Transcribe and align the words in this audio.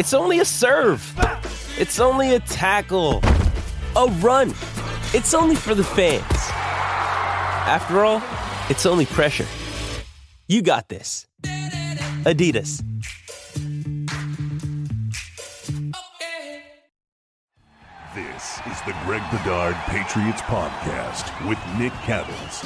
It's 0.00 0.14
only 0.14 0.40
a 0.40 0.46
serve. 0.46 1.04
It's 1.78 2.00
only 2.00 2.34
a 2.34 2.40
tackle, 2.40 3.20
a 3.94 4.06
run. 4.20 4.54
It's 5.12 5.34
only 5.34 5.54
for 5.54 5.74
the 5.74 5.84
fans. 5.84 6.24
After 7.68 8.02
all, 8.06 8.22
it's 8.70 8.86
only 8.86 9.04
pressure. 9.04 9.44
You 10.48 10.62
got 10.62 10.88
this. 10.88 11.26
Adidas. 12.24 12.82
This 18.14 18.60
is 18.72 18.80
the 18.86 18.96
Greg 19.04 19.22
Bedard 19.30 19.76
Patriots 19.84 20.40
Podcast 20.40 21.46
with 21.46 21.58
Nick 21.78 21.92
Cattles. 22.06 22.64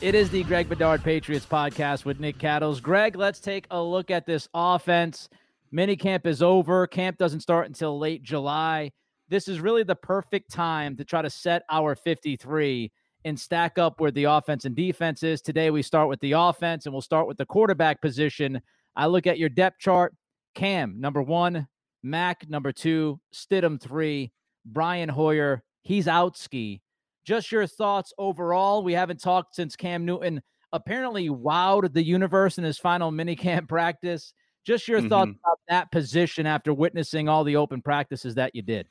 It 0.00 0.14
is 0.14 0.30
the 0.30 0.44
Greg 0.44 0.66
Bedard 0.66 1.04
Patriots 1.04 1.44
podcast 1.44 2.06
with 2.06 2.20
Nick 2.20 2.38
Cattles. 2.38 2.80
Greg, 2.80 3.16
let's 3.16 3.38
take 3.38 3.66
a 3.70 3.82
look 3.82 4.10
at 4.10 4.24
this 4.24 4.48
offense. 4.54 5.28
Minicamp 5.74 6.24
is 6.24 6.42
over. 6.42 6.86
Camp 6.86 7.18
doesn't 7.18 7.40
start 7.40 7.66
until 7.66 7.98
late 7.98 8.22
July. 8.22 8.92
This 9.28 9.46
is 9.46 9.60
really 9.60 9.82
the 9.82 9.94
perfect 9.94 10.50
time 10.50 10.96
to 10.96 11.04
try 11.04 11.20
to 11.20 11.28
set 11.28 11.64
our 11.70 11.94
53 11.94 12.90
and 13.26 13.38
stack 13.38 13.78
up 13.78 14.00
where 14.00 14.10
the 14.10 14.24
offense 14.24 14.64
and 14.64 14.74
defense 14.74 15.22
is. 15.22 15.42
Today, 15.42 15.70
we 15.70 15.82
start 15.82 16.08
with 16.08 16.20
the 16.20 16.32
offense 16.32 16.86
and 16.86 16.94
we'll 16.94 17.02
start 17.02 17.28
with 17.28 17.36
the 17.36 17.44
quarterback 17.44 18.00
position. 18.00 18.62
I 18.96 19.06
look 19.06 19.26
at 19.26 19.38
your 19.38 19.50
depth 19.50 19.80
chart 19.80 20.14
Cam, 20.54 20.98
number 20.98 21.20
one, 21.20 21.68
Mac, 22.02 22.48
number 22.48 22.72
two, 22.72 23.20
Stidham, 23.34 23.78
three, 23.78 24.32
Brian 24.64 25.10
Hoyer, 25.10 25.62
he's 25.82 26.08
out 26.08 26.38
ski. 26.38 26.80
Just 27.30 27.52
your 27.52 27.64
thoughts 27.64 28.12
overall. 28.18 28.82
We 28.82 28.92
haven't 28.92 29.20
talked 29.20 29.54
since 29.54 29.76
Cam 29.76 30.04
Newton 30.04 30.42
apparently 30.72 31.28
wowed 31.28 31.92
the 31.92 32.02
universe 32.02 32.58
in 32.58 32.64
his 32.64 32.76
final 32.76 33.12
minicamp 33.12 33.68
practice. 33.68 34.34
Just 34.66 34.88
your 34.88 35.00
thoughts 35.00 35.30
Mhm. 35.30 35.38
about 35.44 35.60
that 35.68 35.92
position 35.92 36.44
after 36.44 36.74
witnessing 36.74 37.28
all 37.28 37.44
the 37.44 37.54
open 37.54 37.82
practices 37.82 38.34
that 38.34 38.52
you 38.56 38.62
did. 38.62 38.88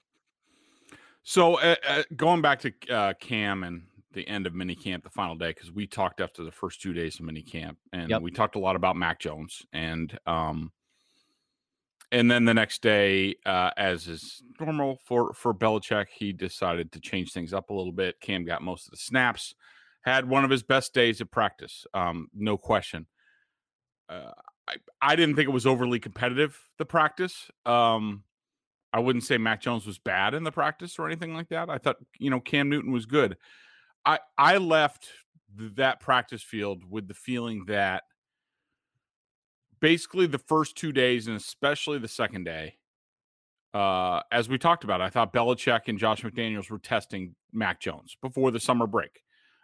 So 1.23 1.55
uh, 1.55 1.75
uh, 1.85 2.03
going 2.15 2.41
back 2.41 2.59
to 2.59 2.71
uh, 2.89 3.13
Cam 3.19 3.65
and 3.65 3.87
the 4.13 4.25
end 4.25 4.47
of 4.47 4.53
minicamp, 4.53 5.03
the 5.03 5.09
final 5.09 5.35
day, 5.35 5.49
because 5.49 5.73
we 5.73 5.85
talked 5.85 6.21
after 6.21 6.45
the 6.45 6.51
first 6.53 6.81
two 6.81 6.93
days 6.93 7.19
of 7.19 7.25
minicamp, 7.25 7.75
and 7.91 8.09
Yep. 8.09 8.21
we 8.21 8.31
talked 8.31 8.55
a 8.55 8.59
lot 8.59 8.77
about 8.77 8.95
Mac 8.95 9.19
Jones, 9.19 9.65
and 9.73 10.17
um, 10.25 10.71
and 12.11 12.29
then 12.29 12.45
the 12.45 12.53
next 12.53 12.81
day, 12.81 13.35
uh, 13.45 13.71
as 13.77 14.07
is 14.07 14.41
normal 14.59 14.99
for 15.05 15.33
for 15.33 15.53
Belichick, 15.53 16.07
he 16.13 16.33
decided 16.33 16.91
to 16.93 16.99
change 16.99 17.33
things 17.33 17.53
up 17.53 17.69
a 17.69 17.73
little 17.73 17.91
bit. 17.91 18.19
Cam 18.19 18.45
got 18.45 18.61
most 18.61 18.87
of 18.87 18.91
the 18.91 18.97
snaps, 18.97 19.53
had 20.01 20.27
one 20.27 20.43
of 20.43 20.49
his 20.49 20.63
best 20.63 20.93
days 20.93 21.21
of 21.21 21.29
practice, 21.29 21.85
um, 21.93 22.27
no 22.33 22.57
question. 22.57 23.05
Uh, 24.07 24.31
I 24.67 24.75
I 25.01 25.15
didn't 25.15 25.35
think 25.35 25.47
it 25.47 25.53
was 25.53 25.67
overly 25.67 25.99
competitive 25.99 26.57
the 26.77 26.85
practice. 26.85 27.51
Um, 27.65 28.23
I 28.91 28.99
wouldn't 28.99 29.23
say 29.23 29.37
Mac 29.37 29.61
Jones 29.61 29.85
was 29.85 29.99
bad 29.99 30.33
in 30.33 30.43
the 30.43 30.51
practice 30.51 30.97
or 30.97 31.05
anything 31.05 31.33
like 31.35 31.49
that. 31.49 31.69
I 31.69 31.77
thought, 31.77 31.97
you 32.17 32.31
know, 32.31 32.39
Cam 32.39 32.69
Newton 32.69 32.91
was 32.91 33.05
good. 33.05 33.37
I 34.05 34.19
I 34.37 34.57
left 34.57 35.09
th- 35.57 35.75
that 35.75 35.99
practice 35.99 36.41
field 36.41 36.83
with 36.89 37.07
the 37.07 37.13
feeling 37.13 37.65
that 37.67 38.03
basically 39.79 40.25
the 40.25 40.39
first 40.39 40.75
two 40.75 40.91
days 40.91 41.27
and 41.27 41.35
especially 41.35 41.99
the 41.99 42.07
second 42.07 42.43
day, 42.43 42.75
uh, 43.73 44.21
as 44.31 44.49
we 44.49 44.57
talked 44.57 44.83
about, 44.83 45.01
I 45.01 45.09
thought 45.09 45.33
Belichick 45.33 45.81
and 45.87 45.99
Josh 45.99 46.23
McDaniels 46.23 46.69
were 46.69 46.79
testing 46.79 47.35
Mac 47.53 47.79
Jones 47.79 48.17
before 48.21 48.51
the 48.51 48.59
summer 48.59 48.87
break, 48.87 49.21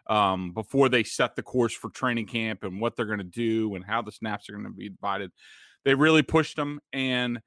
um, 0.08 0.54
before 0.54 0.90
they 0.90 1.04
set 1.04 1.36
the 1.36 1.44
course 1.44 1.74
for 1.74 1.90
training 1.90 2.28
camp 2.28 2.64
and 2.64 2.80
what 2.80 2.96
they're 2.96 3.06
going 3.06 3.18
to 3.20 3.24
do 3.24 3.76
and 3.76 3.84
how 3.84 4.02
the 4.02 4.12
snaps 4.12 4.50
are 4.50 4.54
going 4.54 4.66
to 4.66 4.72
be 4.72 4.90
divided. 4.90 5.32
They 5.84 5.96
really 5.96 6.24
pushed 6.24 6.58
him 6.58 6.80
and 6.94 7.40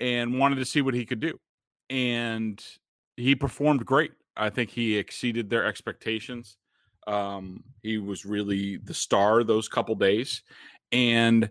and 0.00 0.38
wanted 0.38 0.56
to 0.56 0.64
see 0.64 0.82
what 0.82 0.94
he 0.94 1.06
could 1.06 1.20
do. 1.20 1.38
And 1.88 2.62
he 3.16 3.34
performed 3.34 3.86
great. 3.86 4.12
I 4.36 4.50
think 4.50 4.70
he 4.70 4.96
exceeded 4.96 5.48
their 5.48 5.64
expectations. 5.64 6.56
Um, 7.06 7.62
he 7.82 7.98
was 7.98 8.24
really 8.24 8.78
the 8.78 8.94
star 8.94 9.44
those 9.44 9.68
couple 9.68 9.94
days. 9.94 10.42
And 10.90 11.50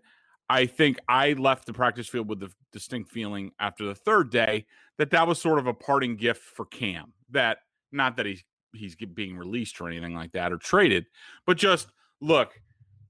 I 0.51 0.66
think 0.66 0.97
I 1.07 1.31
left 1.34 1.66
the 1.66 1.72
practice 1.72 2.09
field 2.09 2.28
with 2.28 2.41
the 2.41 2.51
distinct 2.73 3.09
feeling 3.09 3.51
after 3.57 3.85
the 3.85 3.95
third 3.95 4.29
day 4.31 4.66
that 4.97 5.09
that 5.12 5.25
was 5.25 5.39
sort 5.41 5.59
of 5.59 5.67
a 5.67 5.73
parting 5.73 6.17
gift 6.17 6.41
for 6.44 6.66
Cam. 6.66 7.13
That 7.29 7.59
not 7.94 8.17
that 8.17 8.25
he's 8.25 8.44
he's 8.73 8.95
being 8.95 9.38
released 9.38 9.79
or 9.79 9.88
anything 9.88 10.13
like 10.13 10.34
that 10.34 10.51
or 10.51 10.57
traded, 10.57 11.06
but 11.45 11.57
just 11.57 11.88
look, 12.19 12.59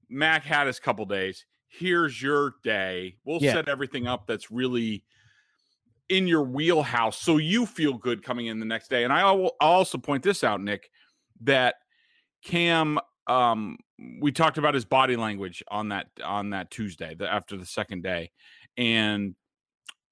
Mac 0.08 0.44
had 0.44 0.68
his 0.68 0.78
couple 0.78 1.04
days. 1.04 1.44
Here's 1.66 2.22
your 2.22 2.54
day. 2.62 3.16
We'll 3.24 3.42
Yeah. 3.42 3.54
set 3.54 3.68
everything 3.68 4.06
up 4.06 4.26
that's 4.28 4.50
really 4.52 5.04
in 6.08 6.28
your 6.28 6.44
wheelhouse 6.44 7.18
so 7.18 7.38
you 7.38 7.66
feel 7.66 7.94
good 7.94 8.22
coming 8.22 8.46
in 8.46 8.60
the 8.60 8.66
next 8.66 8.88
day. 8.88 9.02
And 9.02 9.12
I 9.12 9.20
I'll 9.22 9.56
also 9.60 9.98
point 9.98 10.22
this 10.22 10.44
out, 10.44 10.60
Nick, 10.60 10.90
that 11.40 11.74
Cam 12.44 12.98
um 13.26 13.76
we 14.20 14.32
talked 14.32 14.58
about 14.58 14.74
his 14.74 14.84
body 14.84 15.16
language 15.16 15.62
on 15.68 15.90
that 15.90 16.08
on 16.24 16.50
that 16.50 16.70
Tuesday, 16.70 17.14
the, 17.14 17.32
after 17.32 17.56
the 17.56 17.66
second 17.66 18.02
day, 18.02 18.30
and 18.76 19.34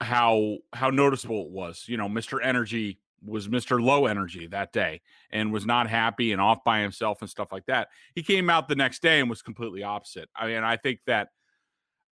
how 0.00 0.58
how 0.72 0.90
noticeable 0.90 1.46
it 1.46 1.50
was. 1.50 1.84
You 1.86 1.96
know, 1.96 2.08
Mr. 2.08 2.38
Energy 2.42 2.98
was 3.24 3.48
Mr. 3.48 3.82
Low 3.82 4.06
Energy 4.06 4.46
that 4.46 4.72
day 4.72 5.00
and 5.30 5.52
was 5.52 5.66
not 5.66 5.88
happy 5.88 6.32
and 6.32 6.40
off 6.40 6.64
by 6.64 6.80
himself 6.80 7.20
and 7.20 7.28
stuff 7.28 7.52
like 7.52 7.66
that. 7.66 7.88
He 8.14 8.22
came 8.22 8.48
out 8.48 8.68
the 8.68 8.74
next 8.76 9.02
day 9.02 9.20
and 9.20 9.28
was 9.28 9.42
completely 9.42 9.82
opposite. 9.82 10.28
I 10.34 10.46
mean, 10.46 10.64
I 10.64 10.76
think 10.76 11.00
that 11.06 11.28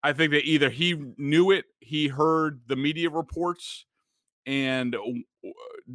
I 0.03 0.13
think 0.13 0.31
that 0.31 0.43
either 0.43 0.69
he 0.69 0.95
knew 1.17 1.51
it, 1.51 1.65
he 1.79 2.07
heard 2.07 2.61
the 2.67 2.75
media 2.75 3.09
reports 3.09 3.85
and 4.45 4.95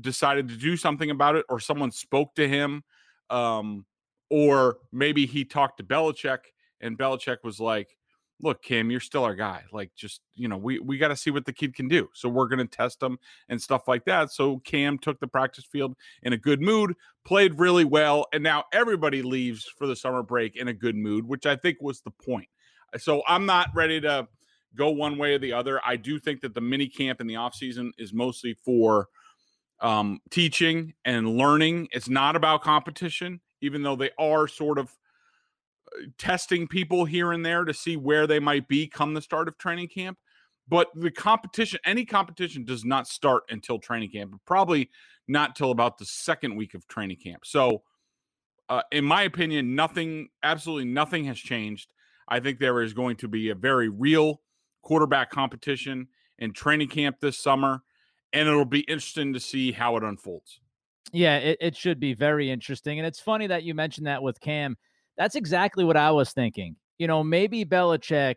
decided 0.01 0.49
to 0.49 0.57
do 0.57 0.77
something 0.77 1.11
about 1.11 1.37
it, 1.37 1.47
or 1.49 1.61
someone 1.61 1.91
spoke 1.91 2.35
to 2.35 2.49
him, 2.49 2.83
um, 3.31 3.87
or 4.33 4.79
maybe 4.93 5.27
he 5.27 5.45
talked 5.45 5.77
to 5.77 5.85
Belichick 5.85 6.39
and 6.81 6.97
Belichick 6.97 7.45
was 7.45 7.61
like, 7.61 7.99
"Look, 8.41 8.63
Kim, 8.63 8.91
you're 8.91 8.99
still 8.99 9.25
our 9.25 9.35
guy. 9.35 9.65
Like, 9.73 9.95
just 9.95 10.23
you 10.35 10.49
know, 10.49 10.57
we 10.57 10.79
we 10.79 10.97
got 10.97 11.09
to 11.09 11.17
see 11.17 11.31
what 11.31 11.45
the 11.45 11.53
kid 11.53 11.75
can 11.75 11.87
do. 11.87 12.09
So 12.15 12.31
we're 12.31 12.49
going 12.49 12.67
to 12.67 12.77
test 12.77 13.03
him 13.03 13.19
and 13.51 13.61
stuff 13.61 13.87
like 13.87 14.07
that." 14.07 14.33
So 14.33 14.61
Cam 14.61 14.97
took 14.97 15.21
the 15.21 15.29
practice 15.29 15.67
field 15.67 15.95
in 16.23 16.33
a 16.33 16.39
good 16.39 16.63
mood, 16.63 16.95
played 17.27 17.61
really 17.61 17.85
well, 17.85 18.27
and 18.33 18.43
now 18.43 18.65
everybody 18.73 19.21
leaves 19.21 19.67
for 19.77 19.87
the 19.87 19.95
summer 19.95 20.23
break 20.23 20.57
in 20.57 20.69
a 20.69 20.73
good 20.73 20.97
mood, 20.97 21.29
which 21.29 21.45
I 21.45 21.55
think 21.55 21.77
was 21.83 22.01
the 22.01 22.11
point. 22.11 22.49
So 22.97 23.23
I'm 23.29 23.45
not 23.45 23.69
ready 23.75 24.01
to 24.01 24.27
go 24.75 24.89
one 24.89 25.19
way 25.19 25.35
or 25.35 25.39
the 25.39 25.53
other. 25.53 25.79
I 25.85 25.97
do 25.97 26.19
think 26.19 26.41
that 26.41 26.55
the 26.55 26.61
mini 26.63 26.89
camp 26.89 27.21
in 27.21 27.27
the 27.27 27.37
off 27.37 27.55
season 27.55 27.93
is 27.99 28.15
mostly 28.15 28.55
for 28.65 29.09
um, 29.81 30.21
teaching 30.31 30.95
and 31.05 31.37
learning. 31.37 31.89
It's 31.93 32.09
not 32.09 32.35
about 32.35 32.63
competition, 32.63 33.41
even 33.63 33.83
though 33.83 33.97
they 33.97 34.11
are 34.19 34.47
sort 34.47 34.79
of 34.79 34.91
uh, 35.97 36.03
testing 36.19 36.69
people 36.69 37.05
here 37.05 37.33
and 37.33 37.45
there 37.45 37.65
to 37.65 37.73
see 37.73 37.97
where 37.97 38.27
they 38.27 38.39
might 38.39 38.69
be 38.69 38.87
come 38.87 39.15
the 39.15 39.23
start 39.23 39.49
of 39.49 39.57
training 39.57 39.89
camp. 39.89 40.19
But 40.69 40.89
the 40.95 41.11
competition, 41.11 41.81
any 41.85 42.05
competition, 42.05 42.65
does 42.65 42.85
not 42.85 43.09
start 43.09 43.45
until 43.51 43.79
training 43.79 44.11
camp. 44.11 44.35
Probably 44.47 44.91
not 45.29 45.57
till 45.57 45.71
about 45.71 45.99
the 45.99 46.05
second 46.05 46.57
week 46.57 46.75
of 46.75 46.87
training 46.87 47.19
camp. 47.23 47.45
So, 47.45 47.83
uh, 48.69 48.83
in 48.91 49.05
my 49.05 49.23
opinion, 49.23 49.75
nothing, 49.75 50.29
absolutely 50.43 50.91
nothing 50.91 51.25
has 51.25 51.39
changed. 51.39 51.93
I 52.29 52.41
think 52.41 52.59
there 52.59 52.81
is 52.81 52.95
going 52.95 53.17
to 53.17 53.29
be 53.29 53.51
a 53.51 53.55
very 53.55 53.89
real 53.89 54.41
quarterback 54.83 55.31
competition 55.31 56.09
in 56.39 56.53
training 56.53 56.89
camp 56.89 57.17
this 57.21 57.39
summer, 57.39 57.83
and 58.33 58.49
it'll 58.49 58.65
be 58.65 58.81
interesting 58.81 59.33
to 59.35 59.41
see 59.41 59.73
how 59.73 59.97
it 59.97 60.03
unfolds. 60.03 60.62
Yeah, 61.13 61.37
it, 61.39 61.59
it 61.61 61.77
should 61.77 62.01
be 62.01 62.15
very 62.15 62.51
interesting. 62.51 62.99
And 62.99 63.07
it's 63.07 63.21
funny 63.21 63.47
that 63.47 63.65
you 63.65 63.75
mentioned 63.75 64.07
that 64.07 64.23
with 64.23 64.41
Cam. 64.41 64.77
That's 65.19 65.35
exactly 65.35 65.85
what 65.85 65.97
I 65.97 66.11
was 66.11 66.33
thinking. 66.33 66.77
You 66.99 67.07
know, 67.07 67.23
maybe 67.23 67.65
Belichick 67.65 68.37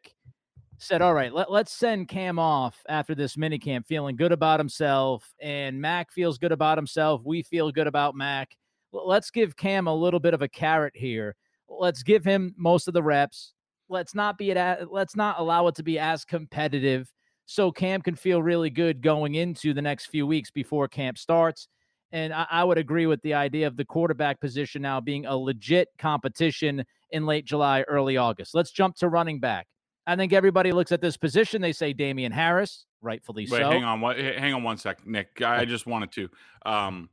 said, 0.78 1.02
"All 1.02 1.14
right, 1.14 1.34
let, 1.34 1.52
let's 1.52 1.72
send 1.74 2.10
Cam 2.10 2.40
off 2.40 2.82
after 2.90 3.16
this 3.16 3.38
minicamp, 3.38 3.86
feeling 3.88 4.16
good 4.18 4.32
about 4.34 4.60
himself, 4.60 5.34
and 5.42 5.80
Mac 5.82 6.12
feels 6.12 6.38
good 6.38 6.52
about 6.52 6.78
himself. 6.78 7.22
We 7.26 7.44
feel 7.44 7.72
good 7.72 7.88
about 7.88 8.16
Mac. 8.16 8.58
Let's 8.92 9.32
give 9.32 9.56
Cam 9.58 9.88
a 9.88 9.96
little 9.96 10.20
bit 10.20 10.34
of 10.34 10.42
a 10.42 10.48
carrot 10.50 10.94
here. 10.96 11.36
Let's 11.70 12.04
give 12.04 12.26
him 12.26 12.54
most 12.58 12.88
of 12.88 12.94
the 12.94 13.04
reps. 13.04 13.54
Let's 13.90 14.16
not 14.16 14.38
be 14.38 14.52
at. 14.52 14.92
Let's 14.92 15.16
not 15.16 15.40
allow 15.40 15.68
it 15.68 15.76
to 15.76 15.84
be 15.84 16.00
as 16.00 16.26
competitive, 16.26 17.12
so 17.46 17.72
Cam 17.72 18.02
can 18.02 18.16
feel 18.16 18.44
really 18.44 18.70
good 18.70 19.02
going 19.02 19.36
into 19.36 19.74
the 19.74 19.82
next 19.82 20.08
few 20.08 20.28
weeks 20.28 20.52
before 20.52 20.88
camp 20.90 21.18
starts." 21.18 21.68
And 22.16 22.34
I, 22.34 22.48
I 22.50 22.64
would 22.64 22.78
agree 22.78 23.08
with 23.08 23.22
the 23.24 23.34
idea 23.34 23.68
of 23.68 23.76
the 23.76 23.84
quarterback 23.84 24.40
position 24.40 24.82
now 24.82 25.02
being 25.02 25.26
a 25.26 25.36
legit 25.36 25.90
competition 26.00 26.86
in 27.12 27.26
late 27.26 27.44
July, 27.44 27.82
early 27.82 28.16
August. 28.16 28.56
Let's 28.56 28.72
jump 28.72 28.96
to 28.98 29.10
running 29.10 29.42
back. 29.42 29.68
I 30.08 30.16
think 30.16 30.32
everybody 30.32 30.72
looks 30.72 30.94
at 30.94 31.02
this 31.02 31.18
position. 31.18 31.62
They 31.62 31.74
say 31.74 31.92
Damien 31.92 32.32
Harris, 32.32 32.86
rightfully 33.02 33.46
so. 33.46 33.56
Wait, 33.56 33.64
so. 33.64 33.70
hang 33.70 33.84
on. 33.84 34.00
What? 34.00 34.18
Hang 34.18 34.54
on 34.54 34.64
one 34.64 34.78
sec, 34.78 35.06
Nick. 35.06 35.42
I 35.42 35.66
just 35.66 35.88
wanted 35.88 36.14
to 36.14 36.30
um, 36.66 37.10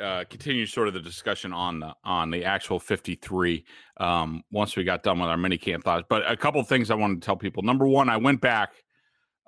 uh, 0.00 0.22
continue 0.30 0.64
sort 0.64 0.86
of 0.86 0.94
the 0.94 1.00
discussion 1.00 1.52
on 1.52 1.80
the 1.80 1.92
on 2.04 2.30
the 2.30 2.44
actual 2.44 2.78
53. 2.78 3.64
Um, 3.96 4.44
once 4.52 4.76
we 4.76 4.84
got 4.84 5.02
done 5.02 5.18
with 5.18 5.28
our 5.28 5.36
mini 5.38 5.58
camp 5.58 5.82
thoughts, 5.82 6.06
but 6.08 6.30
a 6.30 6.36
couple 6.36 6.60
of 6.60 6.68
things 6.68 6.92
I 6.92 6.94
wanted 6.94 7.20
to 7.20 7.26
tell 7.26 7.36
people. 7.36 7.64
Number 7.64 7.88
one, 7.88 8.08
I 8.08 8.16
went 8.16 8.40
back 8.40 8.74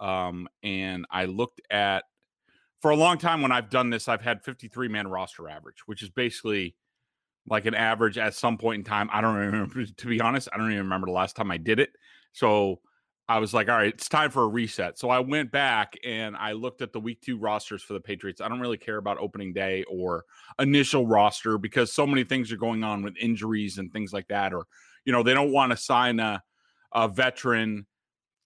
um, 0.00 0.48
and 0.64 1.06
I 1.08 1.26
looked 1.26 1.60
at 1.70 2.02
for 2.82 2.90
a 2.90 2.96
long 2.96 3.16
time 3.16 3.40
when 3.42 3.52
I've 3.52 3.70
done 3.70 3.90
this, 3.90 4.08
I've 4.08 4.20
had 4.20 4.42
53 4.42 4.88
man 4.88 5.06
roster 5.06 5.48
average, 5.48 5.86
which 5.86 6.02
is 6.02 6.10
basically 6.10 6.74
like 7.46 7.64
an 7.64 7.74
average 7.74 8.18
at 8.18 8.34
some 8.34 8.58
point 8.58 8.80
in 8.80 8.84
time. 8.84 9.08
I 9.12 9.20
don't 9.20 9.36
remember 9.36 9.86
to 9.96 10.06
be 10.06 10.20
honest. 10.20 10.48
I 10.52 10.58
don't 10.58 10.70
even 10.72 10.84
remember 10.84 11.06
the 11.06 11.12
last 11.12 11.36
time 11.36 11.50
I 11.50 11.56
did 11.56 11.78
it. 11.78 11.90
So 12.32 12.80
I 13.28 13.38
was 13.38 13.54
like, 13.54 13.68
all 13.68 13.76
right, 13.76 13.94
it's 13.94 14.08
time 14.08 14.30
for 14.30 14.42
a 14.42 14.48
reset. 14.48 14.98
So 14.98 15.08
I 15.10 15.20
went 15.20 15.52
back 15.52 15.94
and 16.04 16.36
I 16.36 16.52
looked 16.52 16.82
at 16.82 16.92
the 16.92 16.98
week 16.98 17.20
two 17.22 17.38
rosters 17.38 17.82
for 17.82 17.92
the 17.92 18.00
Patriots. 18.00 18.40
I 18.40 18.48
don't 18.48 18.60
really 18.60 18.76
care 18.76 18.96
about 18.96 19.18
opening 19.18 19.52
day 19.52 19.84
or 19.84 20.24
initial 20.58 21.06
roster 21.06 21.58
because 21.58 21.92
so 21.92 22.04
many 22.04 22.24
things 22.24 22.50
are 22.50 22.56
going 22.56 22.82
on 22.82 23.02
with 23.02 23.14
injuries 23.16 23.78
and 23.78 23.92
things 23.92 24.12
like 24.12 24.26
that. 24.28 24.52
Or, 24.52 24.66
you 25.04 25.12
know, 25.12 25.22
they 25.22 25.34
don't 25.34 25.52
want 25.52 25.70
to 25.70 25.76
sign 25.76 26.18
a, 26.18 26.42
a 26.92 27.06
veteran 27.06 27.86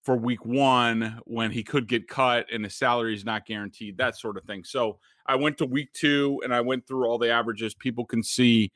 for 0.06 0.16
week 0.16 0.46
one 0.46 1.20
when 1.24 1.50
he 1.50 1.64
could 1.64 1.88
get 1.88 2.06
cut 2.06 2.46
and 2.52 2.62
his 2.62 2.76
salary 2.76 3.12
is 3.12 3.24
not 3.24 3.44
guaranteed, 3.44 3.98
that 3.98 4.16
sort 4.16 4.36
of 4.36 4.44
thing. 4.44 4.62
So 4.62 5.00
I 5.26 5.34
went 5.34 5.58
to 5.58 5.66
week 5.66 5.92
two 5.94 6.40
and 6.44 6.54
I 6.54 6.60
went 6.60 6.86
through 6.86 7.06
all 7.06 7.18
the 7.18 7.30
averages. 7.30 7.74
People 7.74 8.06
can 8.06 8.22
see 8.22 8.70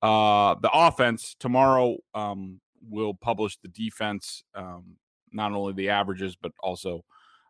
uh, 0.00 0.54
the 0.62 0.70
offense 0.72 1.34
tomorrow. 1.40 1.96
Um, 2.14 2.60
we'll 2.88 3.14
publish 3.14 3.58
the 3.58 3.68
defense, 3.68 4.44
um, 4.54 4.96
not 5.32 5.50
only 5.50 5.72
the 5.72 5.88
averages, 5.88 6.36
but 6.40 6.52
also 6.60 7.04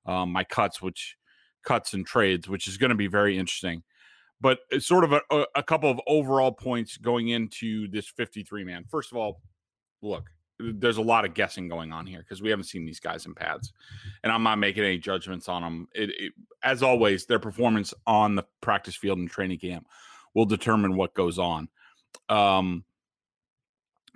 um, 0.06 0.33
my 0.33 0.43
cuts, 0.43 0.81
which 0.81 1.19
cuts 1.62 1.93
and 1.93 2.06
trades, 2.06 2.49
which 2.49 2.67
is 2.67 2.79
going 2.79 2.88
to 2.88 2.97
be 2.97 3.06
very 3.06 3.37
interesting. 3.37 3.83
But 4.41 4.61
it's 4.71 4.87
sort 4.87 5.05
of 5.05 5.12
a, 5.12 5.21
a, 5.31 5.44
a 5.56 5.62
couple 5.62 5.91
of 5.91 6.00
overall 6.06 6.53
points 6.53 6.97
going 6.97 7.29
into 7.29 7.87
this 7.88 8.09
53 8.09 8.65
man. 8.65 8.85
First 8.88 9.12
of 9.12 9.19
all, 9.19 9.43
look, 10.00 10.31
there's 10.58 10.97
a 10.97 11.03
lot 11.03 11.25
of 11.25 11.35
guessing 11.35 11.69
going 11.69 11.93
on 11.93 12.06
here 12.06 12.20
because 12.20 12.41
we 12.41 12.50
haven't 12.50 12.64
seen 12.64 12.85
these 12.85 13.00
guys 13.00 13.26
in 13.26 13.35
pads, 13.35 13.73
and 14.23 14.32
I'm 14.32 14.43
not 14.43 14.58
making 14.58 14.85
any 14.85 14.99
judgments 14.99 15.49
on 15.49 15.62
them. 15.62 15.88
It, 15.94 16.11
it, 16.19 16.32
as 16.62 16.82
always, 16.82 17.26
their 17.26 17.38
performance 17.38 17.93
on 18.06 18.35
the 18.35 18.44
practice 18.61 18.97
field 18.97 19.19
and 19.19 19.31
training 19.31 19.58
camp 19.58 19.87
will 20.35 20.47
determine 20.47 20.97
what 20.97 21.14
goes 21.14 21.38
on. 21.38 21.69
Um, 22.29 22.85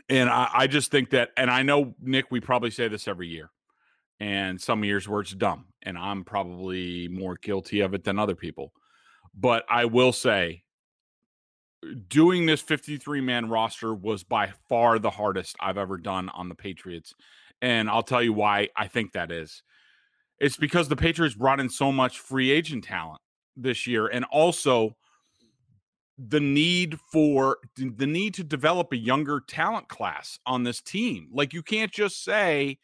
and 0.08 0.28
I, 0.28 0.50
I 0.52 0.66
just 0.66 0.90
think 0.90 1.10
that, 1.10 1.30
and 1.36 1.50
I 1.50 1.62
know 1.62 1.94
Nick, 2.00 2.26
we 2.30 2.40
probably 2.40 2.70
say 2.70 2.88
this 2.88 3.06
every 3.06 3.28
year, 3.28 3.50
and 4.18 4.60
some 4.60 4.84
years 4.84 5.08
where 5.08 5.20
it's 5.20 5.34
dumb, 5.34 5.66
and 5.82 5.96
I'm 5.96 6.24
probably 6.24 7.08
more 7.08 7.38
guilty 7.40 7.80
of 7.80 7.94
it 7.94 8.04
than 8.04 8.18
other 8.18 8.34
people. 8.34 8.72
But 9.34 9.64
I 9.70 9.84
will 9.84 10.12
say, 10.12 10.64
doing 12.08 12.46
this 12.46 12.60
53 12.60 13.20
man 13.20 13.48
roster 13.48 13.94
was 13.94 14.22
by 14.22 14.52
far 14.68 14.98
the 14.98 15.10
hardest 15.10 15.56
I've 15.60 15.78
ever 15.78 15.96
done 15.96 16.28
on 16.30 16.48
the 16.48 16.54
Patriots. 16.54 17.14
And 17.62 17.88
I'll 17.90 18.02
tell 18.02 18.22
you 18.22 18.32
why 18.32 18.68
I 18.76 18.86
think 18.86 19.12
that 19.12 19.30
is. 19.30 19.62
It's 20.38 20.56
because 20.56 20.88
the 20.88 20.96
Patriots 20.96 21.34
brought 21.34 21.60
in 21.60 21.68
so 21.68 21.92
much 21.92 22.18
free 22.18 22.50
agent 22.50 22.84
talent 22.84 23.20
this 23.56 23.86
year 23.86 24.06
and 24.06 24.24
also 24.26 24.96
the 26.18 26.40
need 26.40 26.98
for 27.12 27.58
the 27.76 28.06
need 28.06 28.34
to 28.34 28.44
develop 28.44 28.92
a 28.92 28.96
younger 28.96 29.40
talent 29.40 29.88
class 29.88 30.38
on 30.46 30.64
this 30.64 30.80
team. 30.80 31.28
Like 31.32 31.52
you 31.52 31.62
can't 31.62 31.92
just 31.92 32.24
say, 32.24 32.78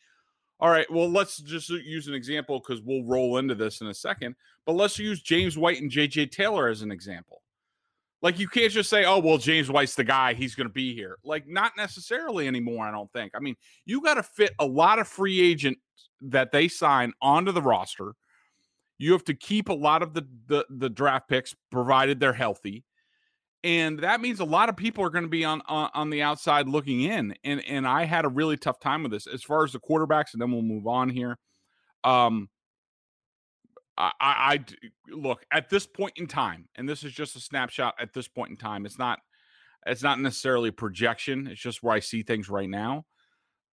all 0.58 0.70
right, 0.70 0.90
well, 0.90 1.08
let's 1.08 1.38
just 1.38 1.68
use 1.68 2.08
an 2.08 2.14
example 2.14 2.60
because 2.60 2.82
we'll 2.82 3.04
roll 3.04 3.36
into 3.36 3.54
this 3.54 3.82
in 3.82 3.88
a 3.88 3.94
second. 3.94 4.36
But 4.64 4.72
let's 4.72 4.98
use 4.98 5.20
James 5.20 5.58
White 5.58 5.82
and 5.82 5.90
JJ 5.90 6.30
Taylor 6.30 6.68
as 6.68 6.80
an 6.80 6.90
example. 6.90 7.42
Like 8.22 8.38
you 8.38 8.48
can't 8.48 8.72
just 8.72 8.88
say, 8.90 9.04
"Oh, 9.04 9.18
well, 9.18 9.38
James 9.38 9.70
White's 9.70 9.94
the 9.94 10.04
guy; 10.04 10.34
he's 10.34 10.54
going 10.54 10.68
to 10.68 10.72
be 10.72 10.94
here." 10.94 11.18
Like 11.24 11.46
not 11.46 11.72
necessarily 11.76 12.48
anymore. 12.48 12.86
I 12.86 12.90
don't 12.90 13.12
think. 13.12 13.32
I 13.34 13.40
mean, 13.40 13.56
you 13.84 14.00
got 14.00 14.14
to 14.14 14.22
fit 14.22 14.52
a 14.58 14.66
lot 14.66 14.98
of 14.98 15.06
free 15.06 15.40
agents 15.40 15.80
that 16.22 16.50
they 16.50 16.68
sign 16.68 17.12
onto 17.20 17.52
the 17.52 17.62
roster. 17.62 18.14
You 18.98 19.12
have 19.12 19.24
to 19.24 19.34
keep 19.34 19.68
a 19.68 19.74
lot 19.74 20.02
of 20.02 20.14
the 20.14 20.26
the, 20.46 20.66
the 20.70 20.88
draft 20.88 21.28
picks, 21.28 21.54
provided 21.70 22.18
they're 22.18 22.32
healthy, 22.32 22.84
and 23.62 23.98
that 23.98 24.22
means 24.22 24.40
a 24.40 24.44
lot 24.44 24.70
of 24.70 24.76
people 24.76 25.04
are 25.04 25.10
going 25.10 25.24
to 25.24 25.30
be 25.30 25.44
on, 25.44 25.60
on 25.66 25.90
on 25.92 26.08
the 26.08 26.22
outside 26.22 26.68
looking 26.68 27.02
in. 27.02 27.34
And 27.44 27.62
and 27.66 27.86
I 27.86 28.04
had 28.04 28.24
a 28.24 28.28
really 28.28 28.56
tough 28.56 28.80
time 28.80 29.02
with 29.02 29.12
this 29.12 29.26
as 29.26 29.42
far 29.42 29.64
as 29.64 29.72
the 29.72 29.80
quarterbacks, 29.80 30.32
and 30.32 30.40
then 30.40 30.50
we'll 30.50 30.62
move 30.62 30.86
on 30.86 31.10
here. 31.10 31.36
Um, 32.02 32.48
I, 33.98 34.12
I, 34.20 34.64
look 35.08 35.44
at 35.50 35.70
this 35.70 35.86
point 35.86 36.14
in 36.16 36.26
time, 36.26 36.68
and 36.76 36.88
this 36.88 37.02
is 37.02 37.12
just 37.12 37.36
a 37.36 37.40
snapshot 37.40 37.94
at 37.98 38.12
this 38.12 38.28
point 38.28 38.50
in 38.50 38.56
time. 38.56 38.84
It's 38.84 38.98
not, 38.98 39.20
it's 39.86 40.02
not 40.02 40.20
necessarily 40.20 40.70
projection. 40.70 41.46
It's 41.46 41.60
just 41.60 41.82
where 41.82 41.94
I 41.94 42.00
see 42.00 42.22
things 42.22 42.48
right 42.48 42.68
now. 42.68 43.06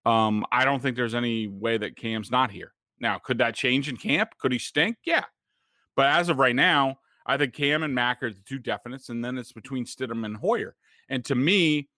Um, 0.06 0.44
I 0.50 0.64
don't 0.64 0.80
think 0.80 0.96
there's 0.96 1.14
any 1.14 1.46
way 1.46 1.76
that 1.76 1.96
Cam's 1.96 2.30
not 2.30 2.50
here. 2.50 2.72
Now, 3.00 3.18
could 3.18 3.38
that 3.38 3.54
change 3.54 3.88
in 3.88 3.96
camp? 3.96 4.30
Could 4.38 4.52
he 4.52 4.58
stink? 4.58 4.96
Yeah, 5.04 5.24
but 5.96 6.06
as 6.06 6.28
of 6.28 6.38
right 6.38 6.56
now, 6.56 6.98
I 7.26 7.36
think 7.36 7.54
Cam 7.54 7.82
and 7.82 7.94
Mac 7.94 8.22
are 8.22 8.30
the 8.30 8.42
two 8.46 8.58
definites, 8.58 9.08
and 9.08 9.24
then 9.24 9.38
it's 9.38 9.52
between 9.52 9.84
Stidham 9.84 10.24
and 10.24 10.36
Hoyer. 10.36 10.76
And 11.08 11.24
to 11.26 11.34
me, 11.34 11.88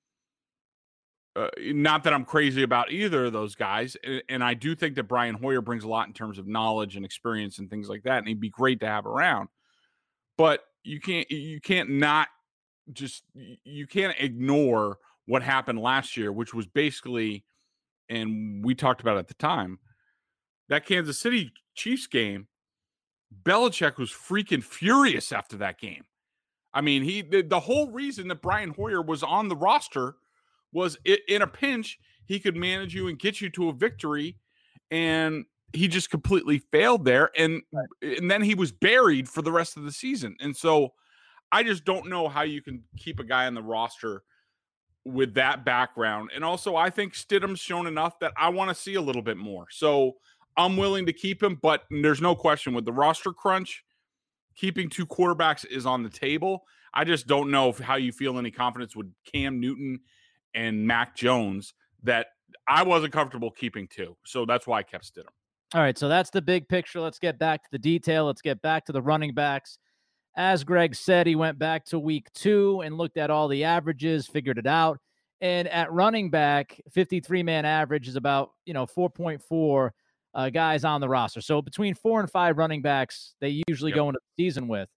uh, 1.37 1.51
not 1.59 2.05
that 2.05 2.15
I'm 2.15 2.25
crazy 2.25 2.63
about 2.63 2.91
either 2.91 3.27
of 3.27 3.33
those 3.33 3.55
guys, 3.55 3.97
and, 4.03 4.23
and 4.29 4.43
I 4.43 4.55
do 4.55 4.75
think 4.75 4.95
that 4.97 5.05
Brian 5.05 5.35
Hoyer 5.35 5.61
brings 5.61 5.85
a 5.85 5.89
lot 5.89 6.07
in 6.07 6.15
terms 6.15 6.39
of 6.39 6.47
knowledge 6.47 6.97
and 6.97 7.05
experience 7.05 7.59
and 7.59 7.69
things 7.69 7.89
like 7.89 8.05
that, 8.05 8.19
and 8.19 8.29
he'd 8.29 8.41
be 8.41 8.49
great 8.49 8.81
to 8.81 8.87
have 8.87 9.05
around. 9.07 9.49
But 10.39 10.61
you 10.83 11.01
can't 11.01 11.31
you 11.31 11.61
can't 11.61 11.91
not 11.91 12.29
just 12.93 13.25
you 13.35 13.87
can't 13.87 14.17
ignore 14.19 14.99
what 15.27 15.43
happened 15.43 15.81
last 15.81 16.17
year, 16.17 16.33
which 16.33 16.55
was 16.55 16.67
basically, 16.67 17.45
and 18.09 18.65
we 18.65 18.75
talked 18.75 19.01
about 19.01 19.19
at 19.19 19.29
the 19.29 19.35
time, 19.35 19.79
that 20.69 20.87
Kansas 20.87 21.19
City 21.19 21.53
Chiefs 21.75 22.07
game. 22.07 22.49
Belichick 23.43 23.99
was 23.99 24.13
freaking 24.13 24.63
furious 24.63 25.33
after 25.33 25.57
that 25.57 25.81
game. 25.81 26.05
I 26.73 26.81
mean, 26.81 27.03
he 27.03 27.23
the, 27.23 27.43
the 27.43 27.61
whole 27.61 27.91
reason 27.91 28.29
that 28.29 28.41
Brian 28.41 28.71
Hoyer 28.71 29.03
was 29.03 29.23
on 29.23 29.49
the 29.49 29.57
roster 29.57 30.15
was 30.77 30.99
i 31.07 31.17
in 31.27 31.43
a 31.43 31.47
pinch 31.47 31.99
he 32.27 32.39
could 32.39 32.57
manage 32.57 32.95
you 32.95 33.09
and 33.09 33.19
get 33.19 33.41
you 33.41 33.49
to 33.51 33.69
a 33.71 33.73
victory, 33.73 34.37
and 34.91 35.45
he 35.73 35.89
just 35.89 36.11
completely 36.11 36.59
failed 36.59 37.05
there, 37.05 37.31
and 37.37 37.63
and 38.03 38.31
then 38.31 38.43
he 38.43 38.55
was 38.55 38.73
buried 38.73 39.29
for 39.29 39.43
the 39.43 39.53
rest 39.53 39.77
of 39.77 39.85
the 39.85 39.93
season. 39.93 40.37
And 40.41 40.57
so, 40.57 40.93
I 41.51 41.63
just 41.63 41.85
don't 41.85 42.09
know 42.09 42.29
how 42.29 42.43
you 42.43 42.61
can 42.63 42.83
keep 42.99 43.21
a 43.21 43.25
guy 43.25 43.47
on 43.47 43.55
the 43.55 43.63
roster 43.63 44.23
with 45.05 45.35
that 45.35 45.65
background. 45.65 46.31
And 46.35 46.45
also, 46.45 46.75
I 46.75 46.91
think 46.91 47.15
Stidham's 47.15 47.61
shown 47.61 47.87
enough 47.87 48.19
that 48.19 48.33
I 48.37 48.49
want 48.49 48.71
to 48.71 48.75
see 48.75 48.97
a 48.97 49.01
little 49.01 49.23
bit 49.23 49.37
more. 49.37 49.67
So 49.71 50.17
I'm 50.57 50.77
willing 50.77 51.07
to 51.07 51.13
keep 51.13 51.41
him, 51.41 51.61
but 51.63 51.85
there's 51.91 52.21
no 52.21 52.35
question 52.35 52.75
with 52.75 52.85
the 52.85 52.93
roster 52.93 53.33
crunch, 53.33 53.85
keeping 54.57 54.89
two 54.89 55.07
quarterbacks 55.07 55.65
is 55.65 55.87
on 55.87 56.03
the 56.03 56.11
table. 56.11 56.65
I 56.93 57.05
just 57.05 57.29
don't 57.29 57.53
know 57.53 57.69
if, 57.69 57.79
how 57.79 57.95
you 57.95 58.11
feel 58.11 58.37
any 58.37 58.51
confidence 58.51 58.97
with 58.97 59.13
Cam 59.33 59.61
Newton 59.61 60.01
and 60.57 60.85
Mac 60.85 61.15
Jones 61.15 61.75
that 62.03 62.29
I 62.67 62.83
wasn't 62.83 63.13
comfortable 63.13 63.51
keeping 63.51 63.87
two. 63.87 64.17
So 64.25 64.45
that's 64.45 64.67
why 64.67 64.79
I 64.79 64.83
kept 64.83 65.05
Stidham. 65.15 65.27
All 65.75 65.81
right, 65.83 65.97
so 65.99 66.09
that's 66.09 66.31
the 66.31 66.43
big 66.43 66.69
picture. 66.69 67.01
Let's 67.01 67.19
get 67.19 67.39
back 67.39 67.63
to 67.63 67.69
the 67.71 67.79
detail. 67.79 68.25
Let's 68.25 68.41
get 68.41 68.61
back 68.63 68.87
to 68.87 68.93
the 68.93 69.03
running 69.03 69.35
backs. 69.35 69.79
As 70.37 70.65
Greg 70.65 70.95
said, 70.95 71.27
he 71.27 71.35
went 71.35 71.59
back 71.59 71.85
to 71.87 71.99
week 71.99 72.33
two 72.33 72.81
and 72.83 72.97
looked 72.97 73.17
at 73.17 73.31
all 73.31 73.49
the 73.49 73.65
averages, 73.65 74.27
figured 74.27 74.59
it 74.59 74.67
out. 74.67 74.99
And 75.41 75.69
at 75.69 75.93
running 75.93 76.31
back, 76.31 76.81
53 76.93 77.43
man 77.43 77.65
average 77.65 78.09
is 78.09 78.17
about, 78.17 78.51
you 78.65 78.73
know, 78.75 78.87
4.4 78.87 79.91
uh, 80.35 80.51
guys 80.51 80.85
on 80.85 81.01
the 81.01 81.09
roster. 81.09 81.41
So 81.41 81.61
between 81.61 81.95
four 81.95 82.21
and 82.21 82.31
five 82.31 82.59
running 82.59 82.83
backs, 82.83 83.35
they 83.41 83.63
usually 83.69 83.91
Yep. 83.91 83.97
go 83.97 84.09
into 84.09 84.21
the 84.37 84.45
season 84.45 84.69
with. 84.69 84.89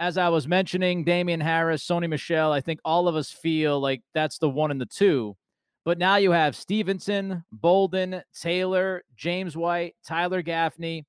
As 0.00 0.18
I 0.18 0.28
was 0.28 0.48
mentioning, 0.48 1.04
Damien 1.04 1.40
Harris, 1.40 1.86
Sony 1.86 2.08
Michel, 2.08 2.52
I 2.52 2.60
think 2.60 2.80
all 2.84 3.06
of 3.06 3.14
us 3.14 3.30
feel 3.30 3.80
like 3.80 4.02
that's 4.12 4.38
the 4.38 4.48
one 4.48 4.70
and 4.70 4.80
the 4.80 4.86
two. 4.86 5.36
But 5.84 5.98
now 5.98 6.16
you 6.16 6.30
have 6.32 6.56
Stevenson, 6.56 7.44
Bolden, 7.52 8.22
Taylor, 8.40 9.02
James 9.16 9.56
White, 9.56 9.94
Tyler 10.06 10.42
Gaffney. 10.42 11.06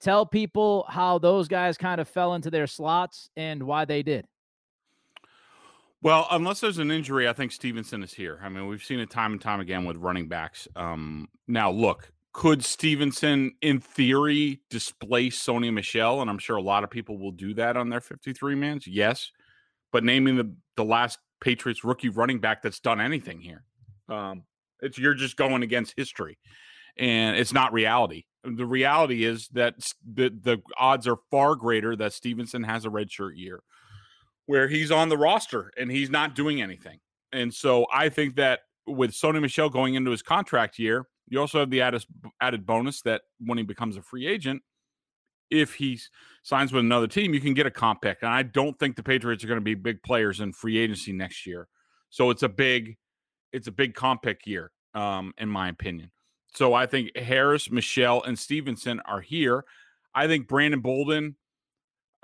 Tell 0.00 0.26
people 0.26 0.84
how 0.88 1.18
those 1.18 1.46
guys 1.46 1.78
kind 1.78 2.00
of 2.00 2.08
fell 2.08 2.34
into 2.34 2.50
their 2.50 2.66
slots 2.66 3.30
and 3.36 3.62
why 3.62 3.84
they 3.84 4.02
did. 4.02 4.26
Well, 6.02 6.26
unless 6.32 6.58
there's 6.58 6.78
an 6.78 6.90
injury, 6.90 7.28
I 7.28 7.32
think 7.32 7.52
Stevenson 7.52 8.02
is 8.02 8.12
here. 8.12 8.40
I 8.42 8.48
mean, 8.48 8.66
we've 8.66 8.82
seen 8.82 8.98
it 8.98 9.08
time 9.08 9.32
and 9.32 9.40
time 9.40 9.60
again 9.60 9.84
with 9.84 9.96
running 9.96 10.26
backs. 10.26 10.66
Um, 10.74 11.28
now, 11.46 11.70
look, 11.70 12.10
could 12.32 12.64
Stevenson, 12.64 13.52
in 13.60 13.80
theory, 13.80 14.60
displace 14.70 15.42
Sony 15.42 15.72
Michel? 15.72 16.20
And 16.20 16.30
I'm 16.30 16.38
sure 16.38 16.56
a 16.56 16.62
lot 16.62 16.84
of 16.84 16.90
people 16.90 17.18
will 17.18 17.32
do 17.32 17.54
that 17.54 17.76
on 17.76 17.90
their 17.90 18.00
53 18.00 18.54
mans. 18.54 18.86
Yes. 18.86 19.30
But 19.92 20.04
naming 20.04 20.36
the, 20.36 20.54
the 20.76 20.84
last 20.84 21.18
Patriots 21.40 21.84
rookie 21.84 22.08
running 22.08 22.40
back 22.40 22.62
that's 22.62 22.80
done 22.80 23.00
anything 23.00 23.40
here, 23.40 23.64
um, 24.08 24.44
it's 24.80 24.98
you're 24.98 25.14
just 25.14 25.36
going 25.36 25.62
against 25.62 25.94
history, 25.96 26.38
and 26.96 27.36
it's 27.36 27.52
not 27.52 27.72
reality. 27.72 28.24
The 28.44 28.66
reality 28.66 29.24
is 29.24 29.48
that 29.48 29.74
the 30.02 30.30
the 30.30 30.62
odds 30.78 31.06
are 31.06 31.18
far 31.30 31.54
greater 31.54 31.94
that 31.96 32.12
Stevenson 32.12 32.64
has 32.64 32.84
a 32.84 32.88
redshirt 32.88 33.36
year, 33.36 33.62
where 34.46 34.66
he's 34.66 34.90
on 34.90 35.08
the 35.08 35.18
roster 35.18 35.70
and 35.76 35.90
he's 35.90 36.10
not 36.10 36.34
doing 36.34 36.62
anything. 36.62 36.98
And 37.32 37.52
so 37.52 37.86
I 37.92 38.08
think 38.08 38.36
that 38.36 38.60
with 38.86 39.12
Sony 39.12 39.40
Michel 39.40 39.70
going 39.70 39.94
into 39.94 40.10
his 40.10 40.22
contract 40.22 40.78
year, 40.78 41.06
you 41.32 41.40
also 41.40 41.60
have 41.60 41.70
the 41.70 41.80
added 41.80 42.04
added 42.42 42.66
bonus 42.66 43.00
that 43.02 43.22
when 43.40 43.56
he 43.56 43.64
becomes 43.64 43.96
a 43.96 44.02
free 44.02 44.26
agent, 44.26 44.62
if 45.50 45.72
he 45.72 45.98
signs 46.42 46.74
with 46.74 46.80
another 46.80 47.06
team, 47.06 47.32
you 47.32 47.40
can 47.40 47.54
get 47.54 47.64
a 47.64 47.70
comp 47.70 48.02
pick. 48.02 48.18
And 48.20 48.30
I 48.30 48.42
don't 48.42 48.78
think 48.78 48.96
the 48.96 49.02
Patriots 49.02 49.42
are 49.42 49.46
going 49.46 49.58
to 49.58 49.64
be 49.64 49.74
big 49.74 50.02
players 50.02 50.40
in 50.40 50.52
free 50.52 50.76
agency 50.76 51.10
next 51.10 51.46
year. 51.46 51.68
So 52.10 52.28
it's 52.28 52.42
a 52.42 52.50
big 52.50 52.98
it's 53.50 53.66
a 53.66 53.72
big 53.72 53.94
comp 53.94 54.20
pick 54.22 54.46
year, 54.46 54.72
um, 54.94 55.32
in 55.38 55.48
my 55.48 55.70
opinion. 55.70 56.10
So 56.54 56.74
I 56.74 56.84
think 56.84 57.16
Harris, 57.16 57.70
Michel, 57.70 58.22
and 58.24 58.38
Stevenson 58.38 59.00
are 59.06 59.22
here. 59.22 59.64
I 60.14 60.26
think 60.26 60.48
Brandon 60.48 60.80
Bolden, 60.80 61.36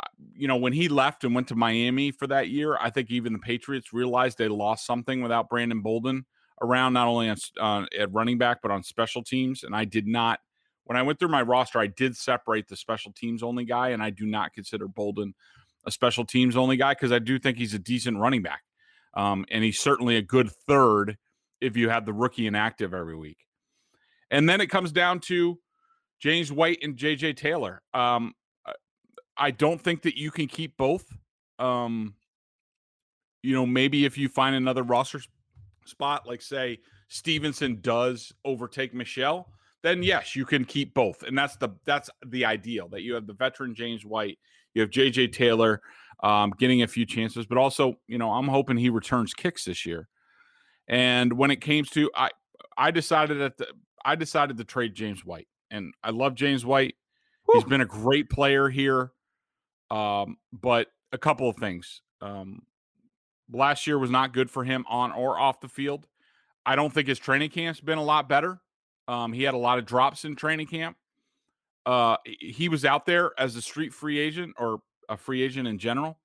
uh, 0.03 0.09
you 0.35 0.49
know, 0.49 0.57
when 0.57 0.75
he 0.75 0.91
left 0.91 1.25
and 1.25 1.35
went 1.35 1.49
to 1.49 1.57
Miami 1.57 2.11
for 2.11 2.27
that 2.27 2.49
year, 2.49 2.77
I 2.79 2.91
think 2.91 3.11
even 3.11 3.33
the 3.33 3.39
Patriots 3.39 3.95
realized 3.95 4.37
they 4.37 4.49
lost 4.49 4.85
something 4.85 5.23
without 5.23 5.49
Brandon 5.49 5.81
Bolden 5.81 6.27
around, 6.61 6.93
not 6.93 7.09
only 7.09 7.29
on 7.29 7.37
uh, 7.61 7.87
at 7.99 8.13
running 8.13 8.39
back 8.39 8.59
but 8.63 8.71
on 8.71 8.83
special 8.83 9.23
teams. 9.23 9.65
And 9.65 9.75
I 9.75 9.85
did 9.85 10.07
not, 10.07 10.41
when 10.85 10.97
I 10.97 11.03
went 11.03 11.19
through 11.19 11.29
my 11.29 11.43
roster, 11.43 11.79
I 11.79 11.87
did 11.87 12.17
separate 12.17 12.69
the 12.69 12.77
special 12.77 13.13
teams 13.13 13.43
only 13.43 13.65
guy, 13.65 13.91
and 13.91 14.03
I 14.03 14.11
do 14.11 14.27
not 14.27 14.53
consider 14.53 14.89
Bolden 14.89 15.35
a 15.87 15.91
special 15.91 16.25
teams 16.25 16.57
only 16.57 16.77
guy 16.77 16.93
because 16.93 17.13
I 17.13 17.19
do 17.19 17.39
think 17.39 17.59
he's 17.59 17.75
a 17.75 17.79
decent 17.79 18.19
running 18.19 18.43
back. 18.43 18.63
Um, 19.15 19.47
and 19.51 19.65
he's 19.65 19.79
certainly 19.79 20.17
a 20.17 20.23
good 20.23 20.51
third 20.67 21.17
if 21.61 21.77
you 21.77 21.89
have 21.89 22.05
the 22.05 22.13
rookie 22.13 22.47
inactive 22.47 22.95
every 22.95 23.17
week. 23.17 23.39
And 24.31 24.49
then 24.49 24.61
it 24.61 24.67
comes 24.67 24.93
down 24.93 25.21
to 25.21 25.59
James 26.21 26.53
White 26.53 26.79
and 26.83 26.97
JJ 26.97 27.37
Taylor. 27.37 27.83
Um, 27.95 28.35
I 29.37 29.51
don't 29.53 29.81
think 29.81 30.03
that 30.03 30.19
you 30.19 30.31
can 30.31 30.47
keep 30.49 30.77
both. 30.77 31.05
Um, 31.59 32.15
you 33.43 33.55
know, 33.55 33.67
maybe 33.67 34.05
if 34.05 34.19
you 34.19 34.29
find 34.29 34.57
another 34.57 34.83
roster 34.83 35.21
spot, 35.89 36.27
like 36.27 36.43
say 36.43 36.79
Stevenson 37.09 37.79
does 37.81 38.33
overtake 38.45 38.95
Michel, 38.95 39.49
then 39.83 40.03
yes, 40.03 40.35
you 40.37 40.45
can 40.45 40.65
keep 40.65 40.95
both. 40.95 41.23
And 41.23 41.37
that's 41.37 41.57
the 41.57 41.71
that's 41.85 42.11
the 42.27 42.45
ideal 42.45 42.89
that 42.89 43.03
you 43.03 43.15
have 43.15 43.27
the 43.27 43.35
veteran 43.35 43.75
James 43.75 44.05
White, 44.05 44.39
you 44.75 44.83
have 44.83 44.91
JJ 44.91 45.33
Taylor 45.33 45.81
um, 46.23 46.53
getting 46.59 46.83
a 46.83 46.89
few 46.89 47.07
chances, 47.07 47.47
but 47.47 47.59
also, 47.59 47.95
you 48.07 48.19
know, 48.19 48.31
I'm 48.31 48.49
hoping 48.49 48.77
he 48.77 48.91
returns 48.91 49.35
kicks 49.35 49.65
this 49.65 49.87
year. 49.87 50.09
And 50.89 51.33
when 51.35 51.51
it 51.51 51.61
came 51.61 51.85
to 51.93 52.11
I 52.15 52.31
I 52.77 52.91
decided 52.91 53.41
that 53.41 53.59
the, 53.59 53.69
I 54.05 54.15
decided 54.15 54.57
to 54.59 54.65
trade 54.65 54.95
James 54.95 55.25
White. 55.25 55.49
And 55.71 55.93
I 56.03 56.11
love 56.11 56.35
James 56.35 56.65
White. 56.65 56.95
Whew. 57.45 57.61
He's 57.61 57.69
been 57.69 57.81
a 57.81 57.87
great 57.87 58.31
player 58.31 58.69
here. 58.69 59.13
Um, 59.91 60.37
but 60.53 60.89
a 61.13 61.19
couple 61.19 61.49
of 61.49 61.57
things. 61.57 62.03
Um, 62.21 62.63
last 63.53 63.87
year 63.87 63.99
was 63.99 64.11
not 64.11 64.33
good 64.33 64.51
for 64.51 64.65
him 64.65 64.85
on 64.89 65.13
or 65.13 65.39
off 65.39 65.61
the 65.61 65.69
field. 65.69 66.07
I 66.67 66.77
don't 66.77 66.93
think 66.93 67.09
his 67.09 67.19
training 67.19 67.51
camp's 67.51 67.81
been 67.81 67.99
a 67.99 68.05
lot 68.05 68.29
better. 68.29 68.61
Um, 69.07 69.33
he 69.33 69.43
had 69.43 69.55
a 69.55 69.59
lot 69.59 69.79
of 69.79 69.87
drops 69.87 70.25
in 70.25 70.37
training 70.37 70.67
camp. 70.67 70.97
Uh, 71.87 72.17
he 72.25 72.69
was 72.69 72.85
out 72.85 73.07
there 73.07 73.33
as 73.39 73.57
a 73.57 73.63
street 73.63 73.95
free 73.95 74.19
agent 74.19 74.55
or 74.59 74.83
a 75.09 75.17
free 75.17 75.43
agent 75.43 75.67
in 75.67 75.79
general. 75.79 76.19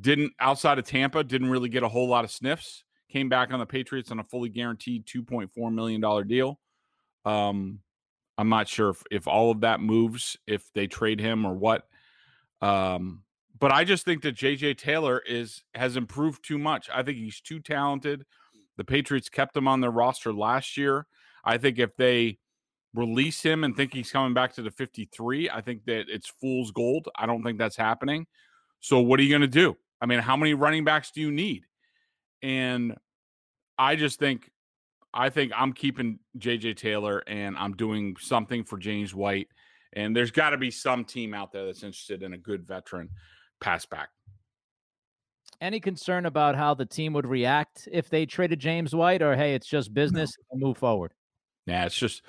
Didn't 0.00 0.32
outside 0.40 0.78
of 0.78 0.84
Tampa, 0.84 1.22
didn't 1.22 1.50
really 1.50 1.68
get 1.68 1.84
a 1.84 1.88
whole 1.88 2.08
lot 2.08 2.24
of 2.24 2.30
sniffs. 2.32 2.82
Came 3.08 3.28
back 3.28 3.52
on 3.52 3.60
the 3.60 3.66
Patriots 3.66 4.10
on 4.10 4.18
a 4.18 4.24
fully 4.24 4.48
guaranteed 4.48 5.06
$2.4 5.06 5.72
million 5.72 6.26
deal. 6.26 6.58
Um, 7.24 7.80
I'm 8.36 8.48
not 8.48 8.66
sure 8.66 8.90
if, 8.90 9.04
if 9.10 9.28
all 9.28 9.50
of 9.52 9.60
that 9.60 9.80
moves, 9.80 10.36
if 10.46 10.72
they 10.72 10.88
trade 10.88 11.20
him 11.20 11.44
or 11.44 11.54
what. 11.54 11.86
Um, 12.60 13.22
but 13.58 13.72
I 13.72 13.84
just 13.84 14.04
think 14.04 14.22
that 14.22 14.36
JJ 14.36 14.78
Taylor 14.78 15.22
is 15.26 15.62
has 15.74 15.96
improved 15.96 16.44
too 16.44 16.58
much. 16.58 16.88
I 16.92 17.02
think 17.02 17.18
he's 17.18 17.40
too 17.40 17.60
talented. 17.60 18.24
The 18.76 18.84
Patriots 18.84 19.28
kept 19.28 19.56
him 19.56 19.68
on 19.68 19.80
their 19.80 19.90
roster 19.90 20.32
last 20.32 20.76
year. 20.76 21.06
I 21.44 21.58
think 21.58 21.78
if 21.78 21.96
they 21.96 22.38
release 22.94 23.42
him 23.42 23.64
and 23.64 23.76
think 23.76 23.92
he's 23.92 24.10
coming 24.10 24.34
back 24.34 24.54
to 24.54 24.62
the 24.62 24.70
53, 24.70 25.50
I 25.50 25.60
think 25.60 25.84
that 25.86 26.04
it's 26.08 26.28
fool's 26.40 26.70
gold. 26.70 27.08
I 27.16 27.26
don't 27.26 27.42
think 27.42 27.58
that's 27.58 27.76
happening. 27.76 28.26
So 28.80 29.00
what 29.00 29.20
are 29.20 29.22
you 29.22 29.30
going 29.30 29.42
to 29.42 29.46
do? 29.48 29.76
I 30.00 30.06
mean, 30.06 30.18
how 30.18 30.36
many 30.36 30.54
running 30.54 30.84
backs 30.84 31.10
do 31.10 31.20
you 31.20 31.30
need? 31.30 31.64
And 32.42 32.96
I 33.78 33.96
just 33.96 34.18
think 34.18 34.50
I 35.14 35.28
think 35.28 35.52
I'm 35.54 35.72
keeping 35.72 36.18
JJ 36.38 36.76
Taylor 36.76 37.22
and 37.26 37.56
I'm 37.56 37.74
doing 37.74 38.16
something 38.18 38.64
for 38.64 38.78
James 38.78 39.14
White. 39.14 39.48
And 39.92 40.16
there's 40.16 40.30
got 40.30 40.50
to 40.50 40.56
be 40.56 40.70
some 40.70 41.04
team 41.04 41.34
out 41.34 41.52
there 41.52 41.66
that's 41.66 41.82
interested 41.82 42.22
in 42.22 42.32
a 42.32 42.38
good 42.38 42.66
veteran 42.66 43.10
pass 43.62 43.86
back. 43.86 44.10
Any 45.60 45.80
concern 45.80 46.26
about 46.26 46.56
how 46.56 46.74
the 46.74 46.84
team 46.84 47.12
would 47.12 47.26
react 47.26 47.88
if 47.90 48.10
they 48.10 48.26
traded 48.26 48.58
James 48.58 48.94
White, 48.94 49.22
or 49.22 49.36
hey, 49.36 49.54
it's 49.54 49.68
just 49.68 49.94
business 49.94 50.32
no. 50.36 50.44
and 50.50 50.60
move 50.60 50.76
forward? 50.76 51.12
Yeah, 51.66 51.86
it's 51.86 51.96
just 51.96 52.22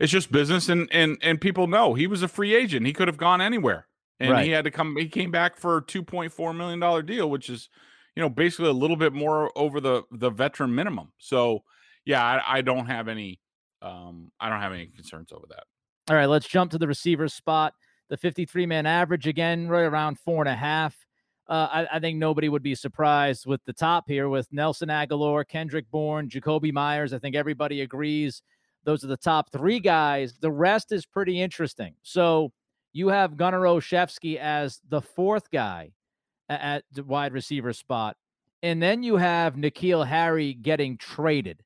it's 0.00 0.10
just 0.10 0.32
business, 0.32 0.68
and 0.68 0.88
and 0.90 1.16
and 1.22 1.40
people 1.40 1.68
know 1.68 1.94
he 1.94 2.08
was 2.08 2.22
a 2.22 2.28
free 2.28 2.54
agent. 2.54 2.84
He 2.84 2.92
could 2.92 3.06
have 3.06 3.16
gone 3.16 3.40
anywhere, 3.40 3.86
and 4.18 4.32
right. 4.32 4.44
he 4.44 4.50
had 4.50 4.64
to 4.64 4.72
come. 4.72 4.96
He 4.96 5.08
came 5.08 5.30
back 5.30 5.56
for 5.56 5.76
a 5.76 5.82
two 5.82 6.02
point 6.02 6.32
four 6.32 6.52
million 6.52 6.80
dollar 6.80 7.02
deal, 7.02 7.30
which 7.30 7.48
is 7.48 7.68
you 8.16 8.22
know 8.22 8.28
basically 8.28 8.68
a 8.68 8.74
little 8.74 8.96
bit 8.96 9.12
more 9.12 9.56
over 9.56 9.80
the 9.80 10.02
the 10.10 10.30
veteran 10.30 10.74
minimum. 10.74 11.12
So 11.18 11.60
yeah, 12.04 12.22
I, 12.24 12.58
I 12.58 12.60
don't 12.62 12.86
have 12.86 13.06
any 13.06 13.40
um 13.80 14.32
I 14.40 14.48
don't 14.48 14.60
have 14.60 14.72
any 14.72 14.86
concerns 14.86 15.30
over 15.32 15.46
that. 15.50 15.64
All 16.10 16.16
right, 16.16 16.26
let's 16.26 16.48
jump 16.48 16.72
to 16.72 16.78
the 16.78 16.88
receiver 16.88 17.28
spot. 17.28 17.74
The 18.12 18.18
53 18.18 18.66
man 18.66 18.84
average 18.84 19.26
again, 19.26 19.68
right 19.68 19.84
around 19.84 20.18
four 20.18 20.42
and 20.42 20.48
a 20.50 20.54
half. 20.54 20.94
Uh, 21.48 21.68
I, 21.72 21.96
I, 21.96 21.98
think 21.98 22.18
nobody 22.18 22.50
would 22.50 22.62
be 22.62 22.74
surprised 22.74 23.46
with 23.46 23.64
the 23.64 23.72
top 23.72 24.04
here 24.06 24.28
with 24.28 24.52
Nelson 24.52 24.90
Agholor, 24.90 25.48
Kendrick 25.48 25.90
Bourne, 25.90 26.28
Jakobi 26.28 26.74
Meyers. 26.74 27.14
I 27.14 27.18
think 27.18 27.34
everybody 27.34 27.80
agrees 27.80 28.42
those 28.84 29.02
are 29.02 29.06
the 29.06 29.16
top 29.16 29.50
three 29.50 29.80
guys. 29.80 30.34
The 30.38 30.50
rest 30.50 30.92
is 30.92 31.06
pretty 31.06 31.40
interesting. 31.40 31.94
So 32.02 32.52
you 32.92 33.08
have 33.08 33.38
Gunnar 33.38 33.62
Olszewski 33.62 34.36
as 34.36 34.82
the 34.86 35.00
fourth 35.00 35.50
guy 35.50 35.92
at 36.50 36.84
the 36.92 37.04
wide 37.04 37.32
receiver 37.32 37.72
spot. 37.72 38.18
And 38.62 38.82
then 38.82 39.02
you 39.02 39.16
have 39.16 39.54
N'Keal 39.54 40.06
Harry 40.06 40.52
getting 40.52 40.98
traded. 40.98 41.62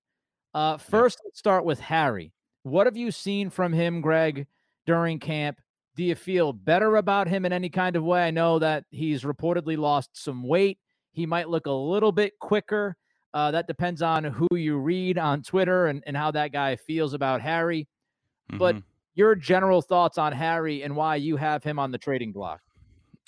Uh, 0.55 0.77
first, 0.77 1.19
let's 1.25 1.41
start 1.41 1.65
with 1.65 1.81
Harry. 1.81 2.33
What 2.63 2.87
have 2.87 2.97
you 2.97 3.11
seen 3.11 3.51
from 3.51 3.73
him, 3.73 4.01
Greg, 4.01 4.47
during 4.87 5.19
camp? 5.19 5.59
Do 5.97 6.05
you 6.05 6.15
feel 6.15 6.53
better 6.53 6.97
about 6.97 7.27
him 7.27 7.45
in 7.47 7.53
any 7.53 7.71
kind 7.71 7.97
of 7.97 8.05
way? 8.05 8.23
I 8.23 8.31
know 8.31 8.59
that 8.59 8.85
he's 8.91 9.23
reportedly 9.23 9.77
lost 9.79 10.11
some 10.13 10.43
weight. 10.43 10.79
He 11.13 11.25
might 11.25 11.49
look 11.49 11.67
a 11.67 11.73
little 11.73 12.13
bit 12.13 12.39
quicker. 12.39 12.97
Uh, 13.33 13.51
that 13.51 13.67
depends 13.67 14.03
on 14.03 14.25
who 14.25 14.49
you 14.53 14.77
read 14.77 15.19
on 15.19 15.43
Twitter 15.43 15.87
and, 15.87 16.03
and 16.07 16.17
how 16.17 16.31
that 16.31 16.53
guy 16.53 16.77
feels 16.77 17.15
about 17.15 17.41
Harry. 17.41 17.89
Mm-hmm. 18.51 18.59
But 18.59 18.77
your 19.15 19.35
general 19.35 19.83
thoughts 19.83 20.19
on 20.19 20.33
Harry 20.33 20.83
and 20.83 20.95
why 20.95 21.17
you 21.17 21.37
have 21.37 21.65
him 21.65 21.79
on 21.79 21.91
the 21.91 21.99
trading 21.99 22.33
block. 22.33 22.61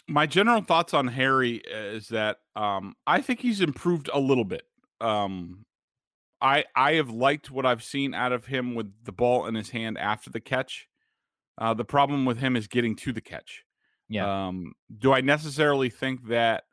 My 0.07 0.27
general 0.27 0.63
thoughts 0.63 0.95
on 0.95 1.09
Harry 1.09 1.57
is 1.57 2.09
that 2.09 2.39
um, 2.55 2.95
I 3.07 3.21
think 3.21 3.41
he's 3.41 3.61
improved 3.61 4.09
a 4.13 4.19
little 4.19 4.45
bit. 4.45 4.63
Um, 5.01 5.65
I 6.41 6.65
I 6.75 6.95
have 6.95 7.11
liked 7.11 7.51
what 7.51 7.67
I've 7.67 7.83
seen 7.83 8.15
out 8.15 8.33
of 8.33 8.47
him 8.47 8.75
with 8.75 8.93
the 9.05 9.13
ball 9.13 9.47
in 9.47 9.55
his 9.55 9.71
hand 9.71 9.99
after 9.99 10.31
the 10.31 10.41
catch. 10.41 10.88
Uh, 11.59 11.75
the 11.75 11.85
problem 11.85 12.25
with 12.25 12.39
him 12.39 12.57
is 12.57 12.69
getting 12.69 12.95
to 12.97 13.13
the 13.13 13.21
catch. 13.21 13.65
Yeah. 14.09 14.47
Um, 14.47 14.75
do 14.97 15.13
I 15.13 15.21
necessarily 15.21 15.91
think 15.91 16.29
that 16.29 16.65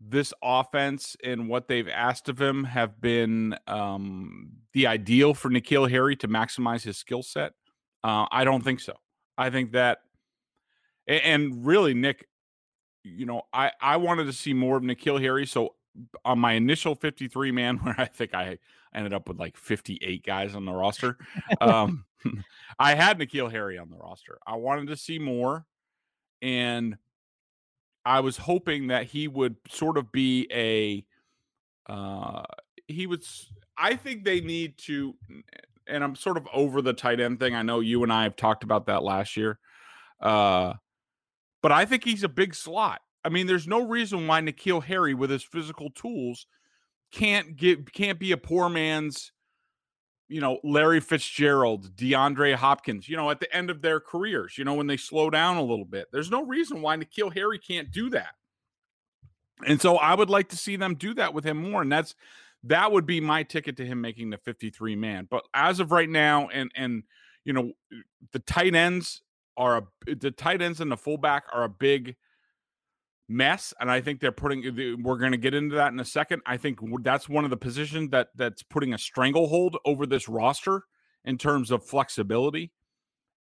this 0.00 0.32
offense 0.42 1.16
and 1.24 1.48
what 1.48 1.66
they've 1.66 1.88
asked 1.88 2.28
of 2.28 2.40
him 2.40 2.64
have 2.64 3.00
been 3.00 3.56
um, 3.66 4.50
the 4.72 4.86
ideal 4.86 5.34
for 5.34 5.50
N'Keal 5.50 5.90
Harry 5.90 6.14
to 6.16 6.28
maximize 6.28 6.82
his 6.82 6.96
skill 6.96 7.22
set? 7.22 7.52
Uh, 8.04 8.26
I 8.30 8.44
don't 8.44 8.62
think 8.62 8.80
so. 8.80 8.94
I 9.36 9.50
think 9.50 9.72
that, 9.72 9.98
and 11.06 11.66
really, 11.66 11.94
Nick, 11.94 12.28
you 13.02 13.26
know, 13.26 13.42
I 13.52 13.72
I 13.80 13.96
wanted 13.96 14.24
to 14.24 14.32
see 14.32 14.52
more 14.52 14.76
of 14.76 14.82
N'Keal 14.82 15.20
Harry. 15.20 15.46
So 15.46 15.74
on 16.24 16.38
my 16.38 16.52
initial 16.52 16.94
53 16.94 17.50
man, 17.50 17.76
where 17.82 17.94
I 17.98 18.04
think 18.04 18.34
I 18.34 18.58
ended 18.94 19.12
up 19.12 19.28
with 19.28 19.38
like 19.38 19.56
58 19.56 20.24
guys 20.24 20.54
on 20.54 20.64
the 20.64 20.72
roster. 20.72 21.16
Um, 21.60 22.04
I 22.78 22.94
had 22.94 23.18
N'Keal 23.18 23.50
Harry 23.50 23.78
on 23.78 23.90
the 23.90 23.96
roster. 23.96 24.38
I 24.46 24.56
wanted 24.56 24.88
to 24.88 24.96
see 24.96 25.18
more, 25.18 25.66
and 26.42 26.96
I 28.04 28.20
was 28.20 28.36
hoping 28.36 28.88
that 28.88 29.06
he 29.06 29.28
would 29.28 29.56
sort 29.68 29.98
of 29.98 30.10
be 30.12 30.48
a. 30.52 31.04
Uh, 31.90 32.44
he 32.86 33.06
would. 33.06 33.24
I 33.76 33.96
think 33.96 34.24
they 34.24 34.40
need 34.40 34.76
to, 34.78 35.14
and 35.86 36.02
I'm 36.02 36.16
sort 36.16 36.36
of 36.36 36.48
over 36.52 36.82
the 36.82 36.92
tight 36.92 37.20
end 37.20 37.38
thing. 37.38 37.54
I 37.54 37.62
know 37.62 37.80
you 37.80 38.02
and 38.02 38.12
I 38.12 38.24
have 38.24 38.36
talked 38.36 38.64
about 38.64 38.86
that 38.86 39.02
last 39.02 39.36
year. 39.36 39.58
Uh, 40.20 40.74
but 41.62 41.72
I 41.72 41.84
think 41.84 42.04
he's 42.04 42.24
a 42.24 42.28
big 42.28 42.54
slot. 42.54 43.00
I 43.24 43.30
mean, 43.30 43.46
there's 43.46 43.66
no 43.66 43.86
reason 43.86 44.26
why 44.26 44.40
N'Keal 44.40 44.82
Harry, 44.84 45.14
with 45.14 45.30
his 45.30 45.42
physical 45.42 45.90
tools, 45.90 46.46
can't 47.12 47.56
get 47.56 47.92
can't 47.92 48.18
be 48.18 48.32
a 48.32 48.36
poor 48.36 48.68
man's, 48.68 49.32
you 50.28 50.40
know, 50.40 50.58
Larry 50.62 51.00
Fitzgerald, 51.00 51.96
DeAndre 51.96 52.54
Hopkins. 52.54 53.08
You 53.08 53.16
know, 53.16 53.30
at 53.30 53.40
the 53.40 53.54
end 53.54 53.70
of 53.70 53.82
their 53.82 54.00
careers, 54.00 54.58
you 54.58 54.64
know, 54.64 54.74
when 54.74 54.86
they 54.86 54.96
slow 54.96 55.30
down 55.30 55.56
a 55.56 55.62
little 55.62 55.84
bit, 55.84 56.06
there's 56.12 56.30
no 56.30 56.44
reason 56.44 56.82
why 56.82 56.96
N'Keal 56.96 57.34
Harry 57.34 57.58
can't 57.58 57.90
do 57.90 58.10
that. 58.10 58.34
And 59.66 59.80
so 59.80 59.96
I 59.96 60.14
would 60.14 60.30
like 60.30 60.48
to 60.50 60.56
see 60.56 60.76
them 60.76 60.94
do 60.94 61.14
that 61.14 61.34
with 61.34 61.44
him 61.44 61.70
more, 61.70 61.82
and 61.82 61.90
that's 61.90 62.14
that 62.64 62.92
would 62.92 63.06
be 63.06 63.20
my 63.20 63.42
ticket 63.42 63.76
to 63.78 63.86
him 63.86 64.00
making 64.00 64.30
the 64.30 64.38
53 64.38 64.96
man. 64.96 65.26
But 65.30 65.44
as 65.54 65.80
of 65.80 65.90
right 65.90 66.08
now, 66.08 66.48
and 66.48 66.70
and 66.76 67.02
you 67.44 67.52
know, 67.52 67.72
the 68.32 68.38
tight 68.40 68.74
ends 68.74 69.22
are 69.56 69.78
a 69.78 70.14
the 70.14 70.30
tight 70.30 70.62
ends 70.62 70.80
and 70.80 70.92
the 70.92 70.96
fullback 70.96 71.44
are 71.52 71.64
a 71.64 71.68
big 71.68 72.16
mess 73.28 73.74
and 73.78 73.90
i 73.90 74.00
think 74.00 74.20
they're 74.20 74.32
putting 74.32 75.02
we're 75.02 75.18
going 75.18 75.32
to 75.32 75.38
get 75.38 75.54
into 75.54 75.76
that 75.76 75.92
in 75.92 76.00
a 76.00 76.04
second. 76.04 76.40
I 76.46 76.56
think 76.56 76.78
that's 77.02 77.28
one 77.28 77.44
of 77.44 77.50
the 77.50 77.56
positions 77.56 78.10
that 78.10 78.28
that's 78.34 78.62
putting 78.62 78.94
a 78.94 78.98
stranglehold 78.98 79.76
over 79.84 80.06
this 80.06 80.28
roster 80.28 80.84
in 81.24 81.36
terms 81.36 81.70
of 81.70 81.84
flexibility. 81.84 82.72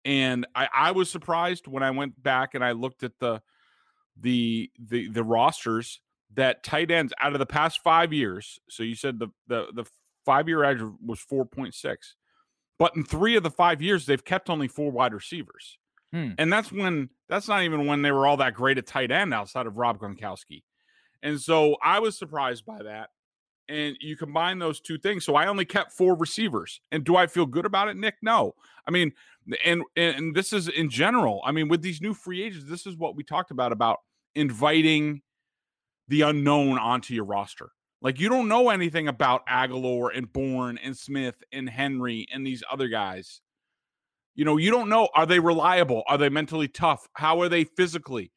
And 0.04 0.48
i 0.56 0.68
i 0.74 0.92
was 0.92 1.10
surprised 1.10 1.68
when 1.68 1.84
i 1.84 1.92
went 1.92 2.22
back 2.22 2.56
and 2.56 2.64
i 2.64 2.72
looked 2.72 3.04
at 3.04 3.14
the 3.20 3.42
the 4.20 4.72
the 4.80 5.10
the 5.10 5.24
rosters 5.24 6.00
that 6.34 6.64
tight 6.64 6.92
ends 6.92 7.14
out 7.22 7.34
of 7.34 7.40
the 7.40 7.46
past 7.46 7.82
five 7.84 8.14
years 8.14 8.60
so 8.70 8.84
you 8.84 8.96
said 8.96 9.20
the 9.20 9.28
the 9.48 9.68
the 9.74 9.86
five 10.26 10.48
year 10.48 10.64
average 10.64 10.92
was 11.04 11.20
4.6 11.20 11.96
but 12.80 12.96
in 12.96 13.04
three 13.04 13.36
of 13.36 13.44
the 13.44 13.52
five 13.52 13.82
years 13.82 14.06
they've 14.06 14.24
kept 14.24 14.50
only 14.50 14.68
four 14.68 14.92
wide 14.92 15.14
receivers 15.14 15.78
Hmm. 16.14 16.32
and 16.38 16.52
that's 16.54 16.72
when 16.72 17.10
that's 17.28 17.48
not 17.48 17.64
even 17.64 17.88
when 17.88 18.02
they 18.02 18.12
were 18.12 18.28
all 18.28 18.38
that 18.38 18.54
great 18.54 18.78
at 18.78 18.86
tight 18.86 19.12
end 19.12 19.34
outside 19.34 19.68
of 19.68 19.78
Rob 19.78 20.00
Gronkowski. 20.00 20.64
And 21.24 21.42
so 21.42 21.76
I 21.84 22.00
was 22.00 22.18
surprised 22.18 22.66
by 22.66 22.84
that. 22.84 23.10
And 23.68 23.98
you 24.00 24.16
combine 24.16 24.60
those 24.60 24.80
two 24.80 25.00
things. 25.00 25.26
So 25.26 25.36
I 25.36 25.48
only 25.48 25.66
kept 25.66 25.92
four 25.92 26.16
receivers. 26.16 26.82
And 26.92 27.04
do 27.04 27.16
I 27.16 27.26
feel 27.26 27.48
good 27.48 27.66
about 27.66 27.88
it, 27.88 27.98
Nick? 27.98 28.14
No. 28.22 28.54
I 28.88 28.92
mean, 28.92 29.12
and 29.66 29.82
and 29.96 30.36
this 30.36 30.54
is 30.54 30.68
in 30.68 30.88
general. 30.88 31.42
I 31.44 31.52
mean, 31.52 31.68
with 31.68 31.82
these 31.82 32.00
new 32.00 32.14
free 32.14 32.44
agents, 32.44 32.70
this 32.70 32.86
is 32.86 32.96
what 32.96 33.16
we 33.16 33.24
talked 33.24 33.50
about 33.50 33.72
about 33.72 33.98
inviting 34.36 35.24
the 36.08 36.22
unknown 36.22 36.78
onto 36.78 37.16
your 37.16 37.26
roster. 37.26 37.72
Like 38.02 38.20
you 38.20 38.30
don't 38.30 38.48
know 38.48 38.70
anything 38.70 39.08
about 39.08 39.48
Agholor 39.48 40.16
and 40.16 40.32
Bourne 40.32 40.78
and 40.78 40.96
Smith 40.96 41.44
and 41.52 41.68
Henry 41.68 42.28
and 42.32 42.46
these 42.46 42.64
other 42.72 42.88
guys. 42.88 43.42
You 44.36 44.46
know, 44.46 44.58
you 44.58 44.72
don't 44.72 44.90
know 44.90 45.10
are 45.16 45.26
they 45.26 45.40
reliable? 45.40 46.04
Are 46.08 46.18
they 46.18 46.30
mentally 46.30 46.68
tough? 46.68 47.08
How 47.14 47.42
are 47.42 47.50
they 47.50 47.64
physically? 47.64 48.32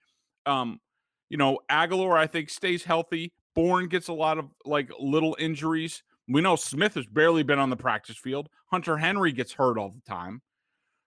Um, 0.47 0.81
you 1.29 1.37
know, 1.37 1.59
Agholor 1.71 2.17
I 2.17 2.27
think 2.27 2.51
stays 2.51 2.85
healthy. 2.85 3.33
Bourne 3.55 3.89
gets 3.89 4.09
a 4.09 4.13
lot 4.13 4.39
of 4.39 4.47
like 4.65 4.91
little 4.99 5.37
injuries. 5.39 6.03
We 6.29 6.41
know 6.41 6.57
Smith 6.57 6.95
has 6.95 7.07
barely 7.07 7.43
been 7.43 7.59
on 7.59 7.71
the 7.71 7.77
practice 7.77 8.17
field. 8.17 8.49
Hunter 8.67 8.99
Henry 8.99 9.33
gets 9.33 9.53
hurt 9.53 9.79
all 9.79 9.91
the 9.91 10.03
time. 10.09 10.43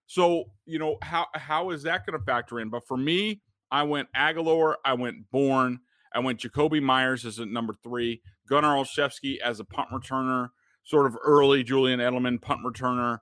So, 0.08 0.46
you 0.66 0.78
know, 0.78 0.98
how 1.02 1.28
how 1.34 1.70
is 1.70 1.84
that 1.84 2.06
going 2.06 2.20
to 2.20 2.26
factor 2.26 2.60
in? 2.60 2.70
But 2.70 2.86
for 2.86 2.98
me, 2.98 3.42
I 3.72 3.84
went 3.84 4.10
Agholor, 4.14 4.76
I 4.84 4.94
went 4.94 5.32
Bourne, 5.32 5.80
I 6.14 6.20
went 6.20 6.42
Jakobi 6.42 6.82
Meyers 6.82 7.26
as 7.26 7.40
a 7.40 7.46
number 7.46 7.74
three, 7.82 8.22
Gunnar 8.50 8.76
Olszewski 8.76 9.38
as 9.40 9.62
a 9.62 9.64
punt 9.64 9.90
returner, 9.92 10.50
sort 10.84 11.06
of 11.06 11.16
early 11.24 11.64
Julian 11.64 12.02
Edelman 12.02 12.42
punt 12.42 12.60
returner 12.66 13.20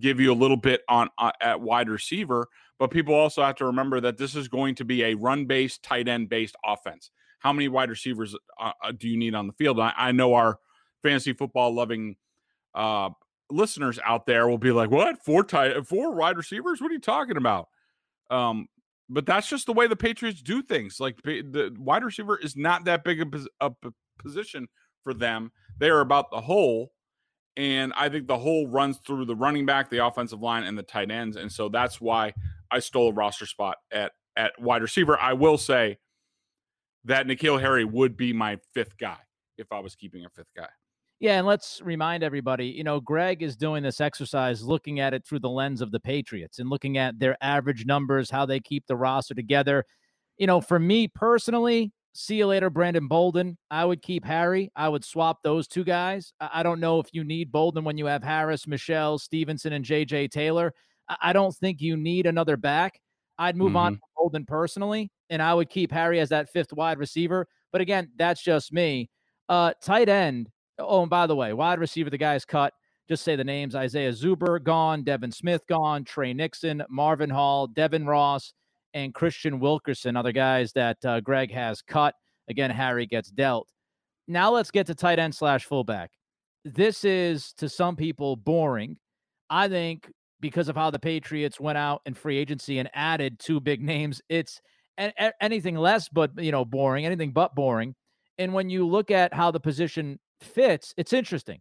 give 0.00 0.20
you 0.20 0.32
a 0.32 0.34
little 0.34 0.56
bit 0.56 0.82
on 0.88 1.08
uh, 1.18 1.32
at 1.40 1.60
wide 1.60 1.88
receiver, 1.88 2.48
but 2.78 2.90
people 2.90 3.14
also 3.14 3.42
have 3.42 3.56
to 3.56 3.66
remember 3.66 4.00
that 4.00 4.18
this 4.18 4.34
is 4.34 4.48
going 4.48 4.74
to 4.76 4.84
be 4.84 5.04
a 5.04 5.14
run-based, 5.14 5.82
tight 5.82 6.08
end-based 6.08 6.56
offense. 6.64 7.10
How 7.40 7.52
many 7.52 7.68
wide 7.68 7.90
receivers 7.90 8.34
uh, 8.60 8.72
uh 8.82 8.92
do 8.92 9.08
you 9.08 9.16
need 9.16 9.34
on 9.34 9.46
the 9.46 9.52
field? 9.52 9.78
I, 9.78 9.92
I 9.96 10.12
know 10.12 10.34
our 10.34 10.58
fantasy 11.02 11.32
football 11.32 11.74
loving 11.74 12.16
uh, 12.74 13.10
listeners 13.50 13.98
out 14.04 14.26
there 14.26 14.48
will 14.48 14.58
be 14.58 14.72
like, 14.72 14.90
"What? 14.90 15.24
Four 15.24 15.44
tight, 15.44 15.86
four 15.86 16.14
wide 16.14 16.36
receivers? 16.36 16.80
What 16.80 16.90
are 16.90 16.94
you 16.94 17.00
talking 17.00 17.36
about?" 17.36 17.68
Um, 18.30 18.68
but 19.08 19.26
that's 19.26 19.48
just 19.48 19.66
the 19.66 19.72
way 19.72 19.86
the 19.86 19.96
Patriots 19.96 20.42
do 20.42 20.62
things. 20.62 21.00
Like 21.00 21.22
the 21.22 21.74
wide 21.78 22.04
receiver 22.04 22.36
is 22.38 22.56
not 22.56 22.84
that 22.84 23.04
big 23.04 23.20
a, 23.20 23.46
a 23.60 23.72
position 24.18 24.68
for 25.02 25.14
them. 25.14 25.52
They 25.78 25.88
are 25.88 26.00
about 26.00 26.30
the 26.30 26.40
whole 26.40 26.92
and 27.58 27.92
I 27.96 28.08
think 28.08 28.28
the 28.28 28.38
whole 28.38 28.68
runs 28.68 28.98
through 28.98 29.24
the 29.24 29.34
running 29.34 29.66
back, 29.66 29.90
the 29.90 30.06
offensive 30.06 30.40
line, 30.40 30.62
and 30.62 30.78
the 30.78 30.82
tight 30.84 31.10
ends. 31.10 31.36
And 31.36 31.50
so 31.50 31.68
that's 31.68 32.00
why 32.00 32.32
I 32.70 32.78
stole 32.78 33.10
a 33.10 33.12
roster 33.12 33.46
spot 33.46 33.78
at 33.90 34.12
at 34.36 34.52
wide 34.60 34.80
receiver. 34.80 35.18
I 35.18 35.32
will 35.32 35.58
say 35.58 35.98
that 37.04 37.26
N'Keal 37.26 37.60
Harry 37.60 37.84
would 37.84 38.16
be 38.16 38.32
my 38.32 38.58
fifth 38.72 38.96
guy 38.96 39.18
if 39.58 39.72
I 39.72 39.80
was 39.80 39.96
keeping 39.96 40.24
a 40.24 40.30
fifth 40.30 40.54
guy. 40.56 40.68
Yeah, 41.18 41.38
and 41.38 41.46
let's 41.48 41.82
remind 41.82 42.22
everybody, 42.22 42.66
you 42.66 42.84
know, 42.84 43.00
Greg 43.00 43.42
is 43.42 43.56
doing 43.56 43.82
this 43.82 44.00
exercise 44.00 44.62
looking 44.62 45.00
at 45.00 45.12
it 45.12 45.26
through 45.26 45.40
the 45.40 45.50
lens 45.50 45.80
of 45.80 45.90
the 45.90 45.98
Patriots 45.98 46.60
and 46.60 46.70
looking 46.70 46.96
at 46.96 47.18
their 47.18 47.36
average 47.40 47.84
numbers, 47.86 48.30
how 48.30 48.46
they 48.46 48.60
keep 48.60 48.86
the 48.86 48.94
roster 48.94 49.34
together. 49.34 49.84
You 50.36 50.46
know, 50.46 50.60
for 50.60 50.78
me 50.78 51.08
personally, 51.08 51.90
See 52.20 52.34
you 52.34 52.46
later, 52.46 52.68
Brandon 52.68 53.06
Bolden. 53.06 53.56
I 53.70 53.84
would 53.84 54.02
keep 54.02 54.24
Harry. 54.24 54.72
I 54.74 54.88
would 54.88 55.04
swap 55.04 55.40
those 55.44 55.68
two 55.68 55.84
guys. 55.84 56.32
I 56.40 56.64
don't 56.64 56.80
know 56.80 56.98
if 56.98 57.06
you 57.12 57.22
need 57.22 57.52
Bolden 57.52 57.84
when 57.84 57.96
you 57.96 58.06
have 58.06 58.24
Harris, 58.24 58.66
Michel, 58.66 59.20
Stevenson, 59.20 59.72
and 59.72 59.84
JJ 59.84 60.32
Taylor. 60.32 60.74
I 61.22 61.32
don't 61.32 61.54
think 61.54 61.80
you 61.80 61.96
need 61.96 62.26
another 62.26 62.56
back. 62.56 63.00
I'd 63.38 63.56
move 63.56 63.68
mm-hmm. 63.68 63.76
on 63.76 63.92
to 63.94 64.00
Bolden 64.16 64.46
personally, 64.46 65.12
and 65.30 65.40
I 65.40 65.54
would 65.54 65.70
keep 65.70 65.92
Harry 65.92 66.18
as 66.18 66.30
that 66.30 66.48
fifth 66.50 66.72
wide 66.72 66.98
receiver. 66.98 67.46
But 67.70 67.82
again, 67.82 68.10
that's 68.16 68.42
just 68.42 68.72
me. 68.72 69.10
Uh, 69.48 69.74
tight 69.80 70.08
end. 70.08 70.50
Oh, 70.76 71.02
and 71.02 71.10
by 71.10 71.28
the 71.28 71.36
way, 71.36 71.52
wide 71.52 71.78
receiver, 71.78 72.10
the 72.10 72.18
guy's 72.18 72.44
cut. 72.44 72.74
Just 73.08 73.22
say 73.22 73.36
the 73.36 73.44
names 73.44 73.76
Isaiah 73.76 74.10
Zuber 74.10 74.60
gone, 74.60 75.04
Devin 75.04 75.30
Smith 75.30 75.62
gone, 75.68 76.02
Tre 76.02 76.34
Nixon, 76.34 76.82
Marvin 76.90 77.30
Hall, 77.30 77.68
Devin 77.68 78.06
Ross, 78.06 78.54
and 78.94 79.14
Kristian 79.14 79.60
Wilkerson, 79.60 80.16
other 80.16 80.32
guys 80.32 80.72
that 80.72 81.04
uh, 81.04 81.20
Greg 81.20 81.52
has 81.52 81.82
cut. 81.82 82.14
Again, 82.48 82.70
Harry 82.70 83.06
gets 83.06 83.30
dealt. 83.30 83.68
Now 84.26 84.50
let's 84.50 84.70
get 84.70 84.86
to 84.86 84.94
tight 84.94 85.18
end 85.18 85.34
slash 85.34 85.64
fullback. 85.64 86.10
This 86.64 87.04
is 87.04 87.52
to 87.54 87.68
some 87.68 87.96
people 87.96 88.36
boring. 88.36 88.96
I 89.50 89.68
think 89.68 90.10
because 90.40 90.68
of 90.68 90.76
how 90.76 90.90
the 90.90 90.98
Patriots 90.98 91.58
went 91.58 91.78
out 91.78 92.02
in 92.06 92.14
free 92.14 92.36
agency 92.36 92.78
and 92.78 92.90
added 92.94 93.38
two 93.38 93.60
big 93.60 93.82
names, 93.82 94.20
it's 94.28 94.60
anything 95.40 95.76
less 95.76 96.08
but 96.08 96.30
you 96.38 96.52
know 96.52 96.64
boring, 96.64 97.06
anything 97.06 97.32
but 97.32 97.54
boring. 97.54 97.94
And 98.38 98.52
when 98.52 98.70
you 98.70 98.86
look 98.86 99.10
at 99.10 99.34
how 99.34 99.50
the 99.50 99.60
position 99.60 100.18
fits, 100.40 100.94
it's 100.96 101.12
interesting. 101.12 101.60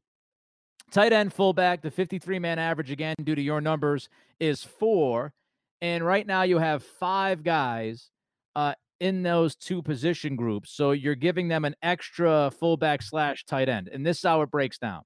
Tight 0.92 1.12
end, 1.12 1.34
fullback, 1.34 1.82
the 1.82 1.92
53 1.92 2.40
man 2.40 2.60
average 2.60 2.92
again, 2.92 3.16
due 3.24 3.36
to 3.36 3.42
your 3.42 3.62
numbers, 3.62 4.10
is 4.40 4.64
four. 4.64 5.34
And 5.82 6.04
right 6.04 6.26
now 6.26 6.44
you 6.44 6.58
have 6.58 6.84
five 6.84 7.44
guys 7.44 8.10
uh, 8.56 8.74
in 9.00 9.22
those 9.22 9.56
two 9.56 9.82
position 9.82 10.36
groups. 10.36 10.72
So 10.72 10.92
you're 10.92 11.16
giving 11.16 11.48
them 11.48 11.66
an 11.66 11.76
extra 11.84 12.52
fullback 12.60 13.02
slash 13.02 13.46
tight 13.46 13.70
end. 13.70 13.90
And 13.92 14.06
this 14.06 14.18
is 14.18 14.24
how 14.24 14.42
it 14.42 14.52
breaks 14.52 14.78
down. 14.78 15.04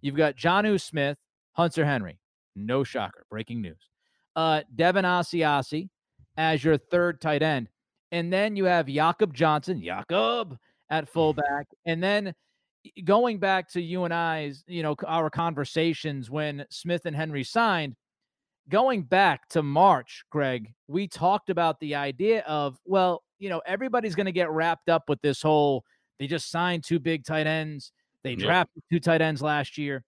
You've 0.00 0.16
got 0.16 0.36
Jonnu 0.36 0.80
Smith, 0.80 1.18
Hunter 1.52 1.84
Henry. 1.84 2.18
No 2.56 2.82
shocker. 2.82 3.24
Breaking 3.30 3.62
news. 3.62 3.88
Uh, 4.34 4.62
Devin 4.74 5.04
Asiasi 5.04 5.88
as 6.36 6.62
your 6.62 6.78
third 6.78 7.20
tight 7.20 7.42
end. 7.42 7.68
And 8.10 8.32
then 8.32 8.56
you 8.56 8.64
have 8.64 8.86
Jakob 8.86 9.34
Johnson, 9.34 9.82
Jakob 9.82 10.56
at 10.90 11.08
fullback. 11.12 11.66
And 11.86 12.02
then 12.02 12.34
going 13.04 13.38
back 13.38 13.70
to 13.72 13.80
you 13.80 14.04
and 14.04 14.14
I's, 14.14 14.64
you 14.66 14.82
know, 14.82 14.96
our 15.06 15.30
conversations 15.30 16.28
when 16.28 16.64
Smith 16.70 17.06
and 17.06 17.14
Henry 17.14 17.44
signed– 17.44 17.94
going 18.68 19.02
back 19.02 19.48
to 19.50 19.62
March, 19.62 20.24
Greg, 20.30 20.72
we 20.88 21.08
talked 21.08 21.50
about 21.50 21.80
the 21.80 21.94
idea 21.94 22.42
of, 22.42 22.78
well, 22.84 23.22
you 23.38 23.48
know, 23.48 23.62
everybody's 23.66 24.14
going 24.14 24.26
to 24.26 24.32
get 24.32 24.50
wrapped 24.50 24.88
up 24.88 25.04
with 25.08 25.20
this 25.22 25.42
whole 25.42 25.84
they 26.18 26.26
just 26.26 26.50
signed 26.50 26.84
two 26.84 26.98
big 26.98 27.24
tight 27.24 27.46
ends. 27.46 27.92
They 28.24 28.30
yep. 28.30 28.40
drafted 28.40 28.82
two 28.90 29.00
tight 29.00 29.20
ends 29.20 29.40
last 29.40 29.78
year. 29.78 30.04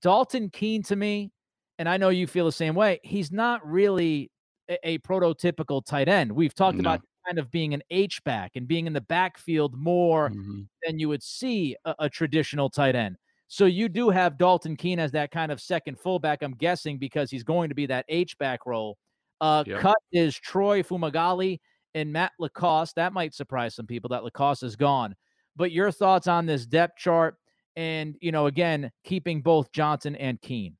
Dalton 0.00 0.50
Keene 0.50 0.82
to 0.84 0.96
me, 0.96 1.32
and 1.78 1.88
I 1.88 1.96
know 1.96 2.10
you 2.10 2.26
feel 2.26 2.44
the 2.44 2.52
same 2.52 2.74
way, 2.74 3.00
he's 3.02 3.32
not 3.32 3.66
really 3.66 4.30
a, 4.70 4.90
a 4.90 4.98
prototypical 4.98 5.84
tight 5.84 6.08
end. 6.08 6.30
We've 6.30 6.54
talked 6.54 6.76
no. 6.76 6.82
about 6.82 7.00
kind 7.26 7.38
of 7.38 7.50
being 7.50 7.74
an 7.74 7.82
H 7.90 8.22
back 8.24 8.52
and 8.54 8.68
being 8.68 8.86
in 8.86 8.92
the 8.92 9.00
backfield 9.00 9.76
more 9.76 10.30
Mhm. 10.30 10.68
than 10.86 10.98
you 10.98 11.08
would 11.08 11.22
see 11.22 11.76
a, 11.84 11.94
a 11.98 12.08
traditional 12.08 12.70
tight 12.70 12.94
end. 12.94 13.16
So 13.48 13.64
you 13.64 13.88
do 13.88 14.10
have 14.10 14.36
Dalton 14.38 14.76
Keene 14.76 14.98
as 14.98 15.10
that 15.12 15.30
kind 15.30 15.50
of 15.50 15.60
second 15.60 15.98
fullback, 15.98 16.42
I'm 16.42 16.54
guessing, 16.54 16.98
because 16.98 17.30
he's 17.30 17.42
going 17.42 17.70
to 17.70 17.74
be 17.74 17.86
that 17.86 18.04
H 18.08 18.36
back 18.38 18.66
role. 18.66 18.98
Uh, 19.40 19.64
Yep. 19.66 19.80
Cut 19.80 19.98
is 20.12 20.36
Troy 20.38 20.82
Fumagalli 20.82 21.58
and 21.94 22.12
Matt 22.12 22.32
LaCosse. 22.38 22.92
That 22.94 23.12
might 23.12 23.34
surprise 23.34 23.74
some 23.74 23.86
people 23.86 24.08
that 24.10 24.22
LaCosse 24.22 24.62
is 24.62 24.76
gone. 24.76 25.14
But 25.56 25.72
your 25.72 25.90
thoughts 25.90 26.26
on 26.28 26.44
this 26.46 26.66
depth 26.66 26.98
chart 26.98 27.36
and, 27.74 28.16
you 28.20 28.32
know, 28.32 28.46
again, 28.46 28.90
keeping 29.04 29.40
both 29.40 29.72
Johnson 29.72 30.14
and 30.16 30.40
Keene. 30.40 30.76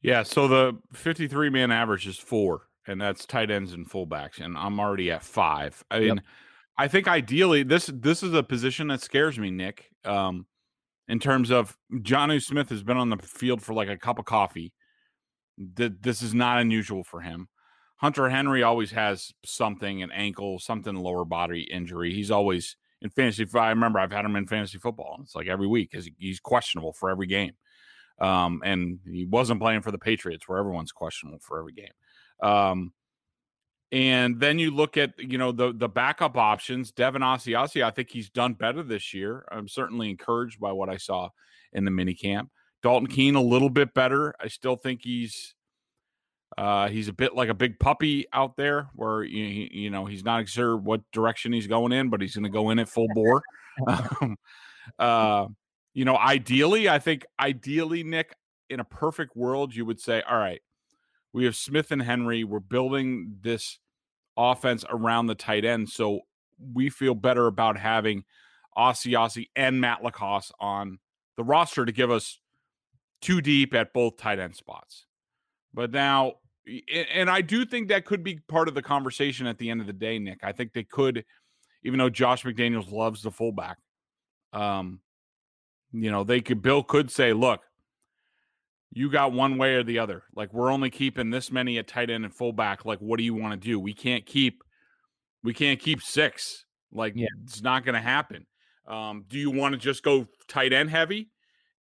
Yeah, 0.00 0.22
so 0.22 0.48
the 0.48 0.78
53 0.94 1.50
man 1.50 1.70
average 1.72 2.06
is 2.06 2.16
four, 2.18 2.68
and 2.86 3.00
that's 3.00 3.26
tight 3.26 3.50
ends 3.50 3.72
and 3.72 3.88
fullbacks, 3.88 4.40
and 4.40 4.56
I'm 4.56 4.78
already 4.78 5.10
at 5.10 5.24
five. 5.24 5.82
I 5.90 5.98
Yep. 5.98 6.08
mean, 6.16 6.22
I 6.78 6.86
think 6.88 7.08
ideally 7.08 7.64
this 7.64 7.90
this 7.92 8.22
is 8.22 8.32
a 8.32 8.42
position 8.44 8.86
that 8.88 9.00
scares 9.02 9.38
me, 9.38 9.50
Nick. 9.50 9.90
Um, 10.04 10.46
in 11.08 11.18
terms 11.18 11.50
of 11.50 11.76
Jonnu 11.92 12.42
Smith 12.42 12.68
has 12.68 12.82
been 12.82 12.96
on 12.96 13.10
the 13.10 13.16
field 13.16 13.62
for 13.62 13.72
like 13.72 13.88
a 13.88 13.96
cup 13.96 14.18
of 14.18 14.24
coffee. 14.24 14.72
Th- 15.76 15.92
This 16.00 16.22
is 16.22 16.34
not 16.34 16.60
unusual 16.60 17.02
for 17.04 17.20
him. 17.20 17.48
Hunter 17.96 18.28
Henry 18.28 18.62
always 18.62 18.92
has 18.92 19.32
something, 19.44 20.02
an 20.02 20.12
ankle, 20.12 20.58
something 20.60 20.94
lower 20.94 21.24
body 21.24 21.62
injury. 21.62 22.14
He's 22.14 22.30
always 22.30 22.76
in 23.02 23.10
fantasy. 23.10 23.46
I 23.54 23.70
remember 23.70 23.98
I've 23.98 24.12
had 24.12 24.24
him 24.24 24.36
in 24.36 24.46
fantasy 24.46 24.78
football. 24.78 25.18
It's 25.22 25.34
like 25.34 25.48
every 25.48 25.66
week 25.66 25.90
because 25.90 26.08
he's 26.16 26.38
questionable 26.38 26.92
for 26.92 27.10
every 27.10 27.26
game. 27.26 27.52
Um, 28.20 28.62
and 28.64 28.98
he 29.04 29.24
wasn't 29.24 29.60
playing 29.60 29.82
for 29.82 29.90
the 29.90 29.98
Patriots, 29.98 30.48
where 30.48 30.58
everyone's 30.58 30.92
questionable 30.92 31.40
for 31.40 31.58
every 31.58 31.72
game. 31.72 31.92
Um, 32.42 32.92
and 33.90 34.38
then 34.38 34.58
you 34.58 34.70
look 34.70 34.96
at 34.96 35.18
you 35.18 35.38
know 35.38 35.52
the 35.52 35.72
the 35.72 35.88
backup 35.88 36.36
options. 36.36 36.92
Devin 36.92 37.22
Asiasi, 37.22 37.82
I 37.82 37.90
think 37.90 38.10
he's 38.10 38.30
done 38.30 38.54
better 38.54 38.82
this 38.82 39.14
year. 39.14 39.46
I'm 39.50 39.68
certainly 39.68 40.10
encouraged 40.10 40.60
by 40.60 40.72
what 40.72 40.88
I 40.88 40.96
saw 40.96 41.30
in 41.72 41.84
the 41.84 41.90
mini 41.90 42.14
camp. 42.14 42.50
Dalton 42.82 43.08
Keene 43.08 43.34
a 43.34 43.42
little 43.42 43.70
bit 43.70 43.94
better. 43.94 44.34
I 44.40 44.48
still 44.48 44.76
think 44.76 45.00
he's 45.02 45.54
uh, 46.56 46.88
he's 46.88 47.08
a 47.08 47.12
bit 47.12 47.34
like 47.34 47.48
a 47.48 47.54
big 47.54 47.78
puppy 47.78 48.26
out 48.32 48.56
there, 48.56 48.88
where 48.94 49.22
you, 49.22 49.68
you 49.70 49.90
know 49.90 50.06
he's 50.06 50.24
not 50.24 50.48
sure 50.48 50.76
what 50.76 51.00
direction 51.12 51.52
he's 51.52 51.66
going 51.66 51.92
in, 51.92 52.10
but 52.10 52.20
he's 52.20 52.34
going 52.34 52.44
to 52.44 52.50
go 52.50 52.70
in 52.70 52.78
at 52.78 52.88
full 52.88 53.08
bore. 53.14 53.42
um, 53.86 54.36
uh, 54.98 55.46
you 55.94 56.04
know, 56.04 56.16
ideally, 56.16 56.88
I 56.88 56.98
think 56.98 57.26
ideally, 57.40 58.04
Nick, 58.04 58.34
in 58.70 58.80
a 58.80 58.84
perfect 58.84 59.36
world, 59.36 59.74
you 59.74 59.84
would 59.84 60.00
say, 60.00 60.22
all 60.28 60.38
right, 60.38 60.60
we 61.32 61.44
have 61.44 61.56
Smith 61.56 61.90
and 61.90 62.02
Henry. 62.02 62.44
We're 62.44 62.60
building 62.60 63.36
this 63.40 63.78
offense 64.36 64.84
around 64.88 65.26
the 65.26 65.34
tight 65.34 65.64
end, 65.64 65.88
so 65.88 66.20
we 66.72 66.90
feel 66.90 67.14
better 67.14 67.46
about 67.46 67.78
having 67.78 68.24
Aussie 68.76 69.46
and 69.56 69.80
Matt 69.80 70.02
LaCosse 70.02 70.52
on 70.60 70.98
the 71.36 71.44
roster 71.44 71.84
to 71.84 71.92
give 71.92 72.10
us 72.10 72.38
two 73.20 73.40
deep 73.40 73.74
at 73.74 73.92
both 73.92 74.16
tight 74.16 74.38
end 74.38 74.56
spots. 74.56 75.06
But 75.74 75.90
now, 75.90 76.34
and 77.14 77.30
I 77.30 77.40
do 77.40 77.64
think 77.64 77.88
that 77.88 78.04
could 78.04 78.22
be 78.22 78.40
part 78.48 78.68
of 78.68 78.74
the 78.74 78.82
conversation 78.82 79.46
at 79.46 79.58
the 79.58 79.70
end 79.70 79.80
of 79.80 79.86
the 79.86 79.92
day, 79.92 80.18
Nick. 80.18 80.40
I 80.42 80.52
think 80.52 80.72
they 80.72 80.84
could, 80.84 81.24
even 81.82 81.98
though 81.98 82.10
Josh 82.10 82.44
McDaniels 82.44 82.90
loves 82.92 83.22
the 83.22 83.30
fullback, 83.30 83.78
um, 84.52 85.00
you 85.92 86.10
know, 86.10 86.24
they 86.24 86.40
could, 86.40 86.62
Bill 86.62 86.82
could 86.82 87.10
say, 87.10 87.32
look, 87.32 87.62
you 88.90 89.10
got 89.10 89.32
one 89.32 89.58
way 89.58 89.74
or 89.74 89.82
the 89.82 89.98
other. 89.98 90.22
Like, 90.34 90.52
we're 90.52 90.72
only 90.72 90.90
keeping 90.90 91.30
this 91.30 91.50
many 91.52 91.78
at 91.78 91.86
tight 91.86 92.10
end 92.10 92.24
and 92.24 92.34
fullback. 92.34 92.84
Like, 92.84 92.98
what 93.00 93.18
do 93.18 93.24
you 93.24 93.34
want 93.34 93.52
to 93.60 93.68
do? 93.68 93.78
We 93.78 93.92
can't 93.94 94.24
keep, 94.24 94.62
we 95.42 95.52
can't 95.52 95.78
keep 95.78 96.02
six. 96.02 96.64
Like, 96.92 97.12
Yeah. 97.16 97.26
it's 97.44 97.62
not 97.62 97.84
going 97.84 97.94
to 97.94 98.00
happen. 98.00 98.46
Um, 98.86 99.24
do 99.28 99.38
you 99.38 99.50
want 99.50 99.74
to 99.74 99.78
just 99.78 100.02
go 100.02 100.26
tight 100.48 100.72
end 100.72 100.88
heavy 100.90 101.28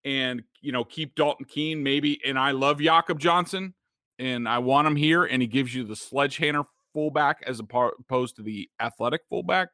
and, 0.03 0.43
you 0.61 0.73
know, 0.73 0.83
keep 0.83 1.15
Dalton 1.15 1.45
Keene 1.45 1.81
maybe? 1.81 2.19
And 2.25 2.37
I 2.37 2.51
love 2.51 2.81
Jakob 2.81 3.19
Johnson 3.19 3.73
and 4.19 4.47
I 4.47 4.59
want 4.59 4.87
him 4.87 4.97
here. 4.97 5.23
And 5.23 5.41
he 5.41 5.47
gives 5.47 5.73
you 5.73 5.85
the 5.85 5.95
sledgehammer 5.95 6.65
fullback 6.93 7.41
as 7.47 7.61
opposed 7.61 8.35
to 8.35 8.43
the 8.43 8.69
athletic 8.81 9.21
fullback. 9.29 9.69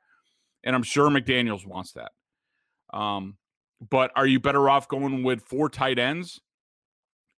And 0.63 0.75
I'm 0.75 0.83
sure 0.83 1.09
McDaniels 1.09 1.65
wants 1.65 1.93
that. 1.93 2.11
Um, 2.95 3.37
but 3.89 4.11
are 4.15 4.27
you 4.27 4.39
better 4.39 4.69
off 4.69 4.87
going 4.87 5.23
with 5.23 5.41
four 5.41 5.69
tight 5.69 5.97
ends 5.97 6.39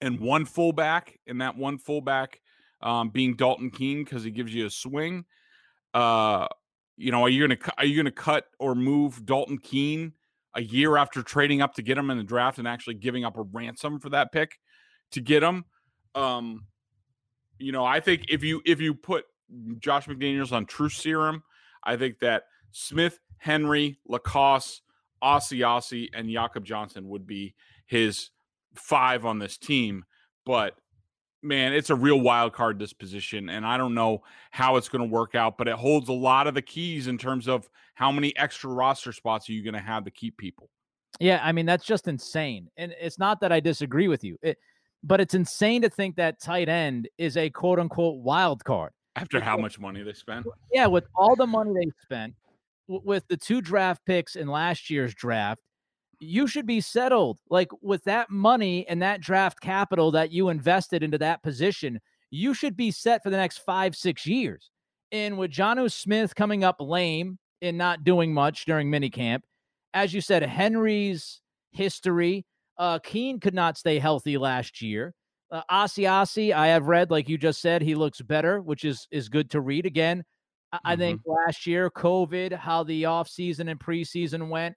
and 0.00 0.20
one 0.20 0.44
fullback, 0.44 1.18
and 1.26 1.40
that 1.40 1.57
one 1.57 1.78
fullback 1.78 2.40
um, 2.83 3.11
being 3.11 3.35
Dalton 3.35 3.70
Keene 3.70 4.04
because 4.04 4.24
he 4.24 4.30
gives 4.30 4.54
you 4.54 4.66
a 4.66 4.70
swing? 4.70 5.24
Uh, 5.92 6.48
you 6.96 7.11
know, 7.11 7.22
are 7.22 7.28
you 7.28 7.46
gonna 7.46 7.59
are 7.78 7.85
you 7.85 7.96
gonna 7.96 8.11
cut 8.11 8.46
or 8.59 8.74
move 8.74 9.24
Dalton 9.24 9.59
Keene 9.59 10.12
a 10.54 10.62
year 10.62 10.96
after 10.96 11.22
trading 11.22 11.61
up 11.61 11.74
to 11.74 11.83
get 11.83 11.98
him 11.98 12.11
in 12.11 12.18
the 12.18 12.24
draft 12.24 12.59
and 12.59 12.68
actually 12.68 12.94
giving 12.94 13.24
up 13.24 13.37
a 13.37 13.42
ransom 13.42 13.98
for 13.98 14.11
that 14.11 14.33
pick 14.33 14.59
to 15.12 15.20
get 15.20 15.42
him? 15.42 15.64
Um, 16.14 16.66
you 17.59 17.72
know, 17.72 17.85
I 17.85 18.00
think 18.00 18.26
if 18.28 18.44
you 18.44 18.61
if 18.64 18.80
you 18.80 18.94
put 18.94 19.24
Josh 19.78 20.07
McDaniels 20.07 20.52
on 20.52 20.66
True 20.66 20.88
Serum, 20.88 21.42
I 21.83 21.96
think 21.96 22.20
that 22.20 22.44
Smith, 22.72 23.18
Henry, 23.38 23.98
LaCosse, 24.09 24.83
Aussie 25.22 25.61
Aussie, 25.61 26.09
and 26.12 26.28
Jakob 26.28 26.64
Johnson 26.64 27.09
would 27.09 27.26
be 27.26 27.54
his 27.87 28.30
five 28.74 29.24
on 29.24 29.38
this 29.38 29.56
team. 29.58 30.04
But 30.46 30.74
man, 31.42 31.72
it's 31.72 31.90
a 31.90 31.94
real 31.94 32.20
wild 32.20 32.52
card 32.52 32.78
this 32.78 32.92
position, 32.92 33.48
and 33.48 33.66
I 33.66 33.76
don't 33.76 33.94
know 33.94 34.22
how 34.50 34.76
it's 34.76 34.88
going 34.88 35.08
to 35.08 35.12
work 35.12 35.34
out. 35.34 35.58
But 35.58 35.68
it 35.68 35.74
holds 35.74 36.08
a 36.08 36.12
lot 36.12 36.46
of 36.46 36.54
the 36.54 36.62
keys 36.62 37.06
in 37.06 37.18
terms 37.18 37.48
of 37.48 37.68
how 37.94 38.10
many 38.10 38.37
extra 38.37 38.70
roster 38.70 39.12
spots 39.12 39.48
are 39.48 39.52
you 39.52 39.62
going 39.62 39.74
to 39.74 39.80
have 39.80 40.04
to 40.04 40.10
keep 40.10 40.37
people. 40.37 40.68
Yeah, 41.20 41.40
I 41.42 41.52
mean 41.52 41.66
that's 41.66 41.84
just 41.84 42.08
insane. 42.08 42.68
And 42.76 42.94
it's 43.00 43.18
not 43.18 43.40
that 43.40 43.52
I 43.52 43.60
disagree 43.60 44.08
with 44.08 44.24
you. 44.24 44.37
It, 44.42 44.58
but 45.02 45.20
it's 45.20 45.34
insane 45.34 45.82
to 45.82 45.88
think 45.88 46.16
that 46.16 46.40
tight 46.40 46.68
end 46.68 47.08
is 47.18 47.37
a 47.37 47.50
quote 47.50 47.78
unquote 47.78 48.18
wild 48.18 48.64
card. 48.64 48.92
After 49.16 49.40
how 49.40 49.56
much 49.56 49.78
money 49.78 50.02
they 50.02 50.12
spent, 50.12 50.44
Yeah, 50.72 50.87
with 50.87 51.06
all 51.14 51.37
the 51.37 51.46
money 51.46 51.72
they 51.72 51.90
spent, 52.02 52.34
with 52.88 53.22
the 53.28 53.37
two 53.37 53.60
draft 53.60 54.04
picks 54.04 54.34
in 54.34 54.48
last 54.48 54.90
year's 54.90 55.14
draft, 55.14 55.60
you 56.24 56.46
should 56.46 56.66
be 56.66 56.80
settled. 56.80 57.38
Like 57.50 57.68
with 57.82 58.04
that 58.04 58.30
money 58.30 58.87
and 58.88 59.02
that 59.02 59.20
draft 59.20 59.60
capital 59.60 60.10
that 60.12 60.32
you 60.32 60.48
invested 60.48 61.02
into 61.02 61.18
that 61.18 61.42
position, 61.42 62.00
you 62.30 62.54
should 62.54 62.76
be 62.76 62.90
set 62.90 63.22
for 63.22 63.30
the 63.30 63.37
next 63.37 63.58
five, 63.58 63.94
six 63.94 64.26
years. 64.26 64.70
And 65.12 65.38
with 65.38 65.50
Jonnu 65.50 65.92
Smith 65.92 66.34
coming 66.34 66.64
up 66.64 66.76
lame 66.80 67.38
and 67.62 67.78
not 67.78 68.04
doing 68.04 68.34
much 68.34 68.64
during 68.64 68.90
minicamp, 68.90 69.42
as 69.92 70.12
you 70.12 70.20
said, 70.20 70.42
Henry's 70.42 71.40
history, 71.70 72.44
uh, 72.78 72.98
Keene 72.98 73.38
could 73.38 73.54
not 73.54 73.78
stay 73.78 73.98
healthy 73.98 74.37
last 74.37 74.82
year. 74.82 75.14
Uh, 75.50 75.62
Asiasi, 75.70 76.52
I 76.52 76.68
have 76.68 76.88
read, 76.88 77.10
like 77.12 77.28
you 77.28 77.38
just 77.38 77.60
said, 77.60 77.80
he 77.80 77.94
looks 77.94 78.20
better, 78.20 78.60
which 78.60 78.84
is 78.84 79.06
is 79.12 79.28
good 79.28 79.50
to 79.50 79.60
read. 79.60 79.87
Again, 79.87 80.24
I, 80.72 80.78
I 80.84 80.96
think 80.96 81.20
last 81.24 81.66
year, 81.66 81.90
COVID, 81.90 82.52
how 82.52 82.82
the 82.82 83.04
offseason 83.04 83.70
and 83.70 83.78
preseason 83.78 84.48
went, 84.48 84.74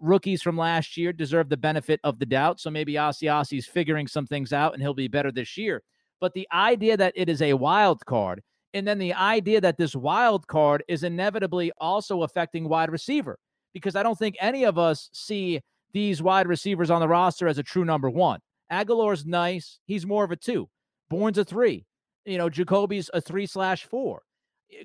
rookies 0.00 0.42
from 0.42 0.56
last 0.56 0.96
year 0.96 1.12
deserve 1.12 1.48
the 1.48 1.56
benefit 1.56 2.00
of 2.04 2.18
the 2.18 2.26
doubt. 2.26 2.60
So 2.60 2.70
maybe 2.70 2.94
Asiasi's 2.94 3.66
figuring 3.66 4.06
some 4.06 4.26
things 4.26 4.52
out 4.52 4.74
and 4.74 4.82
he'll 4.82 4.94
be 4.94 5.08
better 5.08 5.32
this 5.32 5.56
year. 5.56 5.82
But 6.20 6.34
the 6.34 6.46
idea 6.52 6.96
that 6.96 7.14
it 7.16 7.28
is 7.28 7.42
a 7.42 7.54
wild 7.54 8.04
card, 8.06 8.42
and 8.74 8.86
then 8.86 8.98
the 8.98 9.14
idea 9.14 9.60
that 9.60 9.78
this 9.78 9.96
wild 9.96 10.46
card 10.46 10.84
is 10.86 11.02
inevitably 11.02 11.72
also 11.78 12.22
affecting 12.22 12.68
wide 12.68 12.90
receiver, 12.90 13.38
because 13.72 13.96
I 13.96 14.02
don't 14.02 14.18
think 14.18 14.36
any 14.40 14.64
of 14.64 14.78
us 14.78 15.08
see 15.12 15.60
these 15.92 16.22
wide 16.22 16.46
receivers 16.46 16.90
on 16.90 17.00
the 17.00 17.08
roster 17.08 17.48
as 17.48 17.58
a 17.58 17.62
true 17.62 17.84
number 17.84 18.10
one. 18.10 18.40
Agholor's 18.70 19.26
nice. 19.26 19.80
He's 19.86 20.06
more 20.06 20.24
of 20.24 20.30
a 20.30 20.36
two. 20.36 20.68
Bourne's 21.08 21.38
a 21.38 21.44
three. 21.44 21.86
You 22.24 22.38
know, 22.38 22.48
Jakobi's 22.48 23.10
a 23.12 23.20
three 23.20 23.46
slash 23.46 23.86
four. 23.86 24.22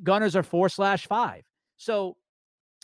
Gunners 0.03 0.35
are 0.35 0.43
four 0.43 0.69
slash 0.69 1.05
five. 1.05 1.43
So 1.77 2.15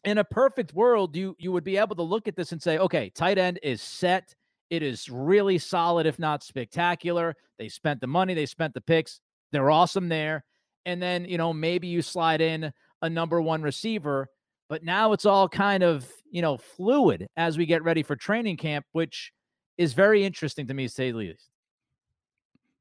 in 0.04 0.18
a 0.18 0.24
perfect 0.24 0.74
world, 0.74 1.16
you 1.16 1.36
you 1.40 1.52
would 1.52 1.64
be 1.64 1.78
able 1.78 1.96
to 1.96 2.04
look 2.04 2.28
at 2.28 2.36
this 2.36 2.52
and 2.52 2.62
say, 2.62 2.78
okay, 2.78 3.10
tight 3.10 3.38
end 3.38 3.60
is 3.64 3.82
set. 3.82 4.36
It 4.70 4.84
is 4.84 5.10
really 5.10 5.58
solid, 5.58 6.06
if 6.06 6.18
not 6.18 6.44
spectacular. 6.44 7.36
They 7.60 7.70
spent 7.70 8.02
the 8.02 8.08
money, 8.08 8.34
they 8.34 8.46
spent 8.46 8.74
the 8.74 8.82
picks. 8.82 9.20
They're 9.52 9.70
awesome 9.70 10.08
there. 10.10 10.46
And 10.86 11.02
then, 11.02 11.26
you 11.26 11.38
know, 11.38 11.54
maybe 11.54 11.88
you 11.88 12.02
slide 12.02 12.42
in 12.42 12.72
a 13.02 13.10
number 13.10 13.42
one 13.42 13.62
receiver, 13.62 14.30
but 14.70 14.84
now 14.84 15.12
it's 15.12 15.26
all 15.26 15.50
kind 15.50 15.84
of, 15.84 16.10
you 16.32 16.42
know, 16.42 16.58
fluid 16.58 17.28
as 17.36 17.58
we 17.58 17.66
get 17.66 17.84
ready 17.84 18.02
for 18.02 18.16
training 18.16 18.58
camp, 18.58 18.86
which 18.94 19.32
is 19.78 19.94
very 19.94 20.24
interesting 20.24 20.68
to 20.68 20.74
me, 20.74 20.88
to 20.88 20.94
say 20.94 21.12
the 21.12 21.18
least. 21.18 21.50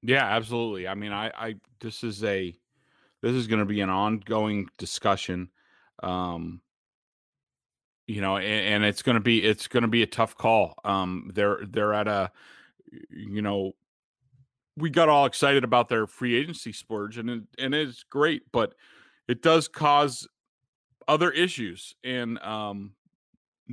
Yeah, 0.03 0.25
absolutely. 0.25 0.89
I 0.89 0.95
mean, 0.95 1.13
I, 1.13 1.31
I 1.37 1.55
this 1.81 2.05
is 2.05 2.25
a 2.25 2.55
this 3.21 3.33
is 3.33 3.47
going 3.47 3.59
to 3.59 3.67
be 3.67 3.81
an 3.81 3.91
ongoing 3.91 4.69
discussion. 4.79 5.51
Um, 6.03 6.63
you 8.11 8.20
know, 8.20 8.38
and, 8.38 8.46
and 8.46 8.85
it's 8.85 9.03
going 9.03 9.14
to 9.14 9.20
be 9.20 9.42
it's 9.44 9.68
going 9.68 9.83
to 9.83 9.88
be 9.88 10.03
a 10.03 10.07
tough 10.07 10.37
call. 10.37 10.75
Um, 10.85 11.31
they're 11.33 11.61
they're 11.68 11.94
at 11.94 12.09
a, 12.09 12.33
you 13.09 13.40
know, 13.40 13.73
we 14.77 14.90
got 14.90 15.09
all 15.09 15.27
excited 15.27 15.62
about 15.62 15.88
their 15.88 16.09
free 16.09 16.35
agency 16.35 16.73
splurge, 16.73 17.18
and 17.18 17.31
it, 17.31 17.42
and 17.59 17.73
it's 17.73 18.03
great, 18.03 18.42
but 18.51 18.75
it 19.29 19.42
does 19.42 19.68
cause 19.68 20.27
other 21.07 21.31
issues, 21.31 21.94
and 22.03 22.40
um, 22.40 22.94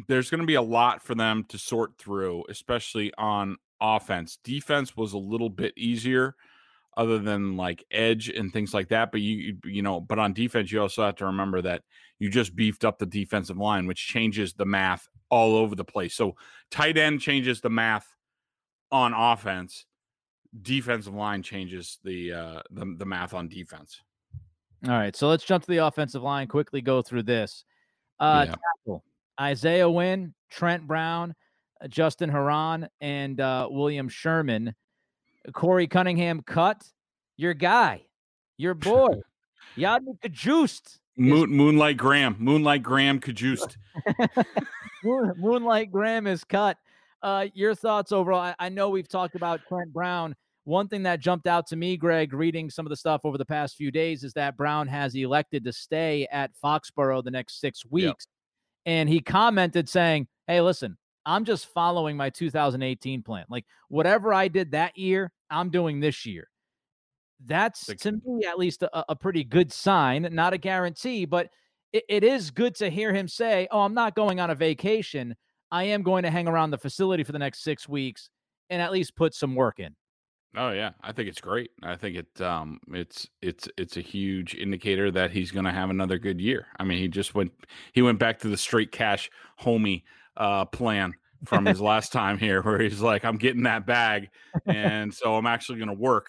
there's 0.07 0.29
going 0.29 0.41
to 0.41 0.47
be 0.47 0.55
a 0.55 0.61
lot 0.61 1.01
for 1.01 1.15
them 1.15 1.43
to 1.49 1.57
sort 1.57 1.97
through, 1.97 2.43
especially 2.47 3.11
on 3.17 3.57
offense. 3.81 4.37
Defense 4.43 4.95
was 4.95 5.13
a 5.13 5.17
little 5.17 5.49
bit 5.49 5.73
easier, 5.75 6.35
other 6.97 7.19
than 7.19 7.55
like 7.55 7.85
edge 7.91 8.27
and 8.27 8.51
things 8.51 8.73
like 8.73 8.89
that. 8.89 9.11
But 9.11 9.21
you 9.21 9.57
you 9.63 9.81
know, 9.83 10.01
but 10.01 10.19
on 10.19 10.33
defense, 10.33 10.71
you 10.71 10.81
also 10.81 11.05
have 11.05 11.15
to 11.17 11.27
remember 11.27 11.61
that 11.61 11.83
you 12.19 12.29
just 12.29 12.55
beefed 12.55 12.83
up 12.83 12.97
the 12.97 13.05
defensive 13.05 13.57
line, 13.57 13.85
which 13.85 14.05
changes 14.07 14.53
the 14.53 14.65
math 14.65 15.07
all 15.29 15.55
over 15.55 15.75
the 15.75 15.85
place. 15.85 16.15
So 16.15 16.35
tight 16.71 16.97
end 16.97 17.21
changes 17.21 17.61
the 17.61 17.69
math 17.69 18.07
on 18.91 19.13
offense. 19.13 19.85
Defensive 20.59 21.13
line 21.13 21.43
changes 21.43 21.99
the 22.03 22.33
uh 22.33 22.61
the, 22.71 22.95
the 22.97 23.05
math 23.05 23.33
on 23.33 23.47
defense. 23.47 24.01
All 24.85 24.91
right, 24.91 25.15
so 25.15 25.27
let's 25.27 25.43
jump 25.43 25.63
to 25.63 25.71
the 25.71 25.85
offensive 25.85 26.23
line. 26.23 26.47
Quickly 26.47 26.81
go 26.81 27.01
through 27.01 27.23
this. 27.23 27.63
Uh, 28.19 28.45
Yeah. 28.47 28.55
tackle 28.55 29.03
Isaiah 29.39 29.89
Wynn, 29.89 30.33
Trent 30.49 30.87
Brown, 30.87 31.35
Justin 31.89 32.29
Herron, 32.29 32.87
and 33.01 33.39
uh, 33.39 33.67
William 33.69 34.09
Sherman. 34.09 34.73
Corey 35.53 35.87
Cunningham 35.87 36.41
cut 36.41 36.83
your 37.37 37.53
guy, 37.53 38.03
your 38.57 38.73
boy, 38.73 39.21
Yodny 39.77 40.19
Cajuste. 40.21 40.99
Moon, 41.19 41.49
Moonlight 41.49 41.97
Graham, 41.97 42.35
Moonlight 42.39 42.83
Graham 42.83 43.19
Cajuste. 43.19 43.75
Moon, 45.03 45.33
Moonlight 45.37 45.91
Graham 45.91 46.27
is 46.27 46.43
cut. 46.43 46.77
Uh, 47.23 47.47
your 47.53 47.73
thoughts 47.73 48.11
overall? 48.11 48.39
I, 48.39 48.55
I 48.59 48.69
know 48.69 48.89
we've 48.89 49.07
talked 49.07 49.35
about 49.35 49.61
Trent 49.67 49.91
Brown. 49.91 50.35
One 50.65 50.87
thing 50.87 51.03
that 51.03 51.19
jumped 51.19 51.47
out 51.47 51.65
to 51.67 51.75
me, 51.75 51.97
Greg, 51.97 52.33
reading 52.33 52.69
some 52.69 52.85
of 52.85 52.89
the 52.89 52.95
stuff 52.95 53.21
over 53.23 53.37
the 53.37 53.45
past 53.45 53.77
few 53.77 53.89
days, 53.89 54.23
is 54.23 54.33
that 54.33 54.57
Brown 54.57 54.87
has 54.87 55.15
elected 55.15 55.63
to 55.63 55.73
stay 55.73 56.27
at 56.31 56.51
Foxborough 56.63 57.23
the 57.23 57.31
next 57.31 57.61
six 57.61 57.85
weeks. 57.85 58.27
And 58.85 59.09
he 59.09 59.19
commented 59.19 59.89
saying, 59.89 60.27
Hey, 60.45 60.61
listen, 60.61 60.97
I'm 61.27 61.43
just 61.43 61.67
following 61.73 62.15
my 62.15 62.29
2018 62.29 63.21
plan. 63.21 63.45
Like 63.49 63.65
whatever 63.89 64.33
I 64.33 64.47
did 64.47 64.71
that 64.71 64.97
year, 64.97 65.31
I'm 65.49 65.69
doing 65.69 65.99
this 65.99 66.25
year. 66.25 66.49
That's 67.45 67.85
to 67.85 68.13
me 68.13 68.45
at 68.47 68.57
least 68.57 68.81
a, 68.81 69.11
a 69.11 69.15
pretty 69.15 69.43
good 69.43 69.71
sign, 69.71 70.27
not 70.31 70.53
a 70.53 70.57
guarantee, 70.57 71.25
but 71.25 71.49
it, 71.91 72.03
it 72.09 72.23
is 72.23 72.49
good 72.49 72.75
to 72.75 72.89
hear 72.89 73.13
him 73.13 73.27
say, 73.27 73.67
Oh, 73.69 73.81
I'm 73.81 73.93
not 73.93 74.15
going 74.15 74.39
on 74.39 74.49
a 74.49 74.55
vacation. 74.55 75.35
I 75.69 75.83
am 75.83 76.01
going 76.01 76.23
to 76.23 76.31
hang 76.31 76.47
around 76.47 76.71
the 76.71 76.77
facility 76.77 77.23
for 77.23 77.33
the 77.33 77.39
next 77.39 77.61
six 77.61 77.89
weeks 77.89 78.29
and 78.69 78.81
at 78.81 78.93
least 78.93 79.15
put 79.15 79.35
some 79.35 79.53
work 79.53 79.79
in. 79.79 79.95
Oh 80.55 80.71
yeah, 80.71 80.91
I 81.03 81.11
think 81.11 81.27
it's 81.27 81.41
great. 81.41 81.71
I 81.83 81.97
think 81.97 82.15
it 82.15 82.41
um 82.41 82.79
it's 82.93 83.27
it's 83.41 83.67
it's 83.77 83.97
a 83.97 84.01
huge 84.01 84.55
indicator 84.55 85.11
that 85.11 85.31
he's 85.31 85.51
going 85.51 85.65
to 85.65 85.73
have 85.73 85.89
another 85.89 86.17
good 86.17 86.39
year. 86.39 86.67
I 86.79 86.85
mean, 86.85 86.99
he 86.99 87.09
just 87.09 87.35
went 87.35 87.51
he 87.91 88.01
went 88.01 88.17
back 88.17 88.39
to 88.39 88.47
the 88.47 88.57
straight 88.57 88.93
cash 88.93 89.29
homie 89.61 90.03
uh 90.37 90.65
plan 90.65 91.13
from 91.45 91.65
his 91.65 91.81
last 91.81 92.11
time 92.13 92.37
here 92.37 92.61
where 92.61 92.79
he's 92.79 93.01
like 93.01 93.25
I'm 93.25 93.37
getting 93.37 93.63
that 93.63 93.85
bag 93.85 94.29
and 94.65 95.13
so 95.13 95.35
I'm 95.35 95.47
actually 95.47 95.79
going 95.79 95.89
to 95.89 95.93
work. 95.93 96.27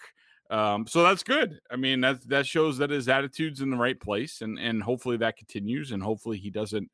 Um 0.49 0.87
so 0.87 1.03
that's 1.03 1.23
good. 1.23 1.59
I 1.71 1.75
mean, 1.75 2.01
that 2.01 2.27
that 2.29 2.45
shows 2.45 2.77
that 2.79 2.89
his 2.89 3.07
attitude's 3.07 3.61
in 3.61 3.69
the 3.69 3.77
right 3.77 3.99
place 3.99 4.41
and 4.41 4.59
and 4.59 4.83
hopefully 4.83 5.17
that 5.17 5.37
continues 5.37 5.91
and 5.91 6.01
hopefully 6.01 6.37
he 6.37 6.49
doesn't 6.49 6.89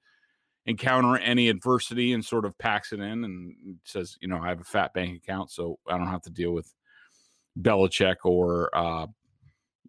encounter 0.66 1.18
any 1.18 1.50
adversity 1.50 2.14
and 2.14 2.26
sort 2.26 2.46
of 2.46 2.58
packs 2.58 2.92
it 2.92 3.00
in 3.00 3.24
and 3.24 3.56
says, 3.84 4.18
you 4.20 4.28
know, 4.28 4.40
I 4.42 4.50
have 4.50 4.62
a 4.62 4.66
fat 4.66 4.94
bank 4.94 5.16
account 5.16 5.52
so 5.52 5.78
I 5.88 5.98
don't 5.98 6.08
have 6.08 6.24
to 6.24 6.32
deal 6.32 6.52
with 6.52 6.74
Belichick 7.60 8.18
or 8.24 8.70
uh, 8.76 9.08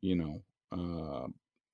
you 0.00 0.16
know 0.16 0.42
uh, 0.72 1.26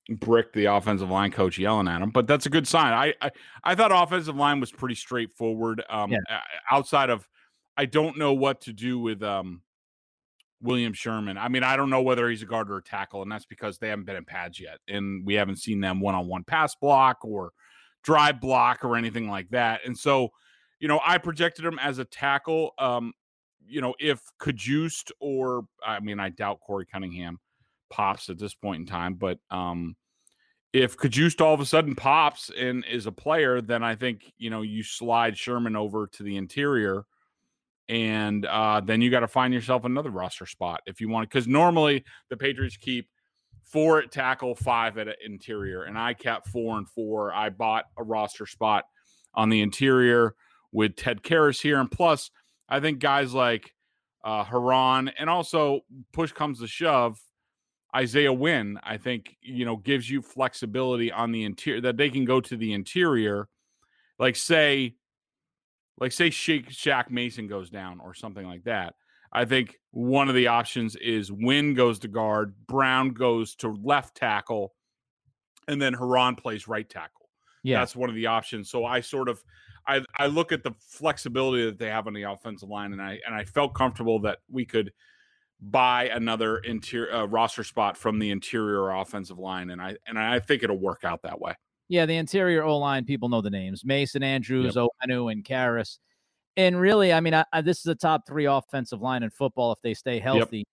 Brick, 0.09 0.53
the 0.53 0.67
offensive 0.67 1.11
line 1.11 1.31
coach, 1.31 1.59
yelling 1.59 1.89
at 1.89 2.03
him. 2.03 2.11
But 2.11 2.27
that's 2.27 2.47
a 2.47 2.51
good 2.51 2.67
sign. 2.67 2.93
I 2.93 3.15
I, 3.21 3.31
I 3.65 3.75
thought 3.75 3.93
offensive 3.93 4.37
line 4.37 4.61
was 4.61 4.73
pretty 4.73 4.97
straightforward. 4.97 5.83
Um, 5.89 6.13
Yeah. 6.13 6.41
outside 6.71 7.11
of, 7.11 7.29
I 7.77 7.87
don't 7.87 8.19
know 8.19 8.33
what 8.33 8.63
to 8.63 8.73
do 8.73 8.99
with 8.99 9.23
um, 9.23 9.63
William 10.61 10.93
Sherman. 10.93 11.39
I 11.39 11.49
mean, 11.49 11.63
I 11.63 11.77
don't 11.77 11.91
know 11.91 12.03
whether 12.03 12.29
he's 12.29 12.43
a 12.43 12.47
guard 12.47 12.71
or 12.71 12.79
a 12.79 12.83
tackle, 12.83 13.23
and 13.23 13.31
that's 13.31 13.47
because 13.47 13.79
they 13.79 13.89
haven't 13.89 14.05
been 14.05 14.17
in 14.17 14.25
pads 14.25 14.61
yet, 14.61 14.79
and 14.89 15.25
we 15.25 15.35
haven't 15.35 15.57
seen 15.57 15.81
them 15.81 16.01
one 16.01 16.15
on 16.15 16.27
one 16.27 16.45
pass 16.45 16.75
block 16.75 17.25
or 17.25 17.53
drive 18.03 18.41
block 18.41 18.85
or 18.85 18.97
anything 18.97 19.29
like 19.31 19.49
that. 19.51 19.81
And 19.87 19.97
so, 19.97 20.31
you 20.81 20.89
know, 20.89 21.01
I 21.07 21.19
projected 21.19 21.65
him 21.65 21.79
as 21.79 21.99
a 21.99 22.05
tackle. 22.05 22.73
Um, 22.79 23.13
you 23.65 23.81
know, 23.81 23.95
if 24.01 24.21
Cajuste 24.41 25.13
or 25.21 25.65
I 25.87 26.01
mean, 26.01 26.19
I 26.19 26.29
doubt 26.31 26.61
Corey 26.61 26.87
Cunningham 26.87 27.39
pops 27.93 28.29
at 28.29 28.39
this 28.39 28.55
point 28.55 28.81
in 28.81 28.87
time, 28.87 29.15
but 29.15 29.39
um, 29.51 29.95
if 30.73 30.97
Cajuste 30.97 31.41
all 31.41 31.55
of 31.55 31.61
a 31.61 31.67
sudden 31.67 31.95
pops 31.95 32.51
and 32.59 32.85
is 32.91 33.07
a 33.07 33.13
player, 33.13 33.61
then 33.61 33.85
I 33.85 33.95
think 33.95 34.33
you 34.39 34.51
know 34.51 34.63
you 34.63 34.83
slide 34.83 35.37
Sherman 35.37 35.77
over 35.77 36.07
to 36.09 36.23
the 36.23 36.37
interior, 36.37 37.05
and 37.89 38.47
uh, 38.47 38.81
then 38.81 39.03
you 39.03 39.11
got 39.11 39.21
to 39.21 39.29
find 39.29 39.53
yourself 39.53 39.85
another 39.85 40.11
roster 40.11 40.47
spot 40.47 40.81
if 40.87 41.01
you 41.01 41.09
want. 41.09 41.29
Because 41.29 41.47
normally 41.47 42.05
the 42.31 42.37
Patriots 42.37 42.77
keep 42.77 43.09
four 43.63 43.99
at 43.99 44.11
tackle, 44.11 44.55
five 44.55 44.97
at 44.99 45.09
interior, 45.25 45.85
and 45.85 45.99
I 45.99 46.15
kept 46.15 46.49
four 46.49 46.79
and 46.79 46.89
four. 46.89 47.33
I 47.33 47.51
bought 47.51 47.85
a 47.99 48.03
roster 48.03 48.47
spot 48.47 48.85
on 49.35 49.51
the 49.51 49.61
interior 49.61 50.35
with 50.73 50.97
Ted 50.97 51.23
Karras 51.23 51.61
here, 51.61 51.79
and 51.79 51.91
plus 51.91 52.31
I 52.69 52.81
think 52.81 52.99
guys 52.99 53.35
like 53.35 53.75
uh, 54.25 54.45
Herron 54.45 55.09
and 55.19 55.29
also 55.29 55.81
push 56.13 56.33
comes 56.33 56.61
to 56.61 56.67
shove, 56.67 57.21
Isaiah 57.95 58.33
Wynn, 58.33 58.79
I 58.83 58.97
think, 58.97 59.37
you 59.43 59.65
know, 59.65 59.77
gives 59.77 60.09
you 60.09 60.23
flexibility 60.23 61.13
on 61.13 61.31
the 61.33 61.45
interior 61.45 61.81
that 61.83 61.97
they 61.97 62.09
can 62.09 62.25
go 62.25 62.41
to 62.41 62.57
the 62.57 62.73
interior. 62.73 63.49
Like 64.19 64.37
say, 64.37 64.95
like 65.99 66.13
say 66.13 66.31
Shake 66.31 66.71
Shaq 66.71 67.11
Mason 67.11 67.47
goes 67.47 67.71
down 67.71 68.01
or 68.01 68.15
something 68.15 68.47
like 68.47 68.65
that. 68.65 68.95
I 69.33 69.45
think 69.45 69.79
one 69.91 70.29
of 70.29 70.35
the 70.35 70.47
options 70.49 70.97
is 70.97 71.31
Wynn 71.33 71.75
goes 71.75 71.99
to 72.01 72.09
guard, 72.09 72.55
Brown 72.67 73.11
goes 73.11 73.55
to 73.57 73.69
left 73.83 74.17
tackle, 74.17 74.75
and 75.69 75.81
then 75.81 75.95
Herron 75.95 76.35
plays 76.35 76.69
right 76.69 76.89
tackle 76.89 77.29
Yeah. 77.63 77.79
that's 77.79 77.97
one 77.97 78.09
of 78.11 78.15
the 78.17 78.27
options. 78.27 78.71
So 78.71 78.85
I 78.85 79.01
sort 79.01 79.29
of 79.29 79.43
I 79.87 80.03
I 80.17 80.27
look 80.27 80.53
at 80.53 80.63
the 80.63 80.73
flexibility 80.79 81.65
that 81.65 81.79
they 81.79 81.89
have 81.89 82.07
on 82.07 82.13
the 82.15 82.23
offensive 82.23 82.69
line, 82.69 82.93
and 82.93 83.03
I 83.03 83.21
and 83.27 83.35
I 83.35 83.45
felt 83.45 83.75
comfortable 83.75 84.19
that 84.21 84.39
we 84.51 84.65
could 84.65 84.93
buy 85.63 86.09
another 86.09 86.59
interior 86.59 87.15
uh, 87.15 87.25
roster 87.27 87.65
spot 87.65 87.97
from 87.97 88.19
the 88.19 88.31
interior 88.31 88.91
offensive 88.91 89.39
line, 89.39 89.71
and 89.71 89.81
I 89.81 89.97
and 90.07 90.19
I 90.19 90.41
think 90.41 90.63
it'll 90.63 90.79
work 90.79 91.05
out 91.05 91.23
that 91.23 91.41
way. 91.41 91.55
Yeah, 91.89 92.07
the 92.07 92.17
interior 92.17 92.63
O 92.63 92.79
line, 92.79 93.05
people 93.05 93.29
know 93.29 93.41
the 93.41 93.51
names 93.51 93.85
Mason 93.85 94.23
Andrews, 94.23 94.75
Onwenu, 94.75 95.31
and 95.31 95.45
Karras. 95.45 95.99
And 96.57 96.79
really, 96.79 97.13
I 97.13 97.21
mean, 97.21 97.35
I, 97.35 97.45
I, 97.53 97.63
this 97.63 97.79
is 97.81 97.87
a 97.87 97.95
top 97.95 98.27
three 98.27 98.45
offensive 98.45 99.01
line 99.01 99.23
in 99.23 99.31
football 99.31 99.73
if 99.73 99.81
they 99.83 99.95
stay 99.95 100.19
healthy. 100.19 100.65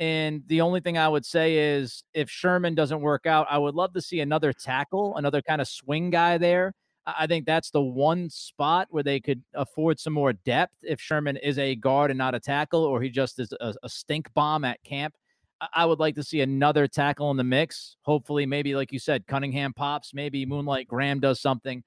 And 0.00 0.42
the 0.46 0.62
only 0.62 0.80
thing 0.80 0.96
I 0.96 1.08
would 1.08 1.26
say 1.26 1.74
is 1.74 2.02
if 2.14 2.30
Sherman 2.30 2.74
doesn't 2.74 3.00
work 3.00 3.26
out, 3.26 3.46
I 3.50 3.58
would 3.58 3.74
love 3.74 3.92
to 3.92 4.00
see 4.00 4.20
another 4.20 4.52
tackle, 4.52 5.16
another 5.16 5.42
kind 5.42 5.60
of 5.60 5.68
swing 5.68 6.10
guy 6.10 6.38
there. 6.38 6.72
I 7.18 7.26
think 7.26 7.46
that's 7.46 7.70
the 7.70 7.80
one 7.82 8.28
spot 8.30 8.88
where 8.90 9.02
they 9.02 9.20
could 9.20 9.42
afford 9.54 9.98
some 10.00 10.12
more 10.12 10.32
depth 10.32 10.74
if 10.82 11.00
Sherman 11.00 11.36
is 11.36 11.58
a 11.58 11.74
guard 11.76 12.10
and 12.10 12.18
not 12.18 12.34
a 12.34 12.40
tackle, 12.40 12.84
or 12.84 13.00
he 13.00 13.08
just 13.10 13.38
is 13.38 13.52
a, 13.60 13.74
a 13.82 13.88
stink 13.88 14.32
bomb 14.34 14.64
at 14.64 14.82
camp. 14.84 15.14
I- 15.74 15.84
would 15.84 15.98
like 16.00 16.14
to 16.14 16.22
see 16.22 16.40
another 16.40 16.86
tackle 16.88 17.30
in 17.30 17.36
the 17.36 17.44
mix. 17.44 17.96
Hopefully, 18.02 18.46
maybe 18.46 18.74
like 18.74 18.92
you 18.92 18.98
said, 18.98 19.26
Cunningham 19.26 19.72
pops, 19.74 20.14
maybe 20.14 20.46
Moonlight 20.46 20.88
Graham 20.88 21.20
does 21.20 21.40
something. 21.40 21.82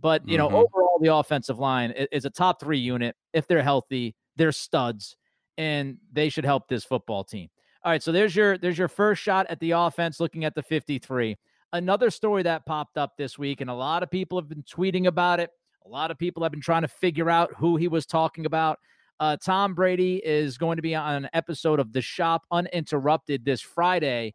But 0.00 0.26
you 0.26 0.38
know, 0.38 0.48
Mhm. 0.48 0.54
overall, 0.54 0.98
the 1.00 1.14
offensive 1.14 1.58
line 1.58 1.90
is 2.12 2.24
a 2.24 2.30
top 2.30 2.60
three 2.60 2.78
unit. 2.78 3.16
If 3.32 3.46
they're 3.46 3.62
healthy, 3.62 4.14
they're 4.36 4.52
studs, 4.52 5.16
and 5.58 5.98
they 6.12 6.28
should 6.28 6.44
help 6.44 6.68
this 6.68 6.84
football 6.84 7.24
team. 7.24 7.48
All 7.84 7.92
right, 7.92 8.02
so 8.02 8.12
there's 8.12 8.34
your 8.34 8.56
there's 8.58 8.78
your 8.78 8.88
first 8.88 9.20
shot 9.22 9.46
at 9.50 9.60
the 9.60 9.72
offense. 9.72 10.20
Looking 10.20 10.44
at 10.44 10.54
the 10.54 10.62
53. 10.62 11.36
Another 11.72 12.10
story 12.10 12.42
that 12.44 12.64
popped 12.64 12.96
up 12.96 13.12
this 13.18 13.38
week, 13.38 13.60
and 13.60 13.68
a 13.68 13.74
lot 13.74 14.02
of 14.02 14.10
people 14.10 14.38
have 14.38 14.48
been 14.48 14.62
tweeting 14.62 15.06
about 15.06 15.38
it. 15.38 15.50
A 15.84 15.88
lot 15.88 16.10
of 16.10 16.18
people 16.18 16.42
have 16.42 16.52
been 16.52 16.60
trying 16.60 16.82
to 16.82 16.88
figure 16.88 17.28
out 17.28 17.52
who 17.56 17.76
he 17.76 17.88
was 17.88 18.06
talking 18.06 18.46
about. 18.46 18.78
Uh, 19.20 19.36
Tom 19.36 19.74
Brady 19.74 20.16
is 20.24 20.56
going 20.56 20.76
to 20.76 20.82
be 20.82 20.94
on 20.94 21.24
an 21.24 21.30
episode 21.32 21.80
of 21.80 21.92
The 21.92 22.00
Shop 22.00 22.42
Uninterrupted 22.50 23.44
this 23.44 23.60
Friday, 23.60 24.32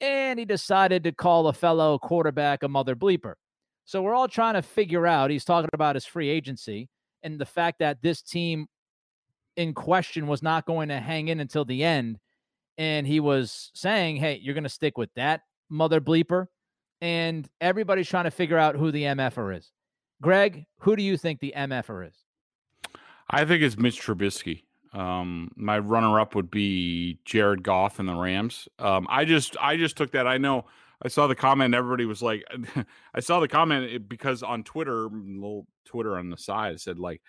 and 0.00 0.38
he 0.38 0.44
decided 0.44 1.04
to 1.04 1.12
call 1.12 1.48
a 1.48 1.52
fellow 1.52 1.98
quarterback 1.98 2.62
a 2.62 2.68
mother 2.68 2.96
bleeper. 2.96 3.34
So 3.84 4.00
we're 4.00 4.14
all 4.14 4.28
trying 4.28 4.54
to 4.54 4.62
figure 4.62 5.06
out. 5.06 5.30
He's 5.30 5.44
talking 5.44 5.70
about 5.72 5.96
his 5.96 6.06
free 6.06 6.28
agency 6.28 6.88
and 7.22 7.38
the 7.38 7.46
fact 7.46 7.80
that 7.80 8.00
this 8.00 8.22
team 8.22 8.66
in 9.56 9.74
question 9.74 10.26
was 10.26 10.42
not 10.42 10.66
going 10.66 10.88
to 10.88 11.00
hang 11.00 11.28
in 11.28 11.40
until 11.40 11.64
the 11.64 11.84
end. 11.84 12.18
And 12.78 13.06
he 13.06 13.20
was 13.20 13.70
saying, 13.74 14.16
hey, 14.16 14.40
you're 14.42 14.54
going 14.54 14.64
to 14.64 14.70
stick 14.70 14.96
with 14.96 15.10
that 15.14 15.42
mother 15.68 16.00
bleeper. 16.00 16.46
And 17.02 17.48
everybody's 17.60 18.08
trying 18.08 18.24
to 18.24 18.30
figure 18.30 18.56
out 18.56 18.76
who 18.76 18.92
the 18.92 19.02
MFer 19.02 19.58
is. 19.58 19.72
Greg, 20.22 20.66
who 20.78 20.94
do 20.94 21.02
you 21.02 21.16
think 21.16 21.40
the 21.40 21.52
MFer 21.54 22.08
is? 22.08 22.14
I 23.28 23.44
think 23.44 23.62
it's 23.62 23.76
Mitch 23.76 24.00
Trubisky. 24.00 24.62
Um, 24.92 25.50
my 25.56 25.80
runner-up 25.80 26.36
would 26.36 26.48
be 26.50 27.18
Jared 27.24 27.64
Goff 27.64 27.98
and 27.98 28.08
the 28.08 28.14
Rams. 28.14 28.68
Um, 28.78 29.06
I 29.10 29.24
just 29.24 29.56
I 29.60 29.76
just 29.76 29.96
took 29.96 30.12
that. 30.12 30.28
I 30.28 30.38
know 30.38 30.66
I 31.02 31.08
saw 31.08 31.26
the 31.26 31.34
comment. 31.34 31.74
Everybody 31.74 32.04
was 32.04 32.22
like, 32.22 32.44
I 33.14 33.20
saw 33.20 33.40
the 33.40 33.48
comment 33.48 34.08
because 34.08 34.44
on 34.44 34.62
Twitter, 34.62 35.08
mm, 35.08 35.40
little 35.40 35.66
Twitter 35.84 36.16
on 36.18 36.30
the 36.30 36.36
side 36.36 36.78
said 36.80 36.98
like, 37.00 37.20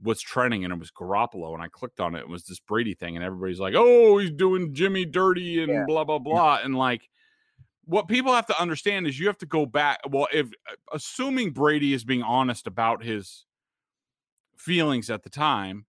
"What's 0.00 0.20
trending?" 0.20 0.64
and 0.64 0.74
it 0.74 0.78
was 0.78 0.90
Garoppolo, 0.90 1.54
and 1.54 1.62
I 1.62 1.68
clicked 1.68 2.00
on 2.00 2.14
it. 2.16 2.20
It 2.20 2.28
was 2.28 2.44
this 2.44 2.60
Brady 2.60 2.94
thing, 2.94 3.16
and 3.16 3.24
everybody's 3.24 3.60
like, 3.60 3.74
"Oh, 3.76 4.18
he's 4.18 4.32
doing 4.32 4.74
Jimmy 4.74 5.06
dirty 5.06 5.62
and 5.62 5.86
blah 5.86 6.04
blah 6.04 6.18
blah," 6.18 6.58
and 6.62 6.76
like. 6.76 7.08
What 7.92 8.08
people 8.08 8.32
have 8.32 8.46
to 8.46 8.58
understand 8.58 9.06
is 9.06 9.20
you 9.20 9.26
have 9.26 9.36
to 9.38 9.46
go 9.46 9.66
back. 9.66 10.00
Well, 10.08 10.26
if 10.32 10.46
uh, 10.46 10.76
assuming 10.94 11.50
Brady 11.50 11.92
is 11.92 12.04
being 12.04 12.22
honest 12.22 12.66
about 12.66 13.04
his 13.04 13.44
feelings 14.56 15.10
at 15.10 15.24
the 15.24 15.28
time, 15.28 15.84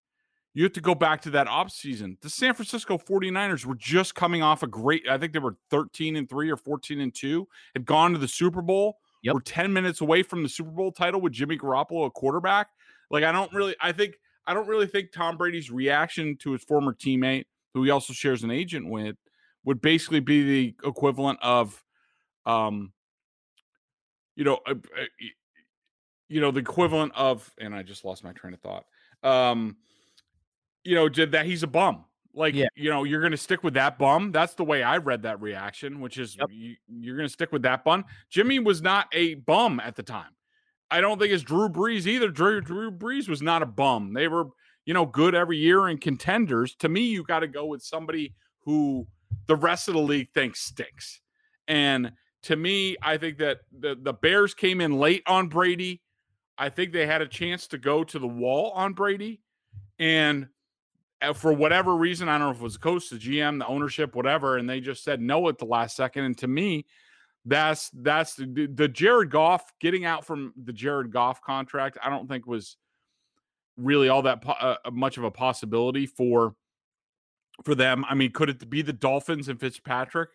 you 0.54 0.64
have 0.64 0.74
to 0.74 0.82
go 0.82 0.96
back 0.96 1.22
to 1.22 1.30
that 1.30 1.48
off 1.48 1.72
season. 1.72 2.18
The 2.22 2.30
San 2.30 2.56
Francisco 2.56 2.98
49ers 2.98 3.66
were 3.66 3.76
just 3.76 4.16
coming 4.16 4.44
off 4.44 4.64
a 4.64 4.68
great, 4.68 5.08
I 5.10 5.18
think 5.18 5.32
they 5.32 5.40
were 5.40 5.56
13 5.70 6.18
and 6.18 6.30
3 6.30 6.52
or 6.52 6.58
14 6.58 7.00
and 7.00 7.16
2, 7.16 7.48
had 7.74 7.86
gone 7.86 8.12
to 8.12 8.18
the 8.18 8.28
Super 8.28 8.62
Bowl. 8.62 8.98
Yep. 9.22 9.36
Were 9.36 9.42
10 9.42 9.72
minutes 9.72 10.02
away 10.02 10.24
from 10.24 10.44
the 10.44 10.50
Super 10.50 10.72
Bowl 10.72 10.92
title 10.92 11.22
with 11.22 11.32
Jimmy 11.32 11.58
Garoppolo, 11.58 12.06
a 12.06 12.12
quarterback. 12.12 12.68
Like, 13.12 13.24
I 13.24 13.32
don't 13.32 13.52
really, 13.54 13.78
I 13.80 13.94
think, 13.94 14.16
I 14.46 14.54
don't 14.54 14.68
really 14.68 14.88
think 14.88 15.14
Tom 15.14 15.38
Brady's 15.38 15.72
reaction 15.72 16.36
to 16.42 16.52
his 16.52 16.66
former 16.66 16.94
teammate, 16.94 17.46
who 17.74 17.84
he 17.84 17.92
also 17.92 18.12
shares 18.12 18.44
an 18.44 18.52
agent 18.52 18.90
with, 18.90 19.16
would 19.64 19.80
basically 19.80 20.20
be 20.20 20.44
the 20.44 20.76
equivalent 20.86 21.40
of, 21.42 21.83
um, 22.46 22.92
you 24.36 24.44
know, 24.44 24.60
uh, 24.66 24.76
you 26.30 26.42
know, 26.42 26.52
the 26.52 26.60
equivalent 26.60 27.14
of, 27.16 27.50
and 27.60 27.76
I 27.76 27.84
just 27.84 28.04
lost 28.06 28.24
my 28.24 28.32
train 28.34 28.54
of 28.54 28.60
thought. 28.62 28.86
Um, 29.22 29.78
you 30.84 30.96
know, 30.96 31.08
did 31.10 31.32
that 31.34 31.46
he's 31.46 31.64
a 31.64 31.68
bum. 31.68 32.06
Like, 32.34 32.56
Yeah. 32.56 32.66
you 32.76 32.90
know, 32.90 33.04
you're 33.04 33.22
going 33.22 33.32
to 33.32 33.38
stick 33.38 33.64
with 33.64 33.76
that 33.76 34.00
bum. 34.00 34.32
That's 34.32 34.56
the 34.56 34.64
way 34.64 34.82
I 34.82 34.98
read 34.98 35.22
that 35.22 35.40
reaction, 35.40 36.02
which 36.02 36.18
is 36.18 36.36
Yep. 36.36 36.48
you, 36.52 36.76
you're 36.88 37.16
going 37.16 37.28
to 37.28 37.34
stick 37.34 37.52
with 37.52 37.62
that 37.62 37.84
bum. 37.84 38.06
Jimmy 38.30 38.58
was 38.60 38.82
not 38.82 39.08
a 39.14 39.36
bum 39.36 39.80
at 39.80 39.96
the 39.96 40.04
time. 40.04 40.32
I 40.90 41.00
don't 41.00 41.20
think 41.20 41.32
it's 41.32 41.44
Drew 41.44 41.70
Brees 41.70 42.08
either. 42.08 42.30
Drew, 42.30 42.60
Drew 42.62 42.92
Brees 42.92 43.30
was 43.30 43.42
not 43.42 43.62
a 43.62 43.68
bum. 43.68 44.14
They 44.14 44.28
were, 44.28 44.46
you 44.86 44.94
know, 44.94 45.06
good 45.06 45.36
every 45.36 45.58
year 45.58 45.88
and 45.88 46.02
contenders. 46.02 46.76
To 46.78 46.90
me, 46.90 47.02
you 47.02 47.24
got 47.24 47.40
to 47.40 47.48
go 47.48 47.66
with 47.68 47.84
somebody 47.84 48.34
who 48.62 49.08
the 49.48 49.56
rest 49.56 49.88
of 49.88 49.94
the 49.94 50.02
league 50.02 50.30
thinks 50.34 50.62
stinks. 50.62 51.22
And 51.68 52.14
to 52.44 52.56
me, 52.56 52.98
I 53.02 53.18
think 53.18 53.38
that 53.40 53.62
the, 53.78 53.98
the 54.00 54.14
Bears 54.14 54.54
came 54.54 54.82
in 54.82 54.98
late 54.98 55.24
on 55.28 55.48
Brady. 55.48 56.02
I 56.58 56.70
think 56.70 56.92
they 56.94 57.06
had 57.06 57.22
a 57.22 57.28
chance 57.28 57.68
to 57.68 57.78
go 57.78 58.04
to 58.04 58.20
the 58.20 58.28
wall 58.28 58.72
on 58.72 58.94
Brady. 58.94 59.42
And 59.98 60.48
uh, 61.22 61.34
for 61.34 61.54
whatever 61.54 61.96
reason, 61.96 62.28
I 62.28 62.38
don't 62.38 62.48
know 62.48 62.52
if 62.52 62.58
it 62.58 62.64
was 62.64 62.74
the 62.74 62.80
coach, 62.80 63.10
the 63.10 63.18
GM, 63.18 63.60
the 63.60 63.68
ownership, 63.68 64.16
whatever, 64.16 64.58
and 64.58 64.70
they 64.70 64.82
just 64.82 65.04
said 65.04 65.22
no 65.22 65.48
at 65.48 65.58
the 65.58 65.66
last 65.66 65.96
second. 65.96 66.26
And 66.26 66.38
to 66.40 66.48
me, 66.48 66.86
that's 67.46 67.90
that's 67.90 68.36
the, 68.36 68.70
the 68.74 68.88
Jared 68.88 69.30
Goff 69.30 69.74
getting 69.80 70.06
out 70.06 70.26
from 70.26 70.54
the 70.62 70.74
Jared 70.74 71.12
Goff 71.12 71.42
contract. 71.42 71.98
I 72.04 72.10
don't 72.10 72.28
think 72.28 72.46
was 72.46 72.78
really 73.78 74.10
all 74.10 74.22
that 74.24 74.42
po- 74.42 74.52
uh, 74.52 74.76
much 74.92 75.18
of 75.18 75.24
a 75.24 75.32
possibility 75.32 76.06
for 76.06 76.56
for 77.64 77.76
them. 77.76 78.06
I 78.08 78.16
mean, 78.16 78.32
could 78.32 78.50
it 78.50 78.70
be 78.70 78.82
the 78.82 78.94
Dolphins 78.94 79.50
and 79.50 79.60
Fitzpatrick? 79.60 80.30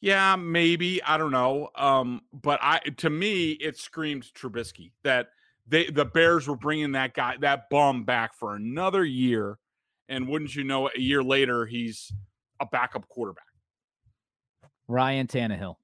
Yeah, 0.00 0.36
maybe. 0.36 1.02
I 1.02 1.16
don't 1.18 1.32
know. 1.32 1.70
Um, 1.74 2.22
but 2.32 2.60
I 2.62 2.78
to 2.98 3.10
me, 3.10 3.52
it 3.52 3.76
screamed 3.78 4.24
Trubisky 4.34 4.92
that 5.02 5.28
they 5.66 5.90
the 5.90 6.04
Bears 6.04 6.46
were 6.46 6.56
bringing 6.56 6.92
that 6.92 7.14
guy 7.14 7.36
that 7.40 7.68
bum 7.70 8.04
back 8.04 8.34
for 8.34 8.54
another 8.54 9.04
year, 9.04 9.58
and 10.08 10.28
wouldn't 10.28 10.54
you 10.54 10.64
know, 10.64 10.88
a 10.94 11.00
year 11.00 11.22
later 11.22 11.66
he's 11.66 12.12
a 12.60 12.66
backup 12.66 13.08
quarterback. 13.08 13.44
Ryan 14.86 15.26
Tannehill. 15.26 15.76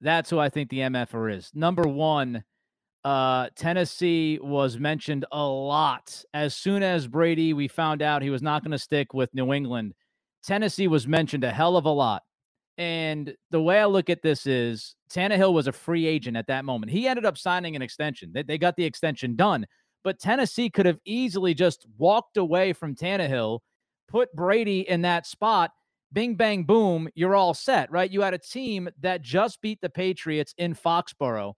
That's 0.00 0.30
who 0.30 0.38
I 0.38 0.48
think 0.48 0.70
the 0.70 0.80
MFR 0.80 1.34
is. 1.36 1.50
Number 1.54 1.82
one, 1.82 2.44
uh, 3.04 3.48
Tennessee 3.56 4.38
was 4.40 4.78
mentioned 4.78 5.24
a 5.32 5.44
lot. 5.44 6.22
As 6.34 6.54
soon 6.54 6.82
as 6.82 7.08
Brady, 7.08 7.52
we 7.52 7.66
found 7.66 8.02
out 8.02 8.22
he 8.22 8.30
was 8.30 8.42
not 8.42 8.62
going 8.62 8.72
to 8.72 8.78
stick 8.78 9.12
with 9.14 9.34
New 9.34 9.52
England, 9.52 9.94
Tennessee 10.44 10.88
was 10.88 11.08
mentioned 11.08 11.44
a 11.44 11.50
hell 11.50 11.76
of 11.76 11.84
a 11.84 11.90
lot. 11.90 12.22
And 12.78 13.34
the 13.50 13.60
way 13.60 13.80
I 13.80 13.86
look 13.86 14.08
at 14.08 14.22
this 14.22 14.46
is 14.46 14.94
Tannehill 15.10 15.52
was 15.52 15.66
a 15.66 15.72
free 15.72 16.06
agent 16.06 16.36
at 16.36 16.46
that 16.46 16.64
moment. 16.64 16.92
He 16.92 17.08
ended 17.08 17.26
up 17.26 17.36
signing 17.36 17.74
an 17.74 17.82
extension. 17.82 18.30
They, 18.32 18.44
they 18.44 18.56
got 18.56 18.76
the 18.76 18.84
extension 18.84 19.34
done. 19.34 19.66
But 20.04 20.20
Tennessee 20.20 20.70
could 20.70 20.86
have 20.86 21.00
easily 21.04 21.54
just 21.54 21.84
walked 21.98 22.36
away 22.36 22.72
from 22.72 22.94
Tannehill, 22.94 23.58
put 24.06 24.32
Brady 24.32 24.88
in 24.88 25.02
that 25.02 25.26
spot, 25.26 25.72
bing, 26.12 26.36
bang, 26.36 26.62
boom, 26.64 27.08
you're 27.16 27.34
all 27.34 27.52
set, 27.52 27.90
right? 27.90 28.10
You 28.10 28.22
had 28.22 28.32
a 28.32 28.38
team 28.38 28.88
that 29.00 29.22
just 29.22 29.60
beat 29.60 29.80
the 29.80 29.90
Patriots 29.90 30.54
in 30.56 30.74
Foxborough 30.74 31.54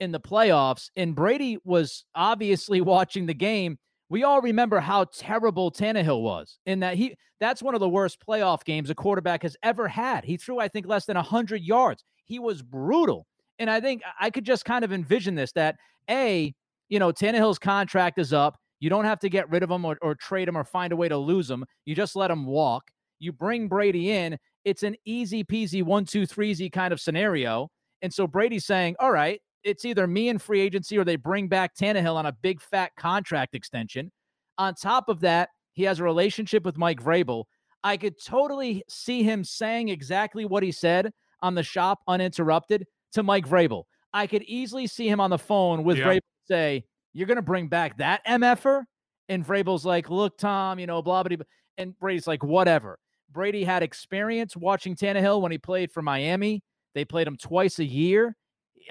in 0.00 0.10
the 0.10 0.20
playoffs, 0.20 0.88
and 0.96 1.14
Brady 1.14 1.58
was 1.64 2.04
obviously 2.14 2.80
watching 2.80 3.26
the 3.26 3.34
game. 3.34 3.78
We 4.12 4.24
all 4.24 4.42
remember 4.42 4.78
how 4.78 5.04
terrible 5.04 5.72
Tannehill 5.72 6.20
was 6.20 6.58
in 6.66 6.80
that 6.80 6.98
he 6.98 7.16
that's 7.40 7.62
one 7.62 7.72
of 7.72 7.80
the 7.80 7.88
worst 7.88 8.18
playoff 8.20 8.62
games 8.62 8.90
a 8.90 8.94
quarterback 8.94 9.42
has 9.42 9.56
ever 9.62 9.88
had. 9.88 10.22
He 10.22 10.36
threw, 10.36 10.60
I 10.60 10.68
think, 10.68 10.86
less 10.86 11.06
than 11.06 11.16
100 11.16 11.62
yards. 11.62 12.04
He 12.26 12.38
was 12.38 12.60
brutal. 12.60 13.26
And 13.58 13.70
I 13.70 13.80
think 13.80 14.02
I 14.20 14.28
could 14.28 14.44
just 14.44 14.66
kind 14.66 14.84
of 14.84 14.92
envision 14.92 15.34
this 15.34 15.52
that 15.52 15.76
A, 16.10 16.54
you 16.90 16.98
know, 16.98 17.10
Tannehill's 17.10 17.58
contract 17.58 18.18
is 18.18 18.34
up. 18.34 18.58
You 18.80 18.90
don't 18.90 19.06
have 19.06 19.18
to 19.20 19.30
get 19.30 19.48
rid 19.48 19.62
of 19.62 19.70
him 19.70 19.86
or, 19.86 19.96
or 20.02 20.14
trade 20.14 20.46
him 20.46 20.58
or 20.58 20.64
find 20.64 20.92
a 20.92 20.96
way 20.96 21.08
to 21.08 21.16
lose 21.16 21.50
him. 21.50 21.64
You 21.86 21.94
just 21.94 22.14
let 22.14 22.30
him 22.30 22.44
walk. 22.44 22.90
You 23.18 23.32
bring 23.32 23.66
Brady 23.66 24.10
in. 24.10 24.36
It's 24.66 24.82
an 24.82 24.94
easy 25.06 25.42
peasy 25.42 25.82
one, 25.82 26.04
two, 26.04 26.26
three 26.26 26.52
Z 26.52 26.68
kind 26.68 26.92
of 26.92 27.00
scenario. 27.00 27.70
And 28.02 28.12
so 28.12 28.26
Brady's 28.26 28.66
saying, 28.66 28.94
all 29.00 29.10
right, 29.10 29.40
it's 29.64 29.84
either 29.84 30.06
me 30.06 30.28
in 30.28 30.38
free 30.38 30.60
agency 30.60 30.98
or 30.98 31.04
they 31.04 31.16
bring 31.16 31.48
back 31.48 31.74
Tannehill 31.74 32.16
on 32.16 32.26
a 32.26 32.32
big 32.32 32.60
fat 32.60 32.92
contract 32.96 33.54
extension. 33.54 34.10
On 34.58 34.74
top 34.74 35.08
of 35.08 35.20
that, 35.20 35.50
he 35.72 35.84
has 35.84 36.00
a 36.00 36.04
relationship 36.04 36.64
with 36.64 36.76
Mike 36.76 37.02
Vrabel. 37.02 37.44
I 37.84 37.96
could 37.96 38.14
totally 38.22 38.84
see 38.88 39.22
him 39.22 39.44
saying 39.44 39.88
exactly 39.88 40.44
what 40.44 40.62
he 40.62 40.70
said 40.72 41.12
on 41.40 41.54
the 41.54 41.62
shop 41.62 42.00
uninterrupted 42.06 42.86
to 43.12 43.22
Mike 43.22 43.46
Vrabel. 43.48 43.84
I 44.12 44.26
could 44.26 44.42
easily 44.42 44.86
see 44.86 45.08
him 45.08 45.20
on 45.20 45.30
the 45.30 45.38
phone 45.38 45.84
with 45.84 45.98
Yeah. 45.98 46.04
Vrabel 46.06 46.20
say, 46.46 46.84
You're 47.12 47.26
going 47.26 47.36
to 47.36 47.42
bring 47.42 47.68
back 47.68 47.98
that 47.98 48.24
MFer? 48.26 48.84
And 49.28 49.44
Vrabel's 49.46 49.84
like, 49.84 50.10
Look, 50.10 50.38
Tom, 50.38 50.78
you 50.78 50.86
know, 50.86 51.02
blah, 51.02 51.22
blah, 51.22 51.36
blah. 51.36 51.46
And 51.78 51.98
Brady's 51.98 52.26
like, 52.26 52.44
Whatever. 52.44 52.98
Brady 53.32 53.64
had 53.64 53.82
experience 53.82 54.54
watching 54.56 54.94
Tannehill 54.94 55.40
when 55.40 55.50
he 55.52 55.58
played 55.58 55.90
for 55.90 56.02
Miami. 56.02 56.62
They 56.94 57.04
played 57.04 57.26
him 57.26 57.38
twice 57.38 57.78
a 57.78 57.84
year. 57.84 58.36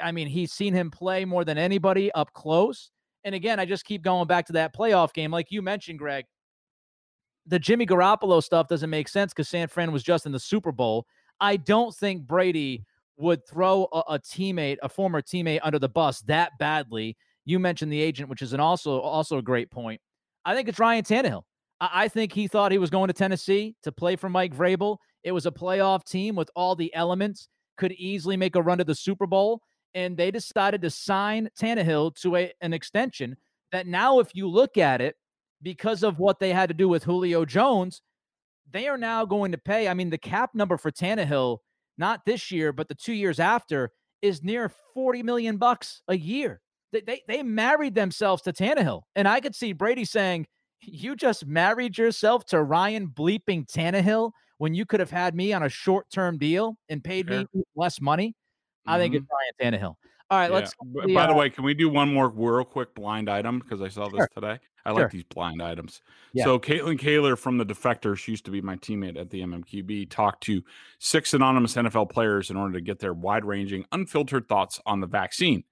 I 0.01 0.11
mean, 0.11 0.27
he's 0.27 0.51
seen 0.51 0.73
him 0.73 0.91
play 0.91 1.25
more 1.25 1.43
than 1.45 1.57
anybody 1.57 2.11
up 2.13 2.33
close. 2.33 2.91
And 3.23 3.35
again, 3.35 3.59
I 3.59 3.65
just 3.65 3.85
keep 3.85 4.01
going 4.01 4.27
back 4.27 4.45
to 4.47 4.53
that 4.53 4.75
playoff 4.75 5.13
game. 5.13 5.31
Like 5.31 5.51
you 5.51 5.61
mentioned, 5.61 5.99
Greg, 5.99 6.25
the 7.45 7.59
Jimmy 7.59 7.85
Garoppolo 7.85 8.43
stuff 8.43 8.67
doesn't 8.67 8.89
make 8.89 9.07
sense 9.07 9.33
because 9.33 9.49
San 9.49 9.67
Fran 9.67 9.91
was 9.91 10.03
just 10.03 10.25
in 10.25 10.31
the 10.31 10.39
Super 10.39 10.71
Bowl. 10.71 11.05
I 11.39 11.57
don't 11.57 11.93
think 11.95 12.27
Brady 12.27 12.85
would 13.17 13.45
throw 13.47 13.87
a, 13.91 13.99
a 14.09 14.19
teammate, 14.19 14.77
a 14.81 14.89
former 14.89 15.21
teammate, 15.21 15.59
under 15.63 15.79
the 15.79 15.89
bus 15.89 16.21
that 16.21 16.51
badly. 16.59 17.17
You 17.45 17.59
mentioned 17.59 17.91
the 17.91 18.01
agent, 18.01 18.29
which 18.29 18.41
is 18.41 18.53
an 18.53 18.59
also 18.59 18.99
also 18.99 19.37
a 19.37 19.41
great 19.41 19.71
point. 19.71 20.01
I 20.45 20.55
think 20.55 20.67
it's 20.67 20.79
Ryan 20.79 21.03
Tannehill. 21.03 21.43
I, 21.79 21.89
I 21.93 22.07
think 22.07 22.33
he 22.33 22.47
thought 22.47 22.71
he 22.71 22.77
was 22.77 22.89
going 22.89 23.07
to 23.07 23.13
Tennessee 23.13 23.75
to 23.83 23.91
play 23.91 24.15
for 24.15 24.29
Mike 24.29 24.55
Vrabel. 24.55 24.97
It 25.23 25.31
was 25.31 25.45
a 25.45 25.51
playoff 25.51 26.03
team 26.05 26.35
with 26.35 26.49
all 26.55 26.75
the 26.75 26.93
elements, 26.95 27.47
could 27.77 27.91
easily 27.93 28.37
make 28.37 28.55
a 28.55 28.61
run 28.61 28.77
to 28.79 28.83
the 28.83 28.95
Super 28.95 29.27
Bowl, 29.27 29.61
and 29.93 30.17
they 30.17 30.31
decided 30.31 30.81
to 30.81 30.89
sign 30.89 31.49
Tannehill 31.59 32.15
to 32.21 32.35
a, 32.35 32.53
an 32.61 32.73
extension 32.73 33.35
that 33.71 33.87
now, 33.87 34.19
if 34.19 34.29
you 34.33 34.47
look 34.47 34.77
at 34.77 35.01
it, 35.01 35.15
because 35.61 36.03
of 36.03 36.19
what 36.19 36.39
they 36.39 36.51
had 36.51 36.69
to 36.69 36.73
do 36.73 36.89
with 36.89 37.03
Julio 37.03 37.45
Jones, 37.45 38.01
they 38.71 38.87
are 38.87 38.97
now 38.97 39.25
going 39.25 39.51
to 39.51 39.57
pay. 39.57 39.87
I 39.87 39.93
mean, 39.93 40.09
the 40.09 40.17
cap 40.17 40.51
number 40.53 40.77
for 40.77 40.91
Tannehill, 40.91 41.59
not 41.97 42.21
this 42.25 42.51
year, 42.51 42.73
but 42.73 42.87
the 42.87 42.95
two 42.95 43.13
years 43.13 43.39
after, 43.39 43.91
is 44.21 44.43
near 44.43 44.71
40 44.93 45.23
million 45.23 45.57
bucks 45.57 46.01
a 46.07 46.17
year. 46.17 46.61
They, 46.91 47.01
they, 47.01 47.21
they 47.27 47.43
married 47.43 47.95
themselves 47.95 48.41
to 48.43 48.53
Tannehill. 48.53 49.03
And 49.15 49.27
I 49.27 49.39
could 49.39 49.55
see 49.55 49.73
Brady 49.73 50.05
saying, 50.05 50.47
You 50.81 51.15
just 51.15 51.45
married 51.45 51.97
yourself 51.97 52.45
to 52.47 52.61
Ryan 52.61 53.07
bleeping 53.07 53.65
Tannehill 53.65 54.31
when 54.57 54.73
you 54.73 54.85
could 54.85 54.99
have 54.99 55.11
had 55.11 55.35
me 55.35 55.53
on 55.53 55.63
a 55.63 55.69
short 55.69 56.09
term 56.11 56.37
deal 56.37 56.75
and 56.89 57.03
paid 57.03 57.29
me 57.29 57.45
less 57.75 58.01
money. 58.01 58.35
I 58.85 58.97
think 58.97 59.15
it's 59.15 59.25
Ryan 59.59 59.73
Tannehill. 59.73 59.95
All 60.29 60.37
right, 60.39 60.49
Yeah. 60.49 60.55
let's. 60.55 60.73
The, 60.93 61.13
By 61.13 61.27
the 61.27 61.33
uh, 61.33 61.35
way, 61.35 61.49
can 61.49 61.63
we 61.63 61.73
do 61.73 61.89
one 61.89 62.13
more 62.13 62.29
real 62.29 62.63
quick 62.63 62.95
blind 62.95 63.29
item 63.29 63.59
because 63.59 63.81
I 63.81 63.89
saw 63.89 64.07
this 64.07 64.17
Sure. 64.19 64.29
today? 64.33 64.59
I 64.85 64.91
Sure. 64.91 65.01
like 65.01 65.11
these 65.11 65.25
blind 65.25 65.61
items. 65.61 66.01
Yeah. 66.33 66.45
So 66.45 66.57
Kalyn 66.57 66.97
Kahler 66.99 67.37
from 67.37 67.57
the 67.57 67.65
Defector, 67.65 68.17
she 68.17 68.31
used 68.31 68.45
to 68.45 68.51
be 68.51 68.61
my 68.61 68.77
teammate 68.77 69.19
at 69.19 69.29
the 69.29 69.41
MMQB, 69.41 70.09
talked 70.09 70.41
to 70.45 70.63
six 70.99 71.33
anonymous 71.33 71.75
NFL 71.75 72.09
players 72.09 72.49
in 72.49 72.57
order 72.57 72.73
to 72.73 72.81
get 72.81 72.97
their 72.99 73.13
wide-ranging, 73.13 73.85
unfiltered 73.91 74.47
thoughts 74.47 74.79
on 74.85 75.01
the 75.01 75.07
vaccine. 75.07 75.63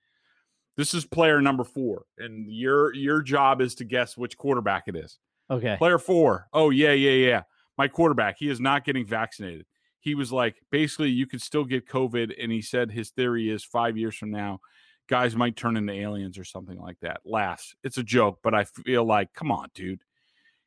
This 0.77 0.93
is 0.93 1.05
player 1.05 1.41
number 1.41 1.63
four, 1.63 2.03
and 2.17 2.45
your 2.49 2.93
your 2.93 3.21
job 3.21 3.61
is 3.61 3.75
to 3.75 3.83
guess 3.85 4.15
which 4.15 4.37
quarterback 4.37 4.83
it 4.87 4.95
is. 4.95 5.17
Okay. 5.49 5.75
Player 5.77 5.97
four. 5.97 6.47
Oh, 6.53 6.69
yeah, 6.69 6.91
yeah, 6.91 7.11
yeah. 7.11 7.41
My 7.77 7.87
quarterback. 7.87 8.37
He 8.37 8.49
is 8.49 8.59
not 8.59 8.85
getting 8.85 9.05
vaccinated. 9.05 9.65
He 9.99 10.15
was 10.15 10.31
like, 10.31 10.61
basically, 10.71 11.09
you 11.09 11.27
could 11.27 11.41
still 11.41 11.65
get 11.65 11.87
COVID. 11.87 12.33
And 12.41 12.51
he 12.51 12.61
said 12.61 12.91
his 12.91 13.09
theory 13.11 13.49
is 13.49 13.63
five 13.63 13.97
years 13.97 14.15
from 14.15 14.31
now, 14.31 14.59
guys 15.07 15.35
might 15.35 15.55
turn 15.55 15.75
into 15.75 15.93
aliens 15.93 16.37
or 16.37 16.43
something 16.43 16.79
like 16.79 16.97
that. 17.01 17.21
Laughs. 17.25 17.75
It's 17.83 17.97
a 17.97 18.03
joke, 18.03 18.39
but 18.43 18.53
I 18.53 18.63
feel 18.63 19.03
like, 19.03 19.33
come 19.33 19.51
on, 19.51 19.69
dude. 19.73 20.01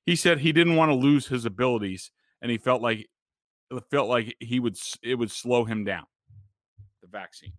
He 0.04 0.16
said 0.16 0.40
he 0.40 0.52
didn't 0.52 0.76
want 0.76 0.90
to 0.90 0.96
lose 0.96 1.28
his 1.28 1.44
abilities, 1.44 2.10
and 2.40 2.50
he 2.50 2.58
felt 2.58 2.82
like 2.82 3.08
it 3.70 3.84
felt 3.90 4.08
like 4.08 4.34
he 4.40 4.58
would 4.58 4.76
it 5.02 5.14
would 5.14 5.30
slow 5.30 5.64
him 5.64 5.84
down. 5.84 6.04
The 7.02 7.08
vaccine. 7.08 7.52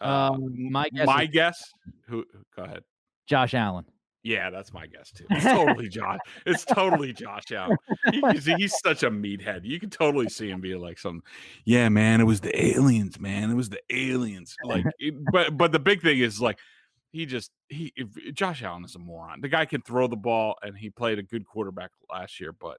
Uh, 0.00 0.30
Um, 0.32 0.70
my 0.70 0.88
guess 0.88 1.06
my 1.06 1.22
is 1.24 1.30
guess. 1.30 1.72
Who? 2.06 2.24
Go 2.56 2.62
ahead. 2.62 2.84
Josh 3.26 3.54
Allen. 3.54 3.84
Yeah, 4.22 4.50
that's 4.50 4.72
my 4.72 4.86
guess 4.86 5.10
too. 5.10 5.24
It's 5.30 5.44
totally 5.44 5.88
Josh. 5.88 6.18
It's 6.44 6.64
totally 6.64 7.12
Josh 7.12 7.50
Allen. 7.52 7.76
He, 8.12 8.20
he's, 8.56 8.78
such 8.82 9.02
a 9.02 9.10
meathead. 9.10 9.60
You 9.64 9.80
can 9.80 9.88
totally 9.88 10.28
see 10.28 10.50
him 10.50 10.60
be 10.60 10.74
like 10.74 10.98
some. 10.98 11.22
Yeah, 11.64 11.88
man, 11.88 12.20
it 12.20 12.24
was 12.24 12.40
the 12.40 12.54
aliens, 12.64 13.18
man. 13.18 13.50
It 13.50 13.54
was 13.54 13.70
the 13.70 13.80
aliens. 13.90 14.54
Like, 14.64 14.84
it- 14.98 15.14
but 15.32 15.56
but 15.56 15.72
the 15.72 15.78
big 15.78 16.02
thing 16.02 16.18
is 16.18 16.40
like 16.40 16.58
he 17.12 17.24
just 17.26 17.50
he 17.68 17.92
if, 17.96 18.34
Josh 18.34 18.62
Allen 18.62 18.84
is 18.84 18.94
a 18.94 18.98
moron. 18.98 19.40
The 19.40 19.48
guy 19.48 19.64
can 19.64 19.80
throw 19.80 20.06
the 20.06 20.16
ball 20.16 20.56
and 20.62 20.76
he 20.76 20.90
played 20.90 21.18
a 21.18 21.22
good 21.22 21.46
quarterback 21.46 21.90
last 22.10 22.40
year, 22.40 22.52
but 22.52 22.76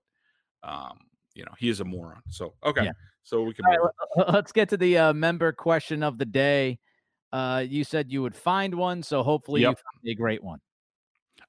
um, 0.63 0.99
you 1.33 1.43
know 1.43 1.51
he 1.57 1.69
is 1.69 1.79
a 1.79 1.85
moron. 1.85 2.21
So 2.29 2.53
okay, 2.63 2.85
Yeah. 2.85 2.91
so 3.23 3.41
we 3.41 3.53
can. 3.55 3.65
Right, 3.65 3.79
move 3.79 3.87
on. 4.17 4.23
let- 4.25 4.33
let's 4.35 4.51
get 4.51 4.69
to 4.69 4.77
the 4.77 4.97
uh, 4.97 5.13
member 5.13 5.51
question 5.53 6.03
of 6.03 6.19
the 6.19 6.25
day. 6.25 6.77
Uh, 7.33 7.63
you 7.67 7.83
said 7.83 8.11
you 8.11 8.21
would 8.21 8.35
find 8.35 8.75
one, 8.75 9.01
so 9.01 9.23
hopefully 9.23 9.61
you 9.61 9.67
Yep. 9.69 9.77
found 9.77 10.11
a 10.11 10.13
great 10.15 10.43
one. 10.43 10.59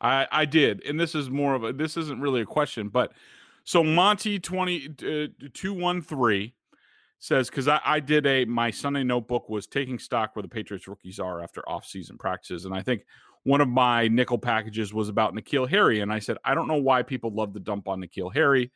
I 0.02 0.26
I 0.30 0.44
did, 0.44 0.84
and 0.84 1.00
this 1.00 1.14
is 1.14 1.30
more 1.30 1.54
of 1.54 1.64
a 1.64 1.72
this 1.72 1.96
isn't 1.96 2.20
really 2.20 2.42
a 2.42 2.46
question, 2.46 2.88
but 2.88 3.12
so 3.64 3.82
Monty 3.82 4.38
twenty 4.38 4.88
uh, 5.02 5.28
two 5.54 5.72
one 5.72 6.02
three 6.02 6.54
says 7.20 7.48
because 7.48 7.68
I, 7.68 7.80
I 7.84 8.00
did 8.00 8.26
a 8.26 8.44
my 8.44 8.70
Sunday 8.70 9.04
notebook 9.04 9.48
was 9.48 9.66
taking 9.66 9.98
stock 9.98 10.34
where 10.34 10.42
the 10.42 10.48
Patriots 10.48 10.88
rookies 10.88 11.20
are 11.20 11.40
after 11.40 11.66
off 11.68 11.86
season 11.86 12.18
practices, 12.18 12.64
and 12.64 12.74
I 12.74 12.82
think 12.82 13.04
one 13.44 13.60
of 13.60 13.68
my 13.68 14.08
nickel 14.08 14.38
packages 14.38 14.92
was 14.92 15.08
about 15.08 15.34
N'Keal 15.34 15.68
Harry, 15.68 16.00
and 16.00 16.12
I 16.12 16.18
said 16.18 16.36
I 16.44 16.54
don't 16.54 16.68
know 16.68 16.74
why 16.74 17.02
people 17.02 17.32
love 17.32 17.54
to 17.54 17.60
dump 17.60 17.88
on 17.88 18.00
N'Keal 18.00 18.34
Harry. 18.34 18.72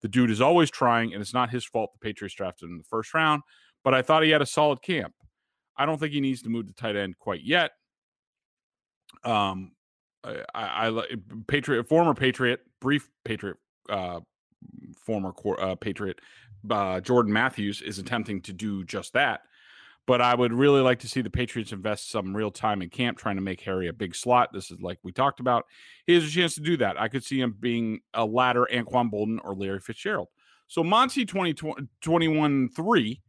The 0.00 0.08
dude 0.08 0.30
is 0.30 0.40
always 0.40 0.70
trying, 0.70 1.12
and 1.12 1.20
it's 1.20 1.34
not 1.34 1.50
his 1.50 1.64
fault 1.64 1.92
the 1.92 1.98
Patriots 1.98 2.34
drafted 2.34 2.66
him 2.66 2.72
in 2.72 2.78
the 2.78 2.84
first 2.84 3.12
round. 3.12 3.42
But 3.84 3.92
I 3.94 4.00
thought 4.00 4.22
he 4.22 4.30
had 4.30 4.42
a 4.42 4.46
solid 4.46 4.80
camp. 4.80 5.14
I 5.76 5.84
don't 5.84 5.98
think 5.98 6.12
he 6.12 6.20
needs 6.20 6.42
to 6.42 6.48
move 6.48 6.68
to 6.68 6.74
tight 6.74 6.96
end 6.96 7.18
quite 7.18 7.42
yet. 7.42 7.72
Um, 9.24 9.72
I, 10.24 10.44
I, 10.54 10.88
I 10.88 11.02
Patriot, 11.46 11.88
former 11.88 12.14
Patriot, 12.14 12.60
brief 12.80 13.08
Patriot, 13.24 13.56
uh, 13.88 14.20
former 14.96 15.32
uh, 15.58 15.74
Patriot, 15.76 16.20
uh, 16.68 17.00
Jordan 17.00 17.32
Matthews 17.32 17.82
is 17.82 17.98
attempting 17.98 18.42
to 18.42 18.52
do 18.52 18.84
just 18.84 19.12
that. 19.14 19.40
But 20.06 20.20
I 20.20 20.34
would 20.34 20.52
really 20.52 20.80
like 20.80 20.98
to 21.00 21.08
see 21.08 21.20
the 21.20 21.30
Patriots 21.30 21.72
invest 21.72 22.10
some 22.10 22.36
real 22.36 22.50
time 22.50 22.82
in 22.82 22.88
camp 22.88 23.18
trying 23.18 23.36
to 23.36 23.42
make 23.42 23.60
Harry 23.60 23.86
a 23.86 23.92
big 23.92 24.16
slot. 24.16 24.52
This 24.52 24.70
is 24.70 24.80
like 24.80 24.98
we 25.02 25.12
talked 25.12 25.40
about. 25.40 25.66
He 26.06 26.14
has 26.14 26.24
a 26.24 26.30
chance 26.30 26.54
to 26.54 26.60
do 26.60 26.76
that. 26.78 27.00
I 27.00 27.08
could 27.08 27.22
see 27.22 27.40
him 27.40 27.54
being 27.60 28.00
a 28.14 28.24
ladder 28.24 28.66
Anquan 28.72 29.10
Boldin 29.10 29.38
or 29.44 29.54
Larry 29.54 29.78
Fitzgerald. 29.78 30.28
So 30.66 30.82
Monty 30.82 31.24
20, 31.24 31.54
21 32.00 32.68
3 32.70 33.20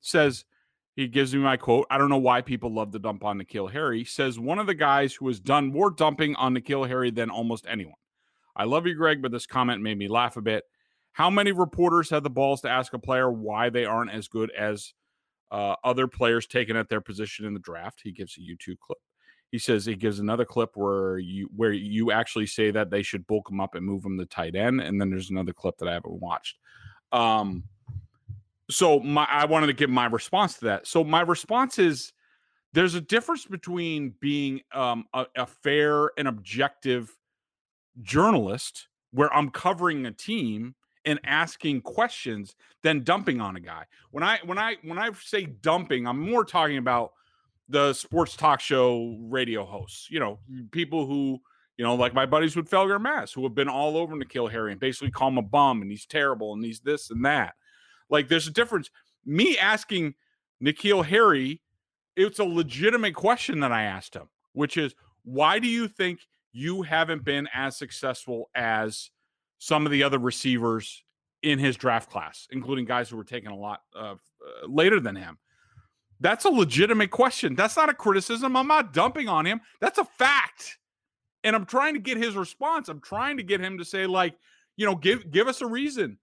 says, 0.00 0.44
he 0.98 1.06
gives 1.06 1.32
me 1.32 1.40
my 1.40 1.56
quote. 1.56 1.86
I 1.90 1.96
don't 1.96 2.08
know 2.08 2.18
why 2.18 2.42
people 2.42 2.74
love 2.74 2.90
to 2.90 2.98
dump 2.98 3.24
on 3.24 3.38
N'Keal 3.38 3.70
Harry. 3.70 4.02
Says 4.02 4.36
one 4.36 4.58
of 4.58 4.66
the 4.66 4.74
guys 4.74 5.14
who 5.14 5.28
has 5.28 5.38
done 5.38 5.68
more 5.68 5.90
dumping 5.90 6.34
on 6.34 6.56
N'Keal 6.56 6.88
Harry 6.88 7.12
than 7.12 7.30
almost 7.30 7.66
anyone. 7.68 7.94
I 8.56 8.64
love 8.64 8.84
you, 8.84 8.96
Greg, 8.96 9.22
but 9.22 9.30
this 9.30 9.46
comment 9.46 9.80
made 9.80 9.96
me 9.96 10.08
laugh 10.08 10.36
a 10.36 10.40
bit. 10.40 10.64
How 11.12 11.30
many 11.30 11.52
reporters 11.52 12.10
have 12.10 12.24
the 12.24 12.30
balls 12.30 12.62
to 12.62 12.68
ask 12.68 12.94
a 12.94 12.98
player 12.98 13.30
why 13.30 13.70
they 13.70 13.84
aren't 13.84 14.10
as 14.10 14.26
good 14.26 14.50
as 14.50 14.92
uh, 15.52 15.76
other 15.84 16.08
players 16.08 16.48
taken 16.48 16.74
at 16.74 16.88
their 16.88 17.00
position 17.00 17.46
in 17.46 17.54
the 17.54 17.60
draft? 17.60 18.00
He 18.02 18.10
gives 18.10 18.36
a 18.36 18.40
YouTube 18.40 18.80
clip. 18.80 18.98
He 19.52 19.58
says 19.60 19.86
he 19.86 19.94
gives 19.94 20.18
another 20.18 20.44
clip 20.44 20.70
where 20.74 21.18
you 21.18 21.48
where 21.54 21.72
you 21.72 22.10
actually 22.10 22.46
say 22.46 22.72
that 22.72 22.90
they 22.90 23.04
should 23.04 23.24
bulk 23.28 23.48
him 23.48 23.60
up 23.60 23.76
and 23.76 23.86
move 23.86 24.04
him 24.04 24.18
to 24.18 24.26
tight 24.26 24.56
end, 24.56 24.80
and 24.80 25.00
then 25.00 25.10
there's 25.10 25.30
another 25.30 25.52
clip 25.52 25.78
that 25.78 25.86
I 25.86 25.92
haven't 25.92 26.20
watched. 26.20 26.58
Um, 27.12 27.62
so 28.70 29.00
my 29.00 29.26
I 29.28 29.44
wanted 29.46 29.68
to 29.68 29.72
give 29.72 29.90
my 29.90 30.06
response 30.06 30.54
to 30.58 30.66
that. 30.66 30.86
So 30.86 31.04
my 31.04 31.22
response 31.22 31.78
is 31.78 32.12
there's 32.72 32.94
a 32.94 33.00
difference 33.00 33.46
between 33.46 34.14
being 34.20 34.60
um, 34.72 35.06
a, 35.14 35.26
a 35.36 35.46
fair 35.46 36.10
and 36.18 36.28
objective 36.28 37.16
journalist 38.02 38.88
where 39.12 39.32
I'm 39.32 39.50
covering 39.50 40.06
a 40.06 40.12
team 40.12 40.74
and 41.04 41.18
asking 41.24 41.80
questions 41.80 42.54
than 42.82 43.02
dumping 43.02 43.40
on 43.40 43.56
a 43.56 43.60
guy. 43.60 43.84
When 44.10 44.22
I 44.22 44.38
when 44.44 44.58
I 44.58 44.76
when 44.82 44.98
I 44.98 45.10
say 45.12 45.46
dumping, 45.46 46.06
I'm 46.06 46.20
more 46.20 46.44
talking 46.44 46.76
about 46.76 47.12
the 47.68 47.94
sports 47.94 48.36
talk 48.36 48.60
show 48.60 49.16
radio 49.20 49.64
hosts. 49.64 50.10
You 50.10 50.20
know, 50.20 50.38
people 50.70 51.06
who 51.06 51.40
you 51.78 51.84
know, 51.84 51.94
like 51.94 52.12
my 52.12 52.26
buddies 52.26 52.56
with 52.56 52.68
Felger 52.68 53.00
Mazz, 53.00 53.32
who 53.32 53.44
have 53.44 53.54
been 53.54 53.68
all 53.68 53.96
over 53.96 54.16
N'Keal 54.16 54.50
Harry 54.50 54.72
and 54.72 54.80
basically 54.80 55.12
call 55.12 55.28
him 55.28 55.38
a 55.38 55.42
bum 55.42 55.80
and 55.80 55.90
he's 55.90 56.06
terrible 56.06 56.52
and 56.52 56.64
he's 56.64 56.80
this 56.80 57.10
and 57.10 57.24
that. 57.24 57.54
Like, 58.10 58.28
there's 58.28 58.46
a 58.46 58.52
difference. 58.52 58.90
Me 59.24 59.58
asking 59.58 60.14
N'Keal 60.62 61.04
Harry, 61.04 61.62
it's 62.16 62.38
a 62.38 62.44
legitimate 62.44 63.14
question 63.14 63.60
that 63.60 63.72
I 63.72 63.84
asked 63.84 64.14
him, 64.14 64.28
which 64.52 64.76
is, 64.76 64.94
why 65.24 65.58
do 65.58 65.68
you 65.68 65.88
think 65.88 66.20
you 66.52 66.82
haven't 66.82 67.24
been 67.24 67.48
as 67.52 67.76
successful 67.76 68.50
as 68.54 69.10
some 69.58 69.86
of 69.86 69.92
the 69.92 70.02
other 70.02 70.18
receivers 70.18 71.04
in 71.42 71.58
his 71.58 71.76
draft 71.76 72.10
class, 72.10 72.48
including 72.50 72.84
guys 72.84 73.08
who 73.08 73.16
were 73.16 73.24
taken 73.24 73.52
a 73.52 73.56
lot 73.56 73.82
uh, 73.94 74.14
later 74.66 74.98
than 75.00 75.14
him? 75.14 75.38
That's 76.20 76.46
a 76.46 76.50
legitimate 76.50 77.10
question. 77.10 77.54
That's 77.54 77.76
not 77.76 77.88
a 77.88 77.94
criticism. 77.94 78.56
I'm 78.56 78.66
not 78.66 78.92
dumping 78.92 79.28
on 79.28 79.46
him. 79.46 79.60
That's 79.80 79.98
a 79.98 80.04
fact. 80.04 80.78
And 81.44 81.54
I'm 81.54 81.66
trying 81.66 81.94
to 81.94 82.00
get 82.00 82.16
his 82.16 82.34
response. 82.34 82.88
I'm 82.88 83.00
trying 83.00 83.36
to 83.36 83.44
get 83.44 83.60
him 83.60 83.78
to 83.78 83.84
say, 83.84 84.06
like, 84.06 84.34
you 84.76 84.84
know, 84.84 84.96
give 84.96 85.30
give 85.30 85.46
us 85.46 85.60
a 85.60 85.66
reason. 85.66 86.18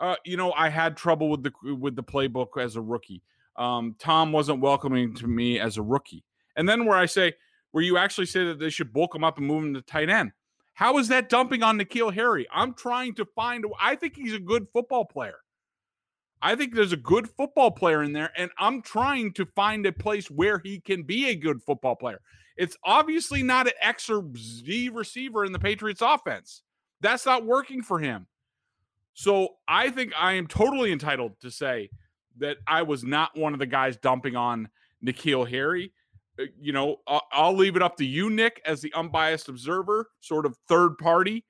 Uh, 0.00 0.16
you 0.24 0.36
know, 0.36 0.52
I 0.52 0.68
had 0.68 0.96
trouble 0.96 1.28
with 1.28 1.42
the 1.42 1.52
with 1.74 1.96
the 1.96 2.02
playbook 2.02 2.60
as 2.60 2.76
a 2.76 2.80
rookie. 2.80 3.22
Um, 3.56 3.96
Tom 3.98 4.32
wasn't 4.32 4.60
welcoming 4.60 5.14
to 5.16 5.26
me 5.26 5.58
as 5.58 5.76
a 5.76 5.82
rookie. 5.82 6.24
And 6.56 6.68
then 6.68 6.84
where 6.84 6.96
I 6.96 7.06
say, 7.06 7.32
where 7.72 7.82
you 7.82 7.98
actually 7.98 8.26
say 8.26 8.44
that 8.44 8.58
they 8.58 8.70
should 8.70 8.92
bulk 8.92 9.14
him 9.14 9.24
up 9.24 9.38
and 9.38 9.46
move 9.46 9.64
him 9.64 9.74
to 9.74 9.82
tight 9.82 10.08
end. 10.08 10.32
How 10.74 10.98
is 10.98 11.08
that 11.08 11.28
dumping 11.28 11.64
on 11.64 11.78
N'Keal 11.78 12.14
Harry? 12.14 12.46
I'm 12.52 12.72
trying 12.74 13.14
to 13.14 13.24
find. 13.24 13.64
I 13.80 13.96
think 13.96 14.14
he's 14.16 14.34
a 14.34 14.38
good 14.38 14.68
football 14.72 15.04
player. 15.04 15.38
I 16.40 16.54
think 16.54 16.72
there's 16.72 16.92
a 16.92 16.96
good 16.96 17.28
football 17.28 17.72
player 17.72 18.04
in 18.04 18.12
there, 18.12 18.30
and 18.36 18.50
I'm 18.58 18.80
trying 18.82 19.32
to 19.34 19.46
find 19.56 19.84
a 19.86 19.92
place 19.92 20.30
where 20.30 20.60
he 20.60 20.78
can 20.78 21.02
be 21.02 21.28
a 21.28 21.34
good 21.34 21.60
football 21.60 21.96
player. 21.96 22.20
It's 22.56 22.76
obviously 22.84 23.42
not 23.42 23.66
an 23.66 23.72
X 23.80 24.08
or 24.08 24.24
Z 24.36 24.90
receiver 24.90 25.44
in 25.44 25.50
the 25.50 25.58
Patriots 25.58 26.00
offense. 26.00 26.62
That's 27.00 27.26
not 27.26 27.44
working 27.44 27.82
for 27.82 27.98
him. 27.98 28.28
So 29.18 29.56
I 29.66 29.90
think 29.90 30.12
I 30.16 30.34
am 30.34 30.46
totally 30.46 30.92
entitled 30.92 31.40
to 31.40 31.50
say 31.50 31.90
that 32.36 32.58
I 32.68 32.82
was 32.82 33.02
not 33.02 33.36
one 33.36 33.52
of 33.52 33.58
the 33.58 33.66
guys 33.66 33.96
dumping 33.96 34.36
on 34.36 34.68
N'Keal 35.04 35.50
Harry. 35.50 35.92
Uh, 36.38 36.44
You 36.56 36.72
know, 36.72 36.98
I'll, 37.32 37.52
leave 37.52 37.74
it 37.74 37.82
up 37.82 37.96
to 37.96 38.04
you, 38.04 38.30
Nick, 38.30 38.62
as 38.64 38.80
the 38.80 38.94
unbiased 38.94 39.48
observer, 39.48 40.08
sort 40.20 40.46
of 40.46 40.56
third 40.68 40.98
party. 40.98 41.44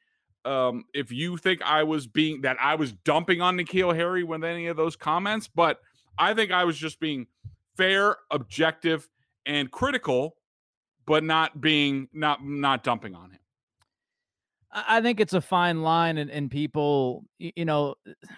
Um, 0.47 0.85
if 0.95 1.13
you 1.13 1.37
think 1.37 1.61
I 1.61 1.83
was 1.83 2.07
being 2.07 2.41
that 2.41 2.57
I 2.59 2.75
was 2.75 2.93
dumping 3.05 3.43
on 3.43 3.59
N'Keal 3.59 3.95
Harry 3.95 4.25
with 4.25 4.45
any 4.45 4.69
of 4.69 4.79
those 4.79 4.97
comments, 4.97 5.47
but 5.47 5.79
I 6.17 6.33
think 6.33 6.51
I 6.51 6.65
was 6.65 6.79
just 6.79 6.99
being 7.01 7.27
fair, 7.77 8.17
objective, 8.31 9.07
and 9.45 9.71
critical, 9.71 10.37
but 11.05 11.23
not 11.23 11.61
being 11.61 12.09
not 12.15 12.43
not 12.43 12.83
dumping 12.83 13.15
on 13.15 13.33
him. 13.33 13.41
I 14.71 15.01
think 15.01 15.19
it's 15.19 15.33
a 15.33 15.41
fine 15.41 15.83
line, 15.83 16.19
and, 16.19 16.31
and 16.31 16.51
people, 16.51 17.25
you 17.39 17.65
know, 17.65 17.95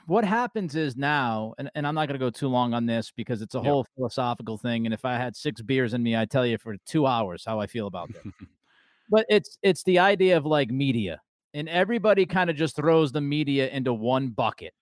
what 0.06 0.24
happens 0.24 0.76
is 0.76 0.96
now, 0.96 1.54
and, 1.58 1.68
and 1.74 1.84
I'm 1.86 1.94
not 1.94 2.06
going 2.06 2.18
to 2.18 2.24
go 2.24 2.30
too 2.30 2.46
long 2.48 2.72
on 2.72 2.86
this 2.86 3.10
because 3.10 3.42
it's 3.42 3.56
a 3.56 3.60
Yeah. 3.60 3.72
whole 3.72 3.84
philosophical 3.96 4.56
thing. 4.56 4.86
And 4.86 4.94
if 4.94 5.04
I 5.04 5.14
had 5.16 5.34
six 5.34 5.60
beers 5.60 5.92
in 5.92 6.02
me, 6.04 6.14
I'd 6.14 6.30
tell 6.30 6.46
you 6.46 6.56
for 6.58 6.76
two 6.86 7.04
hours 7.06 7.44
how 7.44 7.58
I 7.58 7.66
feel 7.66 7.88
about 7.88 8.12
this. 8.12 8.22
but 9.08 9.26
it's 9.28 9.58
it's 9.62 9.82
the 9.84 9.98
idea 9.98 10.36
of 10.36 10.46
like 10.46 10.70
media, 10.70 11.20
and 11.54 11.68
everybody 11.68 12.26
kind 12.26 12.50
of 12.50 12.56
just 12.56 12.76
throws 12.76 13.12
the 13.12 13.20
media 13.20 13.68
into 13.70 13.92
one 13.94 14.30
bucket, 14.30 14.74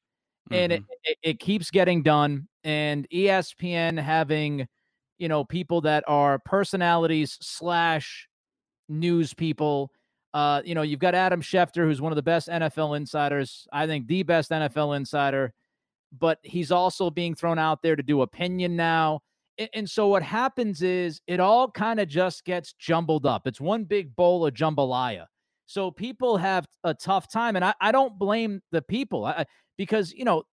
and 0.53 0.73
it, 0.73 0.83
Mhm. 0.83 0.89
it 1.05 1.19
it 1.23 1.41
keeps 1.41 1.71
getting 1.71 2.03
done. 2.03 2.49
And 2.65 3.07
ESPN 3.13 3.99
having, 3.99 4.69
you 5.19 5.29
know, 5.29 5.45
people 5.45 5.81
that 5.83 6.05
are 6.09 6.41
personalities 6.45 7.39
slash 7.43 8.29
news 8.89 9.35
people. 9.35 9.93
Uh, 10.35 10.61
you 10.65 10.75
know, 10.75 10.83
you've 10.83 11.01
got 11.01 11.15
Adam 11.15 11.41
Schefter, 11.41 11.85
who's 11.85 12.01
one 12.01 12.13
of 12.13 12.17
the 12.17 12.23
best 12.23 12.49
NFL 12.49 12.97
insiders. 12.97 13.67
I 13.73 13.87
think 13.87 14.07
the 14.07 14.23
best 14.23 14.51
NFL 14.51 14.97
insider, 14.97 15.53
but 16.19 16.39
he's 16.43 16.71
also 16.71 17.11
being 17.11 17.35
thrown 17.35 17.59
out 17.59 17.83
there 17.83 17.97
to 17.97 18.03
do 18.03 18.23
opinion 18.23 18.77
now. 18.77 19.21
A- 19.59 19.75
And 19.75 19.89
so 19.89 20.09
what 20.09 20.23
happens 20.23 20.83
is 20.83 21.21
it 21.27 21.41
all 21.41 21.71
kind 21.71 21.99
of 22.01 22.09
just 22.09 22.45
gets 22.45 22.73
jumbled 22.75 23.27
up. 23.27 23.47
It's 23.47 23.61
one 23.61 23.85
big 23.85 24.15
bowl 24.17 24.47
of 24.47 24.55
jambalaya. 24.55 25.27
So 25.67 25.91
people 25.91 26.37
have 26.39 26.67
a 26.85 26.95
tough 26.95 27.31
time. 27.31 27.57
And 27.57 27.65
I, 27.65 27.75
I 27.81 27.93
don't 27.93 28.19
blame 28.19 28.61
the 28.71 28.83
people 28.83 29.25
I- 29.25 29.47
because, 29.77 30.13
you 30.13 30.25
know, 30.25 30.45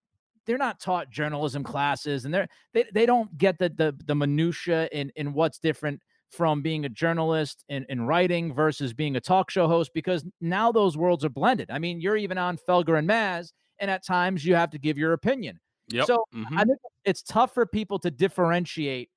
they're 0.45 0.57
not 0.57 0.79
taught 0.79 1.09
journalism 1.09 1.63
classes 1.63 2.25
and 2.25 2.33
they're 2.33 2.47
they, 2.73 2.85
they 2.93 3.05
don't 3.07 3.35
get 3.37 3.57
the 3.57 3.69
the, 3.69 3.95
the 4.05 4.13
minutia 4.13 4.87
in 4.91 5.11
in 5.15 5.33
what's 5.33 5.57
different 5.57 5.99
from 6.35 6.61
being 6.61 6.85
a 6.85 6.89
journalist 6.89 7.63
and, 7.69 7.85
and 7.89 8.07
writing 8.07 8.53
versus 8.53 8.93
being 8.93 9.15
a 9.15 9.21
talk 9.21 9.49
show 9.49 9.67
host 9.67 9.91
because 9.93 10.25
now 10.41 10.71
those 10.71 10.97
worlds 10.97 11.23
are 11.25 11.29
blended. 11.29 11.71
I 11.71 11.79
mean, 11.79 12.01
you're 12.01 12.17
even 12.17 12.37
on 12.37 12.57
Felger 12.57 12.97
and 12.97 13.07
Mazz, 13.07 13.53
and 13.79 13.89
at 13.91 14.05
times 14.05 14.45
you 14.45 14.55
have 14.55 14.69
to 14.71 14.79
give 14.79 14.97
your 14.97 15.13
opinion. 15.13 15.59
Yep. 15.89 16.07
So 16.07 16.25
Mhm. 16.33 16.57
I 16.57 16.63
think 16.63 16.77
it's 17.05 17.21
tough 17.23 17.53
for 17.53 17.65
people 17.65 17.99
to 17.99 18.11
differentiate 18.11 19.09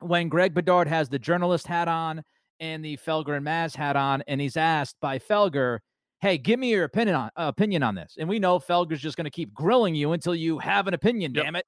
when 0.00 0.28
Greg 0.28 0.54
Bedard 0.54 0.88
has 0.88 1.08
the 1.08 1.18
journalist 1.18 1.66
hat 1.66 1.88
on 1.88 2.22
and 2.60 2.84
the 2.84 2.96
Felger 2.96 3.36
and 3.36 3.44
Mazz 3.44 3.74
hat 3.74 3.96
on, 3.96 4.22
and 4.26 4.40
he's 4.40 4.56
asked 4.56 4.96
by 5.00 5.18
Felger, 5.18 5.78
"Hey, 6.20 6.38
give 6.38 6.58
me 6.60 6.70
your 6.70 6.84
opinion 6.84 7.16
on 7.16 7.30
uh, 7.36 7.48
opinion 7.48 7.82
on 7.82 7.94
this." 7.94 8.16
And 8.18 8.28
we 8.28 8.38
know 8.38 8.58
Felger's 8.58 9.00
just 9.00 9.16
going 9.16 9.24
to 9.26 9.30
keep 9.30 9.52
grilling 9.54 9.94
you 9.94 10.12
until 10.12 10.34
you 10.34 10.58
have 10.58 10.86
an 10.88 10.94
opinion. 10.94 11.34
Yep. 11.34 11.44
Damn 11.44 11.56
it! 11.56 11.66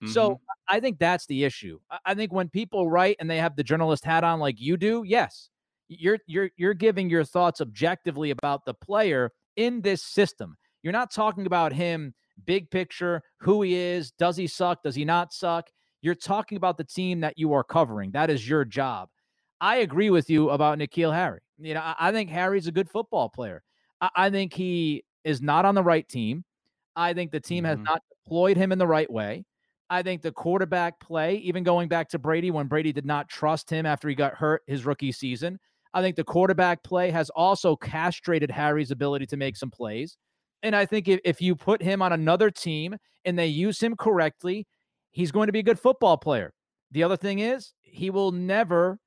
Mhm. 0.00 0.12
So 0.12 0.40
I 0.68 0.80
think 0.80 0.98
that's 0.98 1.26
the 1.26 1.44
issue. 1.44 1.80
I- 2.04 2.14
think 2.14 2.32
when 2.32 2.48
people 2.48 2.88
write 2.90 3.16
and 3.20 3.30
they 3.30 3.38
have 3.38 3.56
the 3.56 3.64
journalist 3.64 4.04
hat 4.04 4.24
on 4.24 4.40
like 4.40 4.60
you 4.60 4.76
do, 4.76 5.02
yes, 5.06 5.50
you're 5.88 6.18
you're 6.26 6.50
you're 6.56 6.74
giving 6.74 7.10
your 7.10 7.24
thoughts 7.24 7.60
objectively 7.60 8.30
about 8.30 8.64
the 8.64 8.74
player 8.74 9.32
in 9.56 9.82
this 9.82 10.02
system. 10.02 10.56
You're 10.82 10.92
not 10.92 11.10
talking 11.10 11.46
about 11.46 11.72
him 11.72 12.14
big 12.44 12.70
picture, 12.70 13.22
who 13.40 13.62
he 13.62 13.74
is, 13.74 14.12
does 14.12 14.36
he 14.36 14.46
suck, 14.46 14.82
does 14.82 14.94
he 14.94 15.04
not 15.04 15.32
suck? 15.32 15.70
You're 16.02 16.14
talking 16.14 16.56
about 16.56 16.76
the 16.78 16.84
team 16.84 17.20
that 17.20 17.36
you 17.38 17.52
are 17.52 17.64
covering. 17.64 18.12
That 18.12 18.30
is 18.30 18.48
your 18.48 18.64
job. 18.64 19.08
I 19.60 19.78
agree 19.78 20.10
with 20.10 20.30
you 20.30 20.50
about 20.50 20.78
N'Keal 20.78 21.12
Harry. 21.12 21.40
You 21.58 21.74
know, 21.74 21.94
I, 21.98 22.12
think 22.12 22.30
Harry's 22.30 22.68
a 22.68 22.72
good 22.72 22.88
football 22.88 23.28
player. 23.28 23.64
I, 24.00 24.10
I 24.14 24.30
think 24.30 24.52
he 24.52 25.04
is 25.24 25.42
not 25.42 25.64
on 25.64 25.74
the 25.74 25.82
right 25.82 26.08
team. 26.08 26.44
I 26.96 27.12
think 27.14 27.32
the 27.32 27.40
team 27.40 27.64
has 27.64 27.78
Mhm. 27.78 27.84
not 27.88 28.02
deployed 28.24 28.56
him 28.56 28.70
in 28.72 28.78
the 28.78 28.86
right 28.86 29.10
way. 29.10 29.44
I 29.90 30.02
think 30.02 30.22
the 30.22 30.32
quarterback 30.32 31.00
play, 31.00 31.36
even 31.36 31.64
going 31.64 31.88
back 31.88 32.08
to 32.10 32.18
Brady 32.18 32.50
when 32.50 32.66
Brady 32.66 32.92
did 32.92 33.06
not 33.06 33.28
trust 33.28 33.70
him 33.70 33.86
after 33.86 34.08
he 34.08 34.14
got 34.14 34.34
hurt 34.34 34.62
his 34.66 34.84
rookie 34.84 35.12
season, 35.12 35.58
I 35.94 36.02
think 36.02 36.16
the 36.16 36.24
quarterback 36.24 36.82
play 36.82 37.10
has 37.10 37.30
also 37.30 37.74
castrated 37.74 38.50
Harry's 38.50 38.90
ability 38.90 39.26
to 39.26 39.36
make 39.36 39.56
some 39.56 39.70
plays. 39.70 40.18
And 40.62 40.76
I 40.76 40.84
think 40.84 41.08
if, 41.08 41.20
if 41.24 41.40
you 41.40 41.56
put 41.56 41.82
him 41.82 42.02
on 42.02 42.12
another 42.12 42.50
team 42.50 42.96
and 43.24 43.38
they 43.38 43.46
use 43.46 43.80
him 43.80 43.96
correctly, 43.96 44.66
he's 45.10 45.32
going 45.32 45.46
to 45.46 45.52
be 45.52 45.60
a 45.60 45.64
good 45.64 45.78
football 45.78 46.16
player. 46.16 46.52
The 46.90 47.02
other 47.02 47.16
thing 47.16 47.38
is 47.38 47.72
he 47.82 48.10
will 48.10 48.32
never, 48.32 48.98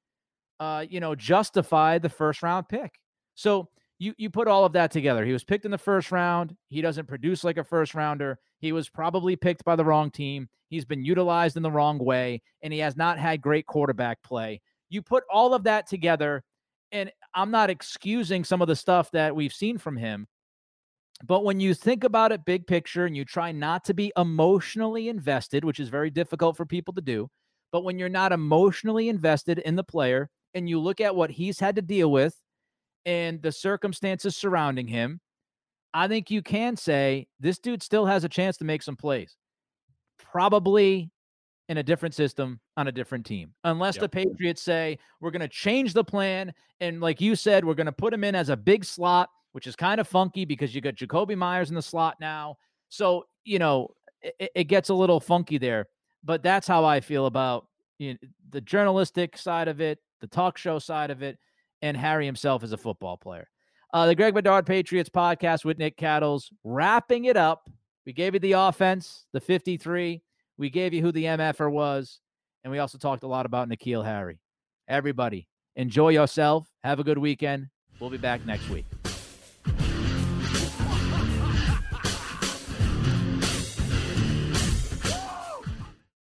uh, 0.59 0.85
you 0.89 0.99
know, 0.99 1.13
justify 1.13 1.99
the 1.99 2.09
first 2.09 2.41
round 2.41 2.69
pick. 2.69 2.99
So 3.35 3.69
you 3.99 4.13
you 4.17 4.29
put 4.29 4.47
all 4.47 4.65
of 4.65 4.73
that 4.73 4.91
together. 4.91 5.25
He 5.25 5.33
was 5.33 5.43
picked 5.43 5.65
in 5.65 5.71
the 5.71 5.77
first 5.77 6.11
round. 6.11 6.55
He 6.69 6.81
doesn't 6.81 7.07
produce 7.07 7.43
like 7.43 7.57
a 7.57 7.63
first 7.63 7.93
rounder. 7.93 8.39
He 8.59 8.71
was 8.71 8.89
probably 8.89 9.35
picked 9.35 9.63
by 9.63 9.75
the 9.75 9.85
wrong 9.85 10.09
team. 10.09 10.49
He's 10.71 10.85
been 10.85 11.03
utilized 11.03 11.57
in 11.57 11.63
the 11.63 11.69
wrong 11.69 11.99
way, 11.99 12.41
and 12.63 12.71
he 12.71 12.79
has 12.79 12.95
not 12.95 13.19
had 13.19 13.41
great 13.41 13.65
quarterback 13.65 14.23
play. 14.23 14.61
You 14.89 15.01
put 15.01 15.25
all 15.29 15.53
of 15.53 15.65
that 15.65 15.85
together, 15.85 16.43
and 16.93 17.11
I'm 17.33 17.51
not 17.51 17.69
excusing 17.69 18.45
some 18.45 18.61
of 18.61 18.69
the 18.69 18.75
stuff 18.77 19.11
that 19.11 19.35
we've 19.35 19.51
seen 19.51 19.77
from 19.77 19.97
him. 19.97 20.27
But 21.27 21.43
when 21.43 21.59
you 21.59 21.73
think 21.73 22.05
about 22.05 22.31
it 22.31 22.45
big 22.45 22.65
picture 22.65 23.05
and 23.05 23.17
you 23.17 23.25
try 23.25 23.51
not 23.51 23.83
to 23.83 23.93
be 23.93 24.13
emotionally 24.15 25.09
invested, 25.09 25.65
which 25.65 25.81
is 25.81 25.89
very 25.89 26.09
difficult 26.09 26.55
for 26.55 26.65
people 26.65 26.93
to 26.93 27.01
do, 27.01 27.27
but 27.73 27.83
when 27.83 27.99
you're 27.99 28.07
not 28.07 28.31
emotionally 28.31 29.09
invested 29.09 29.59
in 29.59 29.75
the 29.75 29.83
player 29.83 30.29
and 30.53 30.69
you 30.69 30.79
look 30.79 31.01
at 31.01 31.15
what 31.15 31.31
he's 31.31 31.59
had 31.59 31.75
to 31.75 31.81
deal 31.81 32.09
with 32.09 32.33
and 33.05 33.41
the 33.41 33.51
circumstances 33.51 34.37
surrounding 34.37 34.87
him, 34.87 35.19
I 35.93 36.07
think 36.07 36.31
you 36.31 36.41
can 36.41 36.77
say 36.77 37.27
this 37.41 37.59
dude 37.59 37.83
still 37.83 38.05
has 38.05 38.23
a 38.23 38.29
chance 38.29 38.55
to 38.57 38.65
make 38.65 38.83
some 38.83 38.95
plays. 38.95 39.35
Probably 40.31 41.11
in 41.69 41.77
a 41.77 41.83
different 41.83 42.13
system 42.13 42.59
on 42.75 42.87
a 42.87 42.91
different 42.91 43.25
team. 43.25 43.53
Unless 43.63 43.97
the 43.97 44.09
Patriots 44.09 44.61
say 44.61 44.97
we're 45.21 45.31
going 45.31 45.41
to 45.41 45.47
change 45.47 45.93
the 45.93 46.03
plan 46.03 46.53
and 46.81 46.99
like 46.99 47.21
you 47.21 47.35
said 47.35 47.63
we're 47.63 47.75
going 47.75 47.85
to 47.85 47.93
put 47.93 48.13
him 48.13 48.23
in 48.23 48.35
as 48.35 48.49
a 48.49 48.57
big 48.57 48.83
slot, 48.83 49.29
which 49.53 49.67
is 49.67 49.75
kind 49.75 50.01
of 50.01 50.07
funky 50.07 50.43
because 50.43 50.75
you 50.75 50.81
got 50.81 50.95
Jakobi 50.95 51.37
Meyers 51.37 51.69
in 51.69 51.75
the 51.75 51.81
slot 51.81 52.17
now. 52.19 52.57
So, 52.89 53.25
you 53.45 53.57
know, 53.57 53.91
it, 54.21 54.51
it 54.53 54.63
gets 54.65 54.89
a 54.89 54.93
little 54.93 55.19
funky 55.19 55.57
there, 55.57 55.87
but 56.23 56.43
that's 56.43 56.67
how 56.67 56.83
I 56.83 56.99
feel 56.99 57.25
about 57.25 57.67
you 57.99 58.13
know, 58.13 58.19
the 58.49 58.61
journalistic 58.61 59.37
side 59.37 59.67
of 59.67 59.79
it, 59.79 59.99
the 60.19 60.27
talk 60.27 60.57
show 60.57 60.77
side 60.77 61.09
of 61.09 61.21
it, 61.21 61.37
and 61.81 61.95
Harry 61.95 62.25
himself 62.25 62.63
as 62.63 62.73
a 62.73 62.77
football 62.77 63.15
player. 63.15 63.47
Uh, 63.93 64.07
the 64.07 64.15
Greg 64.15 64.33
Bedard 64.33 64.65
Patriots 64.65 65.09
podcast 65.09 65.65
with 65.65 65.77
Nick 65.77 65.97
Cattles, 65.97 66.51
wrapping 66.63 67.25
it 67.25 67.37
up. 67.37 67.69
We 68.05 68.13
gave 68.13 68.33
you 68.33 68.39
the 68.39 68.53
offense, 68.53 69.25
the 69.31 69.39
53. 69.39 70.21
We 70.57 70.69
gave 70.69 70.93
you 70.93 71.01
who 71.01 71.11
the 71.11 71.25
MFer 71.25 71.71
was, 71.71 72.19
and 72.63 72.71
we 72.71 72.79
also 72.79 72.97
talked 72.97 73.23
a 73.23 73.27
lot 73.27 73.45
about 73.45 73.69
Nikhil 73.69 74.03
Harry. 74.03 74.39
Everybody, 74.87 75.47
enjoy 75.75 76.09
yourself. 76.09 76.67
Have 76.83 76.99
a 76.99 77.03
good 77.03 77.17
weekend. 77.17 77.67
We'll 77.99 78.09
be 78.09 78.17
back 78.17 78.45
next 78.45 78.69
week. 78.69 78.85